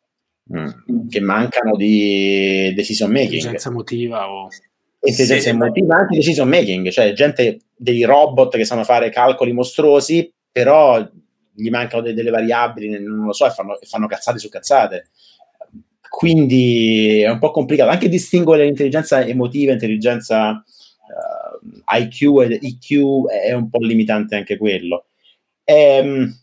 [0.53, 1.09] mm.
[1.09, 3.35] che mancano di decision making.
[3.35, 4.49] Intelligenza emotiva o
[5.09, 10.33] intelligenza sì, emotiva, anche decision making, cioè gente, dei robot che sanno fare calcoli mostruosi,
[10.51, 11.05] però
[11.55, 15.09] gli mancano de- delle variabili, non lo so, e fanno, e fanno cazzate su cazzate.
[16.09, 23.53] Quindi è un po' complicato anche distinguere l'intelligenza emotiva, intelligenza uh, IQ ed EQ è
[23.53, 25.07] un po' limitante anche quello.
[25.65, 26.41] E, um,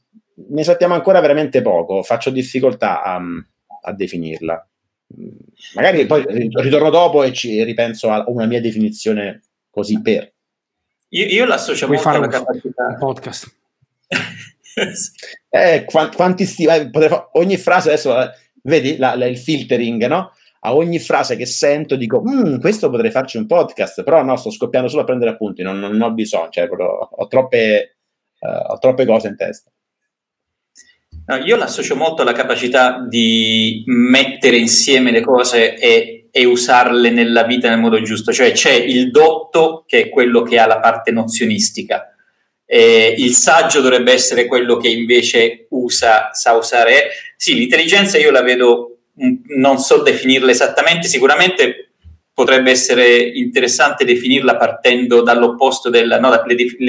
[0.49, 3.21] ne sappiamo ancora veramente poco, faccio difficoltà a,
[3.83, 4.68] a definirla
[5.73, 10.31] magari poi ritorno dopo e ci ripenso a una mia definizione così per.
[11.09, 12.85] Io, io l'associo Puoi molto alla capacità.
[12.85, 13.55] Un podcast.
[15.49, 16.89] eh, quanti, quanti sti- eh,
[17.33, 18.31] ogni frase adesso, eh,
[18.63, 20.33] vedi la, la, il filtering, no?
[20.61, 24.51] A ogni frase che sento dico, mm, questo potrei farci un podcast, però no, sto
[24.51, 27.97] scoppiando solo a prendere appunti, non, non ho bisogno, cioè, ho, troppe,
[28.39, 29.71] uh, ho troppe cose in testa.
[31.29, 37.43] No, io l'associo molto alla capacità di mettere insieme le cose e e usarle nella
[37.43, 38.31] vita nel modo giusto.
[38.31, 42.13] Cioè c'è il dotto che è quello che ha la parte nozionistica,
[42.65, 47.09] eh, il saggio dovrebbe essere quello che invece usa, sa usare.
[47.35, 48.99] Sì, l'intelligenza io la vedo,
[49.57, 51.93] non so definirla esattamente, sicuramente
[52.33, 56.29] potrebbe essere interessante definirla partendo dall'opposto delle no,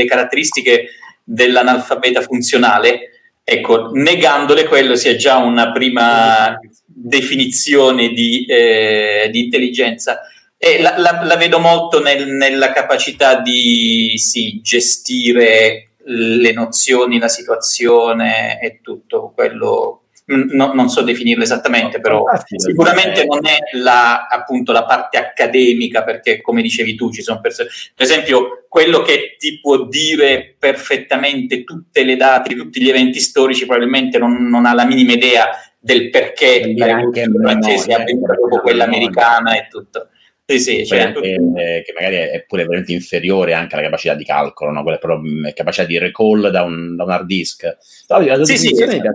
[0.07, 0.91] caratteristiche
[1.25, 3.20] dell'analfabeta funzionale.
[3.53, 6.57] Ecco, negandole quello sia già una prima
[6.87, 10.21] definizione di, eh, di intelligenza.
[10.57, 17.27] E la, la, la, vedo molto nel, nella capacità di sì, gestire le nozioni, la
[17.27, 20.00] situazione e tutto quello.
[20.31, 22.25] No, non so definirlo esattamente, però
[22.55, 27.69] sicuramente non è la, appunto, la parte accademica, perché come dicevi tu, ci sono persone,
[27.97, 33.67] per esempio, quello che ti può dire perfettamente tutte le date, tutti gli eventi storici,
[33.67, 35.49] probabilmente non, non ha la minima idea
[35.81, 40.11] del perché la rivoluzione francese è avvenuta dopo quella americana e tutto.
[40.45, 44.73] Sì, sì, cioè, che, che, magari è pure veramente inferiore anche alla capacità di calcolo,
[44.73, 44.83] no?
[44.83, 47.77] quella mm, capacità di recall da un, da un hard disk.
[48.07, 49.11] Però la sì, sì, esatto.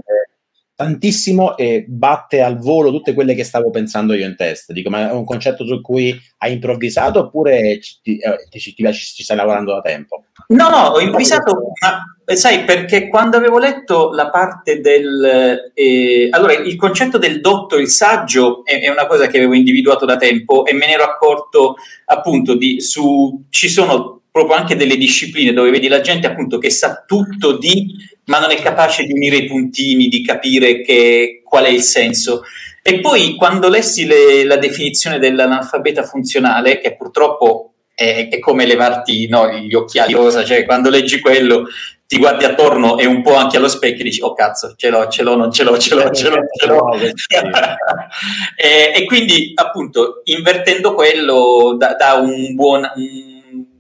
[0.76, 4.74] Tantissimo e batte al volo tutte quelle che stavo pensando io in testa.
[4.74, 8.94] Dico, ma è un concetto su cui hai improvvisato oppure ci, ti, eh, ci, ci,
[8.94, 10.26] ci stai lavorando da tempo?
[10.48, 15.72] No, no, ho improvvisato, ma eh, sai, perché quando avevo letto la parte del...
[15.74, 20.06] Eh, allora, il concetto del dotto, il saggio, è, è, una cosa che avevo individuato
[20.06, 21.76] da tempo e me ne ero accorto
[22.06, 22.82] appunto di...
[22.82, 27.58] Su, ci sono proprio anche delle discipline dove vedi la gente appunto che sa tutto
[27.58, 27.96] di,
[28.26, 32.42] ma non è capace di unire i puntini, di capire che, qual è il senso.
[32.84, 39.30] E poi quando lessi le, la definizione dell'analfabeta funzionale, che purtroppo è, è come levarti
[39.30, 41.68] no, gli occhiali rosa, cioè quando leggi quello
[42.06, 45.08] ti guardi attorno e un po' anche allo specchio e dici oh cazzo ce l'ho,
[45.08, 46.94] ce l'ho, non ce l'ho, ce l'ho, ce l'ho, ce l'ho.
[48.58, 52.82] e, e, quindi appunto invertendo quello da, da un buon...
[52.96, 53.35] Un,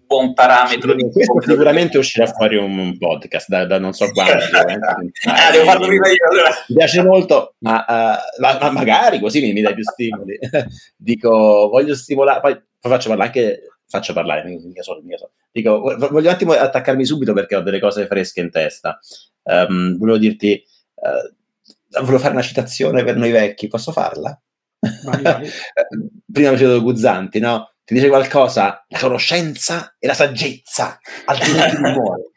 [0.05, 4.09] buon parametro sì, di questo sicuramente uscirà fuori un, un podcast da, da, non so
[4.13, 4.33] quanti
[5.25, 6.49] ah, devo farlo prima io allora.
[6.67, 10.37] mi piace molto ma, uh, ma, ma magari così mi, mi dai più stimoli
[10.95, 15.31] dico voglio stimolare poi, poi faccio parlare anche faccio parlare, mica so, mica so.
[15.51, 18.99] Dico, voglio un attimo attaccarmi subito perché ho delle cose fresche in testa.
[19.43, 20.61] Um, volevo dirti,
[20.95, 24.37] uh, volevo fare una citazione per noi vecchi, posso farla?
[25.03, 25.49] Vai, vai.
[26.31, 27.74] Prima mi chiedo Guzzanti, no?
[27.85, 28.83] Ti dice qualcosa?
[28.87, 30.97] La conoscenza e la saggezza,
[31.81, 32.31] non muore.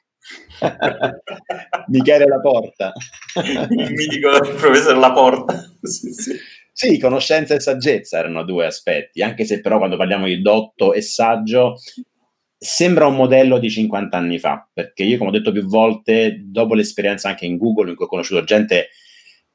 [1.89, 2.93] Michele Laporta.
[3.71, 5.65] Mi dico il professor Laporta.
[5.81, 6.37] sì, sì.
[6.71, 11.01] Sì, conoscenza e saggezza erano due aspetti, anche se però quando parliamo di dotto e
[11.01, 11.75] saggio
[12.57, 16.75] sembra un modello di 50 anni fa, perché io come ho detto più volte, dopo
[16.75, 18.91] l'esperienza anche in Google in cui ho conosciuto gente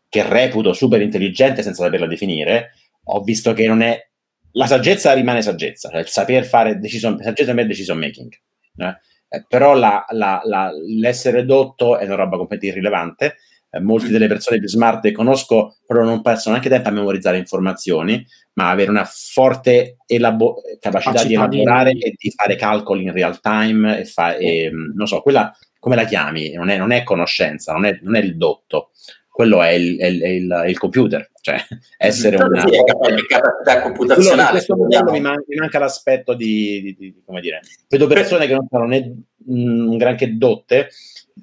[0.09, 2.71] che reputo super intelligente senza saperla definire,
[3.05, 4.09] ho visto che non è
[4.53, 8.33] la saggezza rimane saggezza, cioè il saper fare decision, saggezza è decision making.
[8.77, 8.97] Eh?
[9.27, 13.35] Eh, però la, la, la, l'essere dotto è una roba completamente irrilevante
[13.75, 17.39] eh, molte delle persone più smart che conosco però non passano neanche tempo a memorizzare
[17.39, 18.23] informazioni,
[18.53, 22.01] ma avere una forte elabo- capacità di elaborare di...
[22.01, 26.05] e di fare calcoli in real time e, fa- e non so, quella come la
[26.05, 26.53] chiami?
[26.53, 28.91] Non è, non è conoscenza, non è, non è, il dotto,
[29.33, 31.57] quello è il, è il, è il, il computer, cioè
[31.97, 34.43] essere una sì, capacità computazionale.
[34.43, 38.45] In questo modello mi manca, mi manca, l'aspetto di, di, di, come dire, vedo persone
[38.45, 40.89] che non sono né un granché dotte,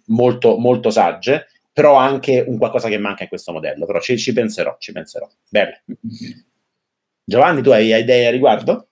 [0.06, 4.32] molto, molto sagge, però anche un qualcosa che manca in questo modello, però ci, ci
[4.32, 5.28] penserò, ci penserò.
[5.48, 5.82] Bene.
[7.24, 8.86] Giovanni, tu hai, hai idee a riguardo?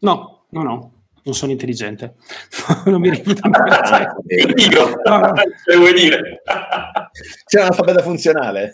[0.00, 0.97] No, no, no,
[1.28, 2.14] non sono intelligente.
[2.86, 5.32] non mi ripeto ah, no, no.
[5.64, 6.42] Che vuoi dire?
[7.44, 8.72] C'è un'alfabeta funzionale.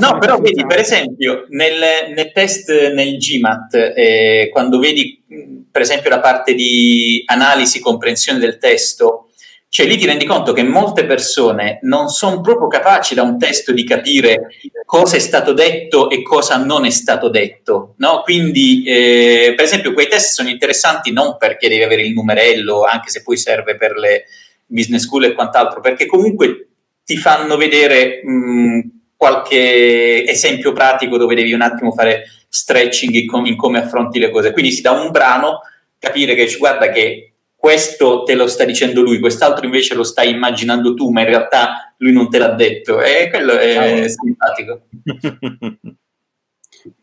[0.00, 5.22] no, però vedi, per esempio, nel, nel test nel GMAT, eh, quando vedi
[5.70, 9.30] per esempio la parte di analisi, comprensione del testo,
[9.74, 13.72] cioè lì ti rendi conto che molte persone non sono proprio capaci da un testo
[13.72, 14.48] di capire
[14.84, 17.94] cosa è stato detto e cosa non è stato detto.
[17.96, 18.20] No?
[18.22, 23.08] Quindi, eh, per esempio, quei test sono interessanti non perché devi avere il numerello, anche
[23.08, 24.24] se poi serve per le
[24.66, 26.68] business school e quant'altro, perché comunque
[27.02, 28.80] ti fanno vedere mh,
[29.16, 34.30] qualche esempio pratico dove devi un attimo fare stretching in come, in come affronti le
[34.30, 34.52] cose.
[34.52, 35.60] Quindi si da un brano
[35.98, 37.31] capire che guarda che
[37.62, 41.94] questo te lo sta dicendo lui, quest'altro invece lo stai immaginando tu, ma in realtà
[41.98, 43.00] lui non te l'ha detto.
[43.00, 44.86] E quello è simpatico.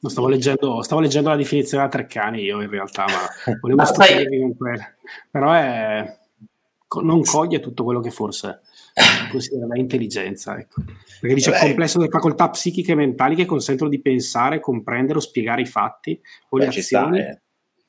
[0.02, 4.42] No, stavo, leggendo, stavo, leggendo, la definizione da Treccani io in realtà, ma volevo stupirmi
[4.42, 4.94] con quella.
[5.32, 6.18] Però è,
[7.02, 8.60] non coglie tutto quello che forse
[9.32, 10.84] considera intelligenza, ecco.
[11.22, 15.22] Perché dice Beh, complesso delle facoltà psichiche e mentali che consentono di pensare, comprendere o
[15.22, 16.20] spiegare i fatti
[16.50, 17.22] o le azioni.
[17.22, 17.40] Sta, eh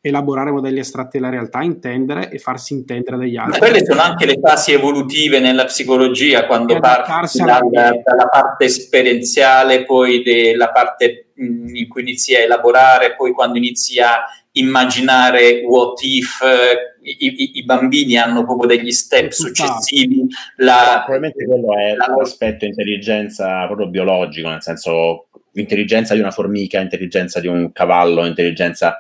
[0.03, 3.61] elaborare modelli astratti della realtà, intendere e farsi intendere dagli altri.
[3.61, 7.61] Ma quelle sono anche le fasi evolutive nella psicologia, quando parti dalla,
[8.03, 14.01] dalla, parte esperienziale, poi della parte mh, in cui inizi a elaborare, poi quando inizi
[14.01, 20.27] a immaginare what if, eh, i, i, bambini hanno proprio degli step successivi.
[20.57, 26.81] La, probabilmente quello è la, l'aspetto intelligenza proprio biologico, nel senso intelligenza di una formica,
[26.81, 28.99] intelligenza di un cavallo, intelligenza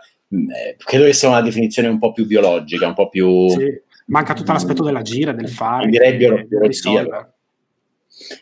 [0.77, 3.49] credo che sia una definizione un po' più biologica, un po' più...
[3.51, 3.89] Sì.
[4.07, 5.89] Manca tutto l'aspetto della gira, del fare.
[5.89, 7.33] Direi biologia.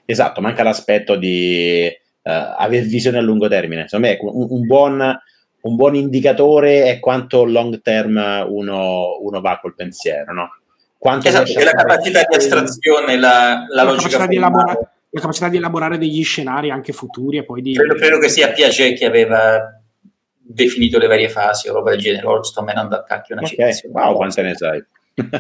[0.06, 1.86] Esatto, manca l'aspetto di
[2.22, 3.86] uh, avere visione a lungo termine.
[3.86, 5.20] Secondo me un, un, buon,
[5.60, 8.16] un buon indicatore è quanto long term
[8.48, 10.48] uno, uno va col pensiero, no?
[10.96, 15.48] Quanto esatto, la capacità di astrazione, la, la, la logica capacità di, elaborare, la capacità
[15.48, 17.74] di elaborare degli scenari anche futuri e poi di...
[17.74, 19.77] Credo, credo che sia Piaget che aveva
[20.48, 23.56] definito le varie fasi o roba del genere, ora sto menando a cacchio una okay.
[23.56, 23.94] citazione.
[23.94, 24.84] Wow, quante ne sai?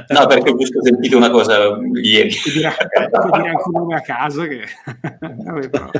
[0.08, 2.34] No, perché ho giusto sentito una cosa ieri.
[2.42, 2.74] Puoi dire,
[3.10, 4.62] puoi dire anche un nome a caso che...
[5.20, 5.90] Vabbè, però.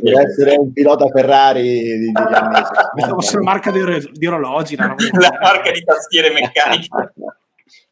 [0.00, 3.82] Deve essere un pilota Ferrari di, di fosse una marca di,
[4.12, 4.76] di orologi.
[4.76, 7.12] La, la marca di tastiere meccaniche.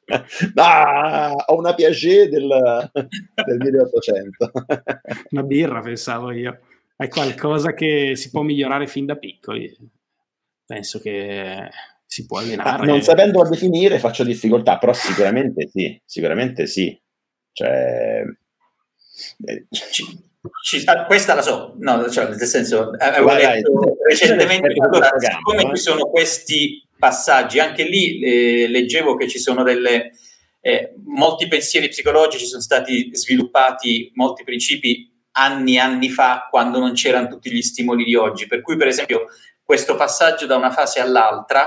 [0.56, 4.52] Ah, ho una Piaget del, del 1800.
[5.30, 6.58] una birra, pensavo io.
[6.94, 9.74] È qualcosa che si può migliorare fin da piccoli
[10.66, 11.68] penso che
[12.06, 12.82] si può allenare.
[12.82, 16.98] Ah, non sapendo definire faccio difficoltà, però sicuramente sì, sicuramente sì.
[17.52, 18.22] Cioè,
[19.46, 20.04] eh, ci,
[20.62, 25.62] ci, questa la so, no, cioè, nel senso, avevo vai, letto vai, recentemente, allora, siccome
[25.62, 25.76] eh?
[25.76, 30.12] ci sono questi passaggi, anche lì eh, leggevo che ci sono delle,
[30.60, 36.94] eh, molti pensieri psicologici sono stati sviluppati, molti principi anni e anni fa, quando non
[36.94, 39.26] c'erano tutti gli stimoli di oggi, per cui per esempio
[39.64, 41.66] questo passaggio da una fase all'altra,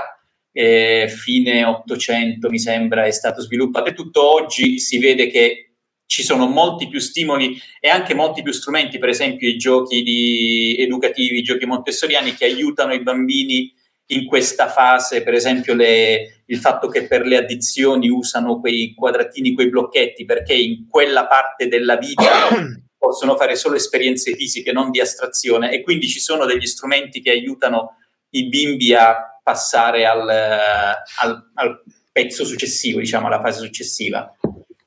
[0.52, 3.90] eh, fine 800 mi sembra, è stato sviluppato.
[3.90, 5.72] E tutto oggi si vede che
[6.06, 10.76] ci sono molti più stimoli e anche molti più strumenti, per esempio i giochi di,
[10.78, 13.70] educativi, i giochi montessoriani che aiutano i bambini
[14.10, 19.52] in questa fase, per esempio le, il fatto che per le addizioni usano quei quadratini,
[19.52, 22.48] quei blocchetti, perché in quella parte della vita
[22.98, 27.30] possono fare solo esperienze fisiche, non di astrazione, e quindi ci sono degli strumenti che
[27.30, 27.96] aiutano
[28.30, 34.30] i bimbi a passare al, al, al pezzo successivo, diciamo, alla fase successiva.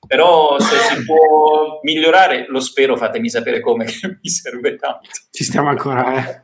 [0.06, 5.10] Però se si può migliorare, lo spero, fatemi sapere come, che mi serve tanto.
[5.32, 6.44] Ci stiamo ancora, eh.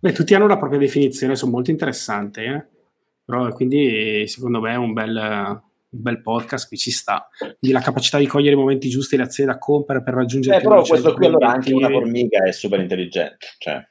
[0.00, 2.66] Beh, tutti hanno la propria definizione, sono molto interessanti, eh?
[3.28, 7.28] però quindi secondo me è un bel, un bel podcast che ci sta.
[7.38, 10.56] Quindi la capacità di cogliere i momenti giusti e le azioni da compiere per raggiungere...
[10.56, 13.46] Eh, però questo qui allora anche una formica è super intelligente.
[13.58, 13.86] Cioè.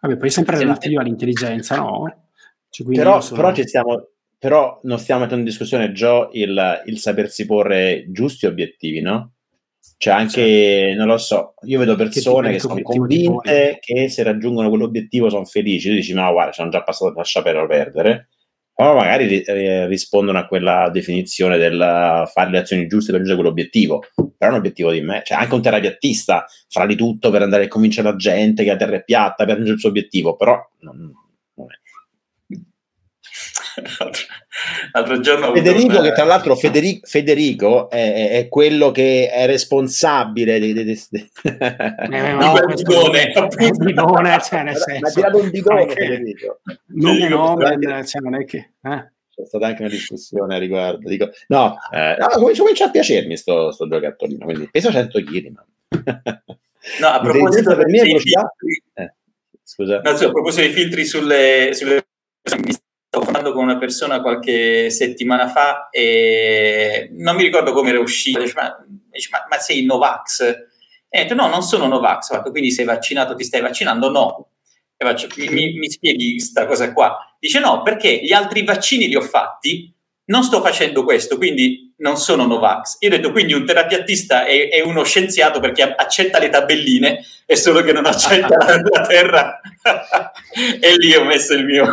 [0.00, 2.28] Vabbè, poi è sempre relativa all'intelligenza, no?
[2.68, 3.40] Cioè, però, sono...
[3.40, 4.08] però, ci stiamo,
[4.38, 9.34] però non stiamo mettendo in discussione, Joe, il, il sapersi porre giusti obiettivi, no?
[9.96, 14.68] Cioè anche, non lo so, io vedo persone che, che sono convinte che se raggiungono
[14.68, 18.28] quell'obiettivo sono felici, tu dici no guarda, sono già passato, lascia per perdere,
[18.76, 19.44] o magari
[19.86, 24.04] rispondono a quella definizione del fare le azioni giuste per raggiungere quell'obiettivo.
[24.14, 27.64] Però è un obiettivo di me, cioè anche un terapiattista farà di tutto per andare
[27.64, 30.58] a convincere la gente che la terra è piatta per raggiungere il suo obiettivo, però
[30.80, 31.12] non,
[31.54, 31.82] non è.
[34.96, 36.02] L'altro giorno Federico, una...
[36.02, 41.30] che tra l'altro Federico, Federico è, è, quello che è responsabile di, di, di, di...
[42.14, 43.32] Eh, no, quel bidone,
[43.76, 46.60] bidone, cioè nel senso, tirato un bidone Federico.
[46.94, 47.56] Non, no,
[48.04, 49.12] cioè, non è che eh?
[49.34, 51.08] c'è stata anche una discussione a riguardo.
[51.08, 55.52] Dico, no, eh, no comincia, a piacermi sto, sto giocattolino, quindi pesa 100 kg.
[57.00, 59.14] no, a proposito per me dei filtri, eh,
[59.60, 60.00] scusa.
[60.04, 62.04] No, cioè, a proposito dei filtri sulle, sulle
[63.14, 68.40] stavo parlando con una persona qualche settimana fa e non mi ricordo come era uscito,
[68.40, 68.76] dice, ma,
[69.30, 70.40] ma, ma, sei Novax?
[71.08, 74.10] E detto no, non sono Novax, quindi sei vaccinato, ti stai vaccinando?
[74.10, 74.48] No.
[74.96, 77.16] E faccio, mi, mi spieghi questa cosa qua?
[77.38, 79.92] Dice no, perché gli altri vaccini li ho fatti,
[80.26, 82.96] non sto facendo questo, quindi non sono Novax.
[83.00, 87.54] Io ho detto, quindi un terapiattista è, è uno scienziato perché accetta le tabelline, è
[87.54, 89.60] solo che non accetta la Terra.
[90.80, 91.86] e lì ho messo il mio...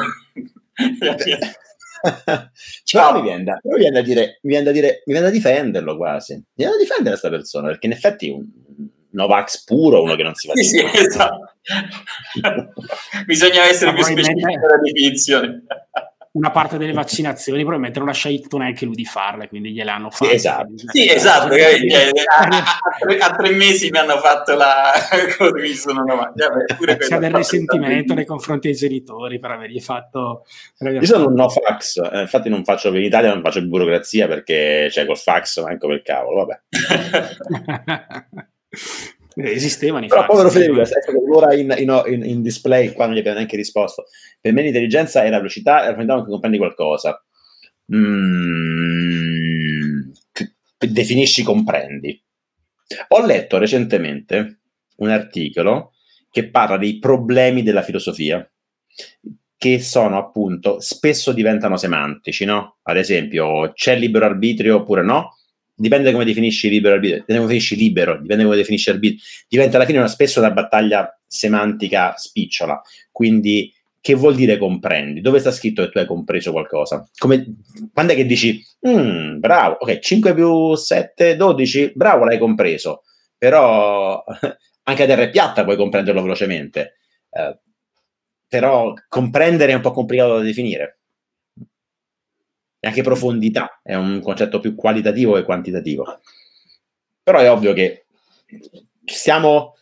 [2.84, 3.14] Ciao.
[3.14, 5.98] mi viene, da, mi, viene da dire, mi, viene da dire, mi viene da difenderlo
[5.98, 6.34] quasi.
[6.34, 8.46] Mi viene da difendere questa persona perché in effetti un
[9.12, 10.56] Novax puro, uno che non si fa.
[10.56, 11.54] Sì, sì, esatto.
[13.26, 15.64] Bisogna essere più specifici nella definizione.
[16.34, 20.10] Una parte delle vaccinazioni probabilmente non ha scelto neanche lui di farle, quindi gliele hanno
[20.10, 20.30] fatte.
[20.30, 20.74] Sì, esatto.
[20.78, 21.58] Sì, esatto.
[21.58, 21.78] Cioè,
[22.30, 22.48] a,
[23.00, 24.92] tre, a, tre, mesi mi hanno fatto la...
[25.38, 26.06] come mi sono
[26.98, 30.46] C'è del risentimento nei confronti dei genitori per avergli fatto...
[30.78, 33.66] Per aver Io sono un no fax, eh, infatti non faccio in Italia, non faccio
[33.66, 36.62] burocrazia perché c'è cioè, col fax, manco per cavolo, vabbè.
[39.36, 43.38] esistevano i Però povero Federico, ecco ora in, in, in, display, qua non gli abbiamo
[43.38, 44.06] neanche risposto.
[44.40, 47.24] Per me l'intelligenza è la velocità e rappresentava che comprendi qualcosa.
[47.96, 50.12] Mm,
[50.78, 52.22] definisci comprendi.
[53.10, 54.60] Ho letto recentemente
[54.98, 55.94] un articolo
[56.30, 58.50] che parla dei problemi della filosofia,
[59.58, 62.78] che sono appunto spesso diventano semantici, no?
[62.84, 65.36] Ad esempio, c'è libero arbitrio oppure no?
[65.82, 69.86] Dipende come definisci libero arbitrio, dipende come definisci libero, dipende come definisci arbitrio, diventa alla
[69.86, 72.80] fine una, spesso una battaglia semantica spicciola.
[73.12, 75.22] Quindi, che vuol dire comprendi?
[75.22, 77.10] Dove sta scritto che tu hai compreso qualcosa?
[77.18, 77.56] Come,
[77.92, 83.02] quando è che dici, mm, bravo, ok, 5 più 7, 12, bravo, l'hai compreso,
[83.38, 84.24] però
[84.84, 86.98] anche a terra piatta puoi comprenderlo velocemente.
[87.32, 87.58] Eh,
[88.48, 91.01] però comprendere è un po' complicato da definire
[92.82, 96.20] e anche profondità, è un concetto più qualitativo che quantitativo.
[97.24, 98.08] Però è ovvio che
[99.06, 99.76] stiamo...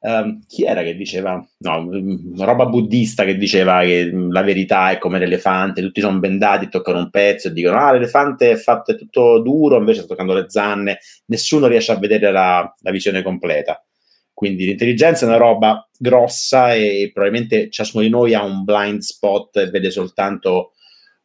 [0.00, 1.44] Um, chi era che diceva?
[1.56, 6.68] No, una roba buddista che diceva che la verità è come l'elefante, tutti sono bendati,
[6.68, 10.34] toccano un pezzo e dicono ah l'elefante è fatto è tutto duro, invece sta toccando
[10.34, 13.84] le zanne, nessuno riesce a vedere la, la visione completa.
[14.32, 19.56] Quindi l'intelligenza è una roba grossa e probabilmente ciascuno di noi ha un blind spot
[19.56, 20.74] e vede soltanto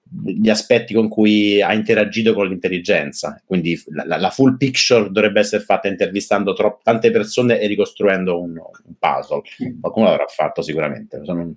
[0.04, 3.42] gli aspetti con cui ha interagito con l'intelligenza.
[3.46, 8.52] Quindi la, la full picture dovrebbe essere fatta intervistando tro- tante persone e ricostruendo un,
[8.52, 9.42] un puzzle.
[9.80, 11.22] Qualcuno l'avrà fatto sicuramente.
[11.24, 11.56] Sono...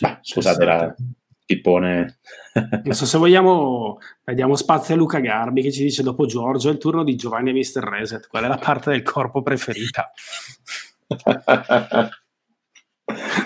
[0.00, 0.94] Beh, scusate la
[1.44, 2.18] pippone.
[2.54, 6.78] Adesso se vogliamo diamo spazio a Luca Garbi che ci dice dopo Giorgio è il
[6.78, 7.82] turno di Giovanni e Mr.
[7.82, 8.26] Reset.
[8.26, 10.10] Qual è la parte del corpo preferita?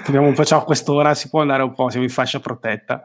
[0.04, 3.02] Dobbiamo un po' ciao, a quest'ora si può andare un po', siamo in fascia protetta.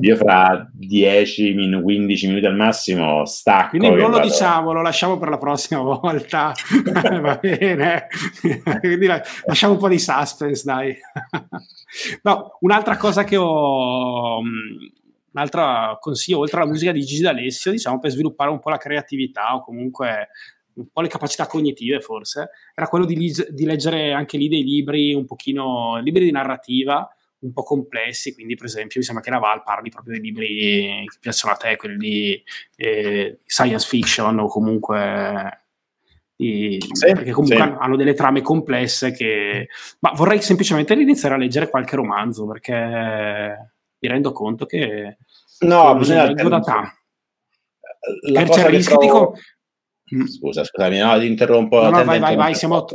[0.00, 3.70] Io fra 10 min- 15 minuti al massimo stacco.
[3.70, 4.26] Quindi non lo vado...
[4.26, 6.54] diciamo, lo lasciamo per la prossima volta.
[7.20, 8.06] Va bene.
[8.80, 9.06] Quindi
[9.44, 10.96] lasciamo un po' di suspense, dai.
[12.22, 17.98] no, un'altra cosa che ho un altro consiglio, oltre alla musica di Gigi D'Alessio, diciamo,
[17.98, 20.28] per sviluppare un po' la creatività o comunque
[20.76, 23.14] un po' le capacità cognitive forse, era quello di,
[23.50, 27.08] di, leggere anche lì dei libri un pochino, libri di narrativa
[27.38, 31.18] un po' complessi, quindi per esempio mi sembra che Naval parli proprio dei libri che
[31.20, 32.42] piacciono a te, quelli di
[32.76, 35.66] eh, science fiction o comunque
[36.36, 37.74] di, sì, perché comunque sì.
[37.78, 39.68] hanno delle trame complesse che...
[40.00, 42.74] Ma vorrei semplicemente iniziare a leggere qualche romanzo perché
[43.98, 45.16] mi rendo conto che...
[45.60, 46.30] No, bisogna...
[46.32, 46.92] Da
[48.28, 49.32] La cosa rischi trovo...
[49.34, 49.40] di.
[50.26, 51.82] Scusa, scusami, no, ti interrompo.
[51.82, 52.86] No, no vai, vai, vai, siamo...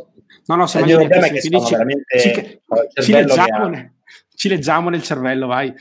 [0.45, 2.19] No, no, siamo che sono ci, veramente...
[2.19, 2.61] Ci,
[3.03, 3.91] ci, leggiamo, ha...
[4.33, 5.73] ci leggiamo nel cervello, vai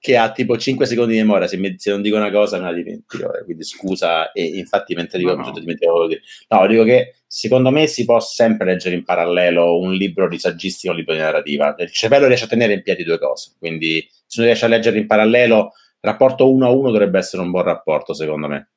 [0.00, 2.64] che ha tipo 5 secondi di memoria, se, mi, se, non dico una cosa me
[2.64, 5.50] la dimentico, eh, quindi scusa, e infatti mentre dico no, no.
[5.50, 6.22] dimentico dire.
[6.48, 10.90] No, dico che secondo me si può sempre leggere in parallelo un libro di saggistica
[10.90, 11.74] o un libro di narrativa.
[11.78, 14.98] Il cervello riesce a tenere in piedi due cose, quindi se non riesce a leggere
[14.98, 18.70] in parallelo, rapporto uno a uno dovrebbe essere un buon rapporto, secondo me.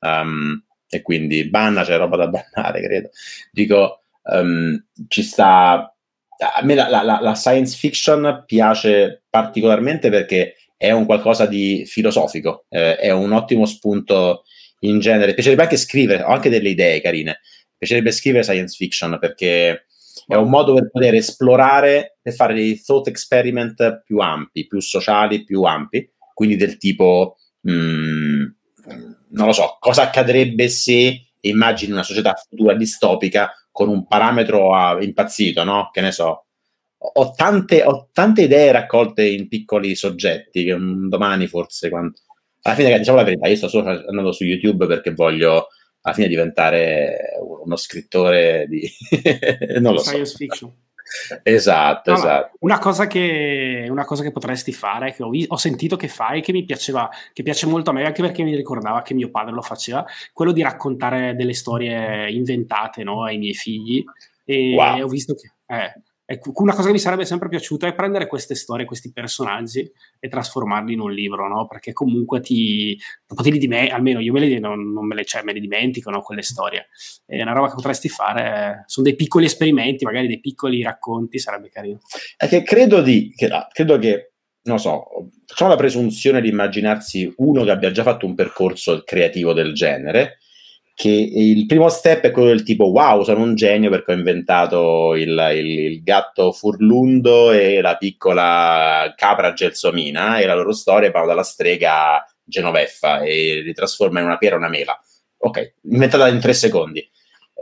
[0.00, 3.10] Um, e quindi banna, c'è roba da bannare, credo.
[3.50, 5.88] Dico, um, ci sta...
[6.36, 12.66] A me la, la, la, science fiction piace particolarmente perché è un qualcosa di filosofico,
[12.68, 14.42] eh, è un ottimo spunto
[14.80, 15.34] in genere.
[15.34, 17.40] Piacerebbe anche scrivere, ho anche delle idee carine.
[17.76, 19.86] Piacerebbe scrivere science fiction perché
[20.26, 25.44] è un modo per poter esplorare e fare dei thought experiment più ampi, più sociali,
[25.44, 28.44] più ampi, quindi del tipo mh, mm,
[29.34, 35.02] non lo so, cosa accadrebbe se immagini una società futura distopica con un parametro uh,
[35.02, 35.90] impazzito, no?
[35.92, 36.46] Che ne so.
[36.96, 42.18] Ho tante, ho tante, idee raccolte in piccoli soggetti che un domani forse quando...
[42.62, 45.66] Alla fine, diciamo la verità, io sto solo andando su YouTube perché voglio
[46.00, 48.88] alla fine diventare uno scrittore di...
[49.80, 50.36] non lo Science so.
[50.36, 50.72] fiction.
[51.42, 52.56] Esatto, no, esatto.
[52.60, 56.52] Una cosa, che, una cosa, che, potresti fare, che ho, ho, sentito che fai, che
[56.52, 59.62] mi piaceva, che piace molto a me, anche perché mi ricordava che mio padre lo
[59.62, 64.04] faceva, quello di raccontare delle storie inventate no, ai miei figli.
[64.44, 65.02] E wow.
[65.02, 65.52] ho visto che...
[65.66, 65.92] Eh,
[66.26, 70.28] Ecco, una cosa che mi sarebbe sempre piaciuta è prendere queste storie, questi personaggi e
[70.28, 71.66] trasformarli in un libro, no?
[71.66, 75.42] Perché comunque ti, dopo ti li almeno io me le, non, non me, le, cioè,
[75.42, 76.22] me le dimentico, no?
[76.22, 76.88] Quelle storie.
[77.26, 81.68] È una roba che potresti fare, sono dei piccoli esperimenti, magari dei piccoli racconti, sarebbe
[81.68, 81.98] carino.
[82.36, 84.32] È che credo, di, che, credo che
[84.62, 89.52] non so, facciamo la presunzione di immaginarsi uno che abbia già fatto un percorso creativo
[89.52, 90.38] del genere,
[90.94, 95.14] che il primo step è quello del tipo wow, sono un genio perché ho inventato
[95.16, 101.28] il, il, il gatto furlundo e la piccola capra gelsomina e la loro storia parla
[101.28, 104.98] dalla strega genoveffa e li trasforma in una pera e una mela.
[105.38, 107.00] Ok, inventata in tre secondi.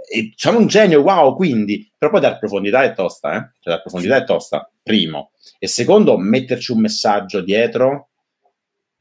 [0.08, 3.50] E sono un genio, wow, quindi, però poi dar profondità è tosta, eh?
[3.60, 5.32] Cioè, dar profondità è tosta, primo.
[5.58, 8.10] E secondo, metterci un messaggio dietro.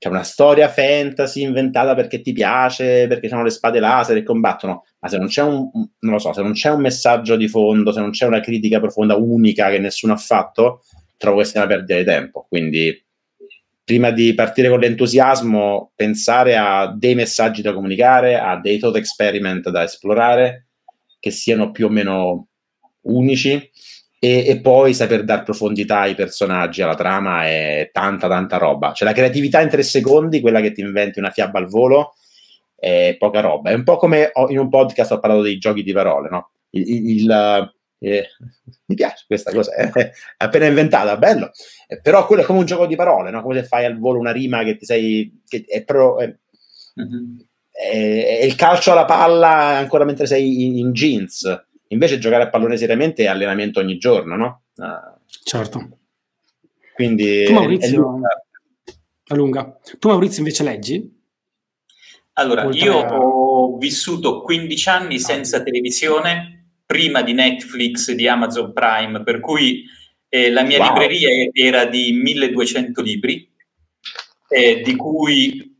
[0.01, 4.85] C'è una storia fantasy inventata perché ti piace, perché c'hanno le spade laser e combattono.
[4.97, 5.69] Ma se non c'è un,
[5.99, 9.15] non so, se non c'è un messaggio di fondo, se non c'è una critica profonda
[9.15, 10.81] unica che nessuno ha fatto,
[11.17, 12.47] trovo che sia una perdita di tempo.
[12.49, 12.99] Quindi,
[13.83, 19.69] prima di partire con l'entusiasmo, pensare a dei messaggi da comunicare, a dei thought experiment
[19.69, 20.69] da esplorare,
[21.19, 22.47] che siano più o meno
[23.01, 23.69] unici
[24.23, 28.93] e, e, poi saper dar profondità ai personaggi, alla trama è tanta tanta roba.
[28.93, 32.13] Cioè la creatività in tre secondi, quella che ti inventi una fiaba al volo,
[32.75, 33.71] è poca roba.
[33.71, 36.51] È un po' come in un podcast ho parlato dei giochi di parole, no?
[36.69, 38.27] Il, il, eh,
[38.85, 39.89] mi piace questa cosa, eh?
[39.89, 41.49] è appena inventata, bello.
[41.87, 43.41] Eh, però quello è come un gioco di parole, no?
[43.41, 45.41] Come se fai al volo una rima che ti sei...
[45.47, 47.39] Che è pro, è, mm-hmm.
[47.71, 52.49] è, è il calcio alla palla ancora mentre sei in, in jeans Invece giocare a
[52.49, 54.61] pallone seriamente è allenamento ogni giorno, no?
[54.75, 55.97] Uh, certo.
[56.93, 58.19] Quindi tu Maurizio,
[59.23, 59.79] è lunga.
[59.99, 61.19] Tu Maurizio invece leggi?
[62.33, 63.17] Allora, Oltre io a...
[63.17, 69.83] ho vissuto 15 anni senza televisione, prima di Netflix, di Amazon Prime, per cui
[70.29, 70.87] eh, la mia wow.
[70.87, 73.49] libreria era di 1200 libri,
[74.47, 75.70] eh, di cui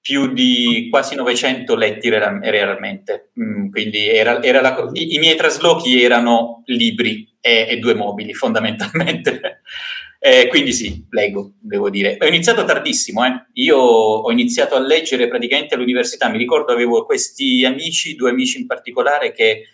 [0.00, 3.30] più di quasi 900 letti realmente.
[3.40, 8.32] Mm, quindi era, era la, i, i, miei traslochi erano libri e, e due mobili
[8.34, 9.62] fondamentalmente.
[10.18, 12.16] eh, quindi sì, leggo, devo dire.
[12.20, 13.46] Ho iniziato tardissimo, eh.
[13.54, 18.66] io ho iniziato a leggere praticamente all'università, mi ricordo avevo questi amici, due amici in
[18.66, 19.64] particolare, che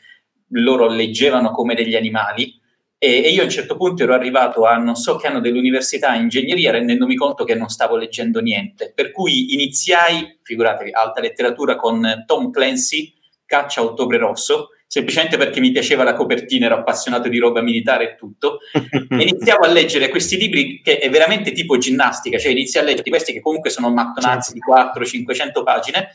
[0.49, 2.61] loro leggevano come degli animali
[3.05, 6.23] e, io a un certo punto ero arrivato a non so che anno dell'università in
[6.23, 8.93] ingegneria rendendomi conto che non stavo leggendo niente.
[8.95, 13.13] Per cui iniziai, figuratevi, alta letteratura con Tom Clancy,
[13.45, 18.13] Caccia a Ottobre Rosso, semplicemente perché mi piaceva la copertina, ero appassionato di roba militare
[18.13, 18.59] e tutto.
[18.73, 23.11] e iniziavo a leggere questi libri che è veramente tipo ginnastica, cioè inizi a leggere
[23.11, 26.09] questi che comunque sono mattonazzi di 400-500 pagine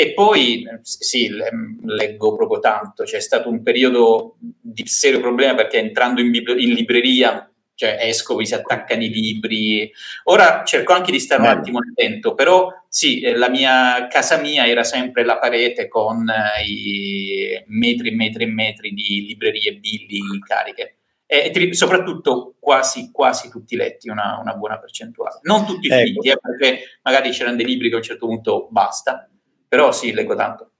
[0.00, 1.28] e poi sì,
[1.84, 6.72] leggo proprio tanto, c'è stato un periodo di serio problema perché entrando in, bibli- in
[6.72, 9.90] libreria, cioè esco, mi si attaccano i libri.
[10.26, 14.68] Ora cerco anche di stare un attimo attento, però sì, eh, la mia casa mia
[14.68, 20.20] era sempre la parete con eh, i metri e metri e metri di librerie billi
[20.46, 20.98] cariche.
[21.26, 25.40] E, e soprattutto quasi, quasi tutti letti, una, una buona percentuale.
[25.42, 26.04] Non tutti ecco.
[26.04, 29.28] finiti, eh, perché magari c'erano dei libri che a un certo punto basta
[29.68, 30.72] però sì, leggo tanto.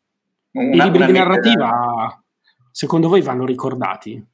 [0.52, 2.22] Una, I libri di narrativa,
[2.72, 4.24] secondo voi, vanno ricordati?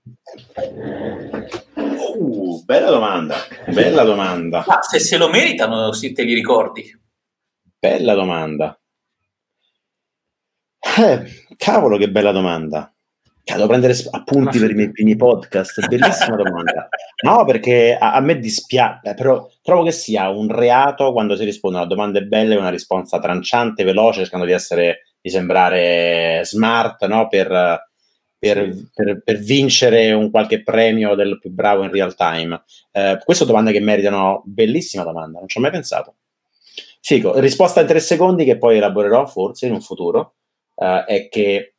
[1.75, 3.37] Uh, bella domanda,
[3.67, 4.65] bella domanda.
[4.67, 7.01] Ma se se lo meritano, se te li ricordi.
[7.79, 8.79] Bella domanda.
[10.79, 12.94] Eh, cavolo, che bella domanda.
[13.45, 15.87] Devo prendere appunti per i miei primi podcast.
[15.87, 16.89] Bellissima domanda.
[17.25, 21.85] No, perché a, a me dispiace, però trovo che sia un reato quando si rispondono
[21.85, 27.29] a domande belle e una risposta tranciante, veloce, cercando di essere, di sembrare smart, no?
[27.29, 27.49] Per,
[28.39, 32.63] per, per, per, vincere un qualche premio del più bravo in real time.
[32.93, 36.17] Eh, queste domande che meritano, bellissima domanda, non ci ho mai pensato.
[37.01, 40.35] Fico, risposta in tre secondi che poi elaborerò forse in un futuro,
[40.75, 41.74] eh, è che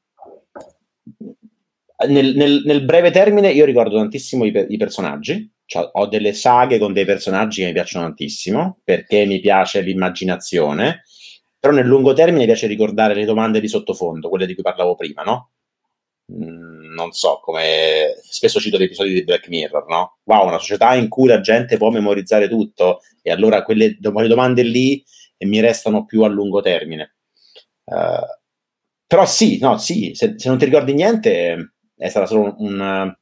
[2.07, 6.77] nel, nel, nel, breve termine io ricordo tantissimo i, i personaggi, cioè, ho delle saghe
[6.77, 11.03] con dei personaggi che mi piacciono tantissimo perché mi piace l'immaginazione,
[11.59, 14.95] però nel lungo termine mi piace ricordare le domande di sottofondo, quelle di cui parlavo
[14.95, 15.51] prima, no?
[16.33, 20.17] Mm, non so, come spesso cito degli episodi di Black Mirror, no?
[20.23, 24.63] Wow, una società in cui la gente può memorizzare tutto e allora quelle, quelle domande
[24.63, 25.03] lì
[25.39, 27.15] mi restano più a lungo termine.
[27.85, 28.25] Uh,
[29.07, 33.13] però sì, no, sì, se, se non ti ricordi niente è stata solo un,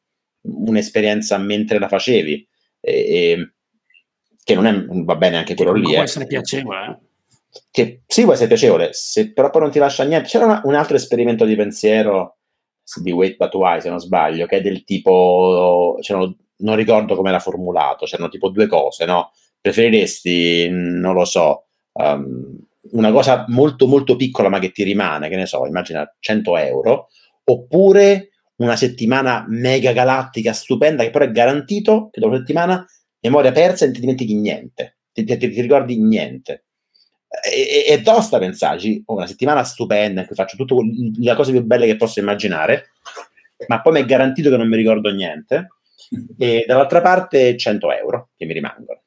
[0.42, 2.48] un'esperienza mentre la facevi,
[2.80, 3.54] e, e,
[4.44, 5.84] che non è, va bene anche quello lì.
[5.84, 6.04] Può eh.
[6.04, 6.98] essere piacevole, eh?
[7.70, 10.28] Che sì, può essere piacevole, se, però poi non ti lascia niente.
[10.28, 12.38] C'era una, un altro esperimento di pensiero
[13.02, 15.98] di Wait But Why, se non sbaglio, che è del tipo,
[16.58, 19.32] non ricordo come era formulato, c'erano tipo due cose, no?
[19.62, 22.58] Preferiresti, non lo so, um,
[22.92, 27.08] una cosa molto molto piccola ma che ti rimane, che ne so, immagina 100 euro,
[27.46, 32.86] oppure una settimana mega galattica, stupenda, che però è garantito che dopo una settimana
[33.20, 34.98] memoria persa e non ti dimentichi niente.
[35.12, 36.66] ti, ti, ti ricordi niente.
[37.44, 40.76] E, è tosta pensarci, ho una settimana stupenda in cui faccio tutte
[41.20, 42.92] le cose più belle che posso immaginare,
[43.68, 45.68] ma poi mi è garantito che non mi ricordo niente,
[46.38, 49.02] e dall'altra parte 100 euro che mi rimangono.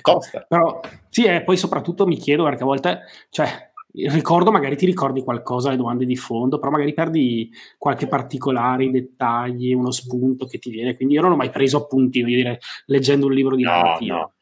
[0.00, 0.44] Costa.
[0.46, 3.00] Però sì, e poi soprattutto mi chiedo perché a volte,
[3.30, 8.90] cioè, ricordo magari ti ricordi qualcosa, le domande di fondo, però magari perdi qualche particolare,
[8.90, 10.96] dettagli, uno spunto che ti viene.
[10.96, 14.16] Quindi io non ho mai preso appunti, voglio dire, leggendo un libro di no, narrativa.
[14.16, 14.32] No.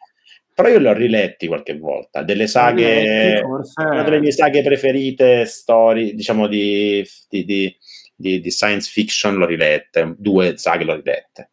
[0.55, 3.83] Però io li ho riletti qualche volta, delle saghe, forse...
[3.83, 10.15] una delle mie saghe preferite, storie, diciamo di, di, di, di, science fiction l'ho rilette,
[10.19, 11.51] due saghe l'ho rilette.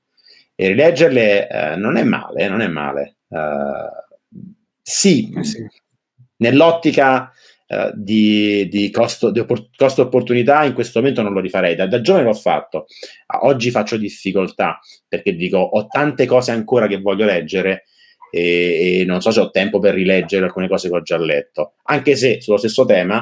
[0.54, 3.16] E rileggerle eh, non è male, non è male.
[3.30, 4.18] Uh,
[4.82, 5.66] sì, eh sì,
[6.38, 7.32] nell'ottica
[7.70, 11.76] uh, di, di, costo, di oppor- costo opportunità in questo momento non lo rifarei.
[11.76, 12.86] Da, da giovane l'ho fatto,
[13.42, 17.86] oggi faccio difficoltà perché dico ho tante cose ancora che voglio leggere
[18.32, 21.74] e, e, non so se ho tempo per rileggere alcune cose che ho già letto.
[21.84, 23.18] Anche se sullo stesso tema,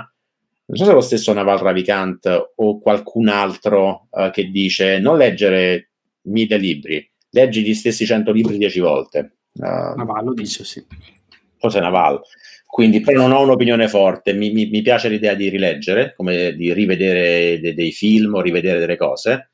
[0.65, 5.17] non so se è lo stesso Naval Ravikant o qualcun altro uh, che dice non
[5.17, 5.91] leggere
[6.23, 9.37] mille libri, leggi gli stessi cento libri dieci volte.
[9.53, 10.85] Uh, Naval lo dice, sì.
[11.57, 12.21] Forse Naval.
[12.67, 14.33] Quindi, però non ho un'opinione forte.
[14.33, 18.79] Mi, mi, mi piace l'idea di rileggere, come di rivedere de, dei film o rivedere
[18.79, 19.51] delle cose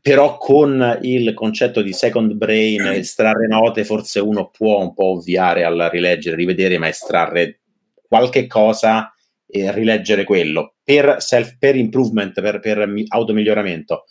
[0.00, 5.64] però con il concetto di second brain, estrarre note, forse uno può un po' ovviare
[5.64, 7.60] al rileggere, rivedere, ma estrarre
[8.06, 9.12] qualche cosa
[9.46, 14.04] e rileggere quello per, self, per improvement, per, per automiglioramento.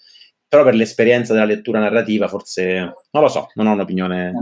[0.47, 4.33] Però per l'esperienza della lettura narrativa, forse non lo so, non ho un'opinione.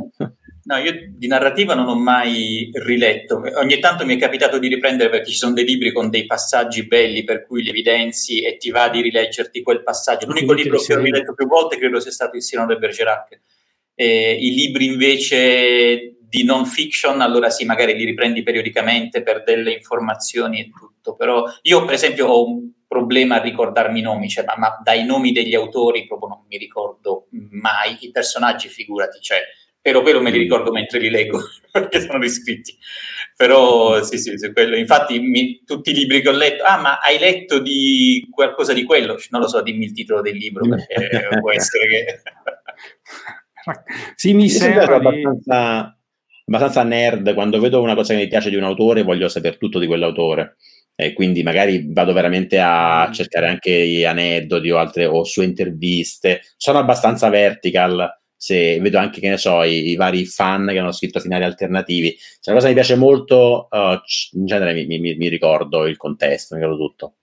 [0.67, 3.41] No, io di narrativa non ho mai riletto.
[3.55, 6.85] Ogni tanto mi è capitato di riprendere perché ci sono dei libri con dei passaggi
[6.85, 10.27] belli per cui li evidenzi e ti va di rileggerti quel passaggio.
[10.27, 13.39] L'unico libro che ho riletto più volte credo sia stato Il Sinone de Bergerac.
[13.95, 19.71] Eh, I libri invece di non fiction, allora sì, magari li riprendi periodicamente per delle
[19.71, 21.15] informazioni e tutto.
[21.15, 25.05] Però io, per esempio, ho un problema a ricordarmi i nomi, cioè, ma, ma dai
[25.05, 27.97] nomi degli autori proprio non mi ricordo mai.
[28.01, 29.39] I personaggi, figurati, cioè
[29.87, 31.39] però quello me li ricordo mentre li leggo
[31.71, 32.77] perché sono riscritti.
[33.37, 34.75] Però sì, sì, sì quello.
[34.75, 38.83] Infatti, mi, tutti i libri che ho letto, ah, ma hai letto di qualcosa di
[38.83, 39.15] quello?
[39.29, 42.21] Non lo so, dimmi il titolo del libro perché può essere che.
[44.15, 45.97] sì, mi sembra abbastanza,
[46.45, 47.33] abbastanza nerd.
[47.33, 50.57] Quando vedo una cosa che mi piace di un autore, voglio sapere tutto di quell'autore.
[50.95, 53.13] E quindi magari vado veramente a mm.
[53.13, 56.41] cercare anche gli aneddoti o altre o sue interviste.
[56.57, 60.91] Sono abbastanza vertical se vedo anche, che ne so, i, i, vari fan che hanno
[60.91, 62.15] scritto finali alternativi.
[62.17, 63.99] Se una cosa mi piace molto, uh,
[64.37, 67.13] in genere mi, mi, mi, ricordo il contesto, mi ricordo tutto.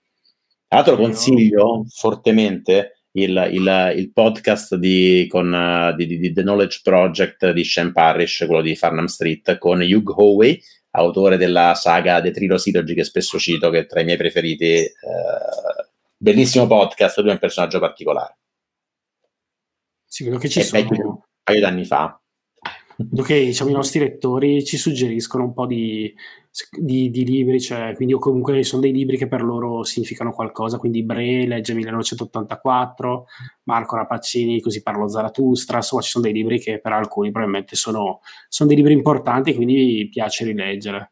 [0.67, 6.81] Tra l'altro consiglio fortemente il, il, il podcast di, con, uh, di, di, The Knowledge
[6.83, 10.61] Project di Sean Parrish, quello di Farnham Street, con Hugh Howey,
[10.91, 14.83] autore della saga The Trilogy che spesso cito, che è tra i miei preferiti.
[15.01, 15.87] Uh,
[16.17, 18.35] bellissimo podcast, lui è un personaggio particolare.
[20.05, 20.87] Sì, credo che ci sono...
[20.89, 22.19] un paio d'anni fa.
[22.97, 26.13] Vedo che diciamo, i nostri lettori ci suggeriscono un po' di,
[26.77, 30.77] di, di, libri, cioè, quindi o comunque sono dei libri che per loro significano qualcosa,
[30.77, 33.25] quindi Bre legge 1984,
[33.63, 38.21] Marco Rapaccini, così parlo Zarathustra, insomma ci sono dei libri che per alcuni probabilmente sono,
[38.47, 41.11] sono dei libri importanti quindi piace rileggere.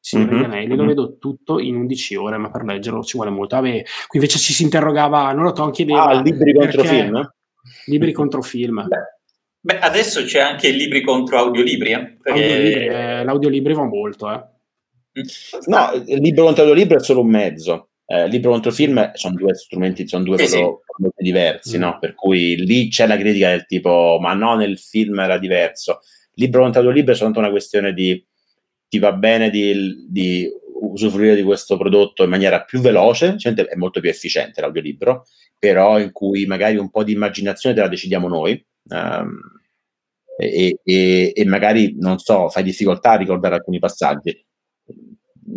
[0.00, 0.44] Sì, mm-hmm.
[0.44, 0.86] Anelli, lo mm-hmm.
[0.86, 3.54] vedo tutto in 11 ore, ma per leggerlo ci vuole molto.
[3.54, 6.06] Vabbè, qui invece ci si interrogava, non lo so, chiedeva...
[6.06, 7.32] Ah, libri contro film?
[7.86, 8.86] Libri contro film.
[8.86, 9.20] Beh.
[9.64, 11.92] Beh, adesso c'è anche libri contro audiolibri.
[11.92, 12.16] Eh?
[12.20, 12.42] Perché...
[12.42, 14.32] Audiolibri, eh, l'audiolibro va molto.
[14.32, 14.44] Eh.
[15.20, 15.22] Mm.
[15.66, 17.90] No, il libro contro audiolibro è solo un mezzo.
[18.04, 20.60] Eh, libro contro film sono due strumenti, sono due eh sì.
[21.16, 21.80] diversi, mm.
[21.80, 21.98] no?
[22.00, 26.00] Per cui lì c'è la critica del tipo, ma no, nel film era diverso.
[26.34, 28.24] Libro contro audiolibro è soltanto una questione di
[28.88, 30.46] ti va bene di, di
[30.80, 35.24] usufruire di questo prodotto in maniera più veloce, è molto più efficiente l'audiolibro,
[35.62, 38.60] però in cui magari un po' di immaginazione te la decidiamo noi.
[38.88, 39.38] Um,
[40.36, 44.44] e, e, e, magari, non so, fai difficoltà a ricordare alcuni passaggi.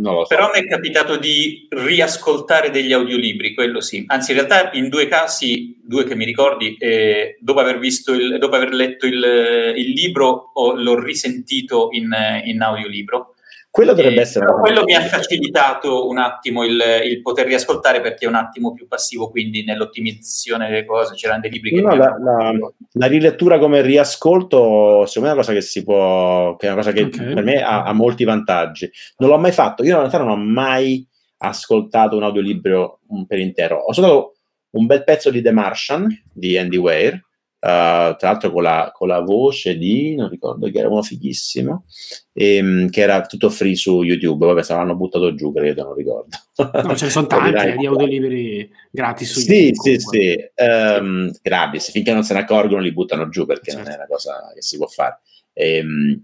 [0.03, 0.25] So.
[0.27, 4.03] Però mi è capitato di riascoltare degli audiolibri, quello sì.
[4.05, 8.55] Anzi, in realtà in due casi, due che mi ricordi, eh, dopo, aver il, dopo,
[8.55, 13.34] aver letto il, il libro, ho, l'ho risentito in, in audiolibro
[13.75, 14.45] quello dovrebbe essere.
[14.45, 18.87] quello mi ha facilitato un attimo il, il, poter riascoltare perché è un attimo più
[18.87, 21.81] passivo, quindi nell'ottimizzazione delle cose c'erano dei libri che.
[21.81, 22.53] No, la, la,
[22.93, 26.55] la, rilettura come riascolto, secondo me è una cosa che si può.
[26.55, 27.33] che è una cosa che okay.
[27.33, 28.89] per me ha, ha, molti vantaggi.
[29.17, 31.05] Non l'ho mai fatto, io in realtà non ho mai
[31.39, 33.79] ascoltato un audiolibro per intero.
[33.79, 34.35] Ho ascoltato
[34.69, 37.21] un bel pezzo di The Martian di Andy Weir
[37.57, 41.85] Uh, tra l'altro con la, con la, voce di, non ricordo che era uno fighissimo,
[42.31, 45.95] e, um, che era tutto free su YouTube, vabbè se l'hanno buttato giù credo, non
[45.95, 46.37] ricordo.
[46.57, 49.99] No, ce ne sono tanti eh, di audiolibri gratis su sì, YouTube.
[49.99, 53.85] Sì, sì, um, gratis, finché non se ne accorgono li buttano giù perché certo.
[53.85, 55.21] non è una cosa che si può fare.
[55.51, 56.23] E, um,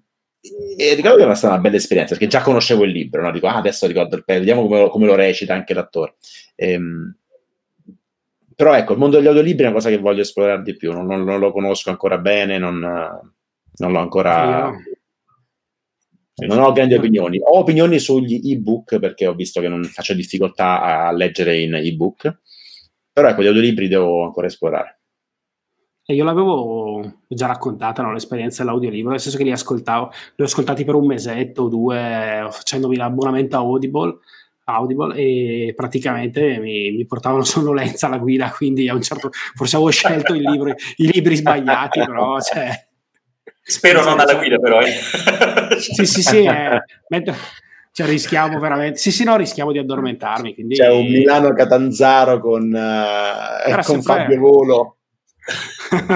[0.78, 3.32] e ricordo che era stata una bella esperienza perché già conoscevo il libro, no?
[3.32, 6.16] dico ah, adesso ricordo il pezzo, vediamo come lo, come lo recita anche l'attore.
[6.56, 6.80] E,
[8.56, 11.06] però ecco, il mondo degli audiolibri è una cosa che voglio esplorare di più, non,
[11.06, 14.72] non, non lo conosco ancora bene, non, non l'ho ancora...
[16.34, 17.40] Non ho grandi opinioni.
[17.40, 22.40] Ho opinioni sugli ebook perché ho visto che non faccio difficoltà a leggere in ebook,
[23.12, 25.02] però ecco, gli audiolibri devo ancora esplorare.
[26.04, 30.48] E io l'avevo già raccontata no, l'esperienza dell'audiolibro, nel senso che li ascoltavo, li ho
[30.48, 34.18] ascoltati per un mesetto o due facendomi l'abbonamento a Audible
[34.76, 39.92] Audible e praticamente mi, mi, portavano sonnolenza alla guida, quindi a un certo forse avevo
[39.92, 42.70] scelto i libri, i libri sbagliati, però cioè,
[43.64, 44.82] Spero non alla guida, però.
[44.82, 45.80] Eh.
[45.80, 46.44] sì, sì, sì.
[46.44, 47.36] Eh, mentre,
[47.92, 48.98] cioè, rischiamo veramente.
[48.98, 50.54] Sì, sì, no, rischiamo di addormentarmi.
[50.54, 50.76] Quindi...
[50.76, 54.96] C'è un Milano Catanzaro con, uh, con Fabio Volo.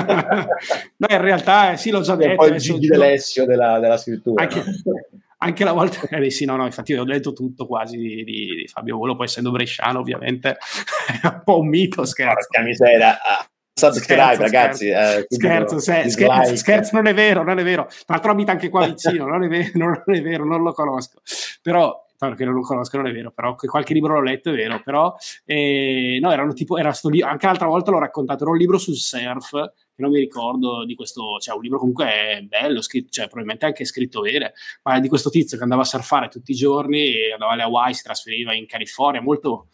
[0.98, 2.32] no, in realtà eh, sì, l'ho già detto.
[2.32, 4.44] E poi il Gigi D'Alessio della, della scrittura.
[4.44, 5.02] Anche, no?
[5.38, 8.68] Anche la volta eh, sì, no, no, infatti ho detto tutto quasi di, di, di
[8.68, 10.58] Fabio Volo, poi essendo bresciano ovviamente
[11.22, 12.48] è un po' un mito, scherzo.
[12.50, 14.88] Porca miseria, ah, subscribe ragazzi.
[14.88, 17.86] Eh, scherzo, se, scherzo, scherzo, non è vero, non è vero.
[17.86, 19.72] Tra l'altro abita anche qua vicino, non è vero,
[20.06, 21.22] non è vero, non lo conosco.
[21.62, 24.82] Però perché non lo conosco, non è vero, però qualche libro l'ho letto, è vero,
[24.84, 25.14] però
[25.44, 28.78] eh, no, erano tipo, era sto libro, anche l'altra volta l'ho raccontato, era un libro
[28.78, 29.52] sul surf,
[29.98, 34.22] non mi ricordo di questo, cioè un libro comunque bello, scritto, cioè probabilmente anche scritto
[34.22, 34.54] bene,
[34.84, 38.04] ma di questo tizio che andava a surfare tutti i giorni, andava alle Hawaii, si
[38.04, 39.68] trasferiva in California, molto,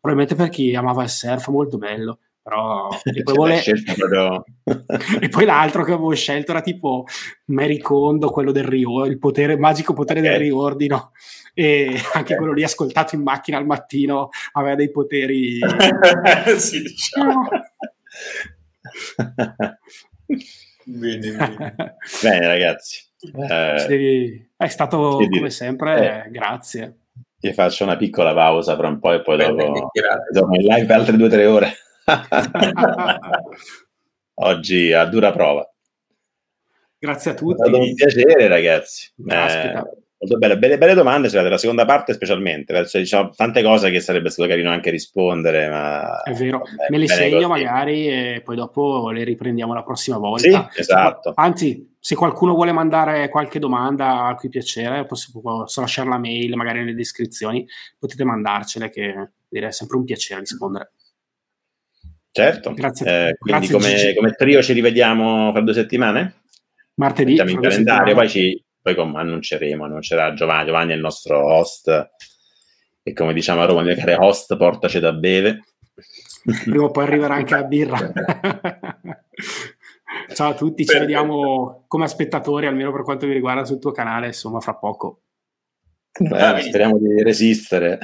[0.00, 3.62] probabilmente per chi amava il surf, molto bello però e poi, vole...
[5.20, 7.06] e poi, l'altro che avevo scelto era tipo
[7.46, 10.32] Mary Kondo, quello del riordino, il, potere, magico potere okay.
[10.32, 11.12] del riordino
[11.54, 15.58] e anche quello lì ascoltato in macchina al mattino aveva dei poteri
[16.58, 17.48] sì, diciamo.
[20.84, 21.96] bene, bene.
[22.22, 23.02] bene ragazzi
[23.48, 24.50] eh, devi...
[24.56, 26.30] è stato come sempre eh.
[26.30, 26.98] grazie
[27.38, 29.90] ti faccio una piccola pausa fra un po' e poi dopo,
[30.30, 31.72] dopo in live per altre due o tre ore
[34.36, 35.68] Oggi a dura prova.
[36.98, 37.52] Grazie a tutti.
[37.52, 39.12] È stato un piacere, ragazzi.
[39.28, 39.82] Eh,
[40.18, 42.72] molto belle, belle, belle domande, cioè, della seconda parte specialmente.
[42.72, 45.68] Verso, diciamo, tante cose che sarebbe stato carino anche rispondere.
[45.68, 47.62] Ma, è vero, vabbè, me le segno così.
[47.62, 50.68] magari e poi dopo le riprendiamo la prossima volta.
[50.72, 51.32] Sì, esatto.
[51.36, 56.54] Anzi, se qualcuno vuole mandare qualche domanda a cui piacere, posso, posso lasciare la mail
[56.56, 57.66] magari nelle descrizioni,
[57.98, 60.92] potete mandarcele che direi è sempre un piacere rispondere.
[62.30, 63.28] Certo, Grazie.
[63.28, 66.42] Eh, quindi Grazie, come, come, trio ci rivediamo fra due settimane?
[66.94, 67.36] Martedì.
[67.36, 72.10] Mettiamo in calendario, poi, ci, poi annunceremo, annuncerà Giovanni, Giovanni è il nostro host
[73.02, 75.64] e come diciamo a Roma, mio caro host, portaci da bere.
[76.64, 78.12] Prima o poi arriverà anche la birra.
[80.34, 84.26] Ciao a tutti, ci vediamo come spettatori, almeno per quanto mi riguarda, sul tuo canale,
[84.26, 85.20] insomma, fra poco.
[86.18, 87.98] Beh, speriamo di resistere.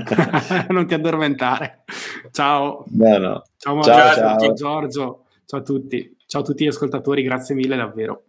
[0.70, 1.84] non ti addormentare.
[2.30, 2.82] Ciao.
[2.86, 3.20] Beh,
[3.58, 5.24] Ciao, ciao, ciao, ciao Giorgio.
[5.44, 6.16] Ciao a tutti.
[6.26, 8.24] Ciao a tutti gli ascoltatori, grazie mille davvero.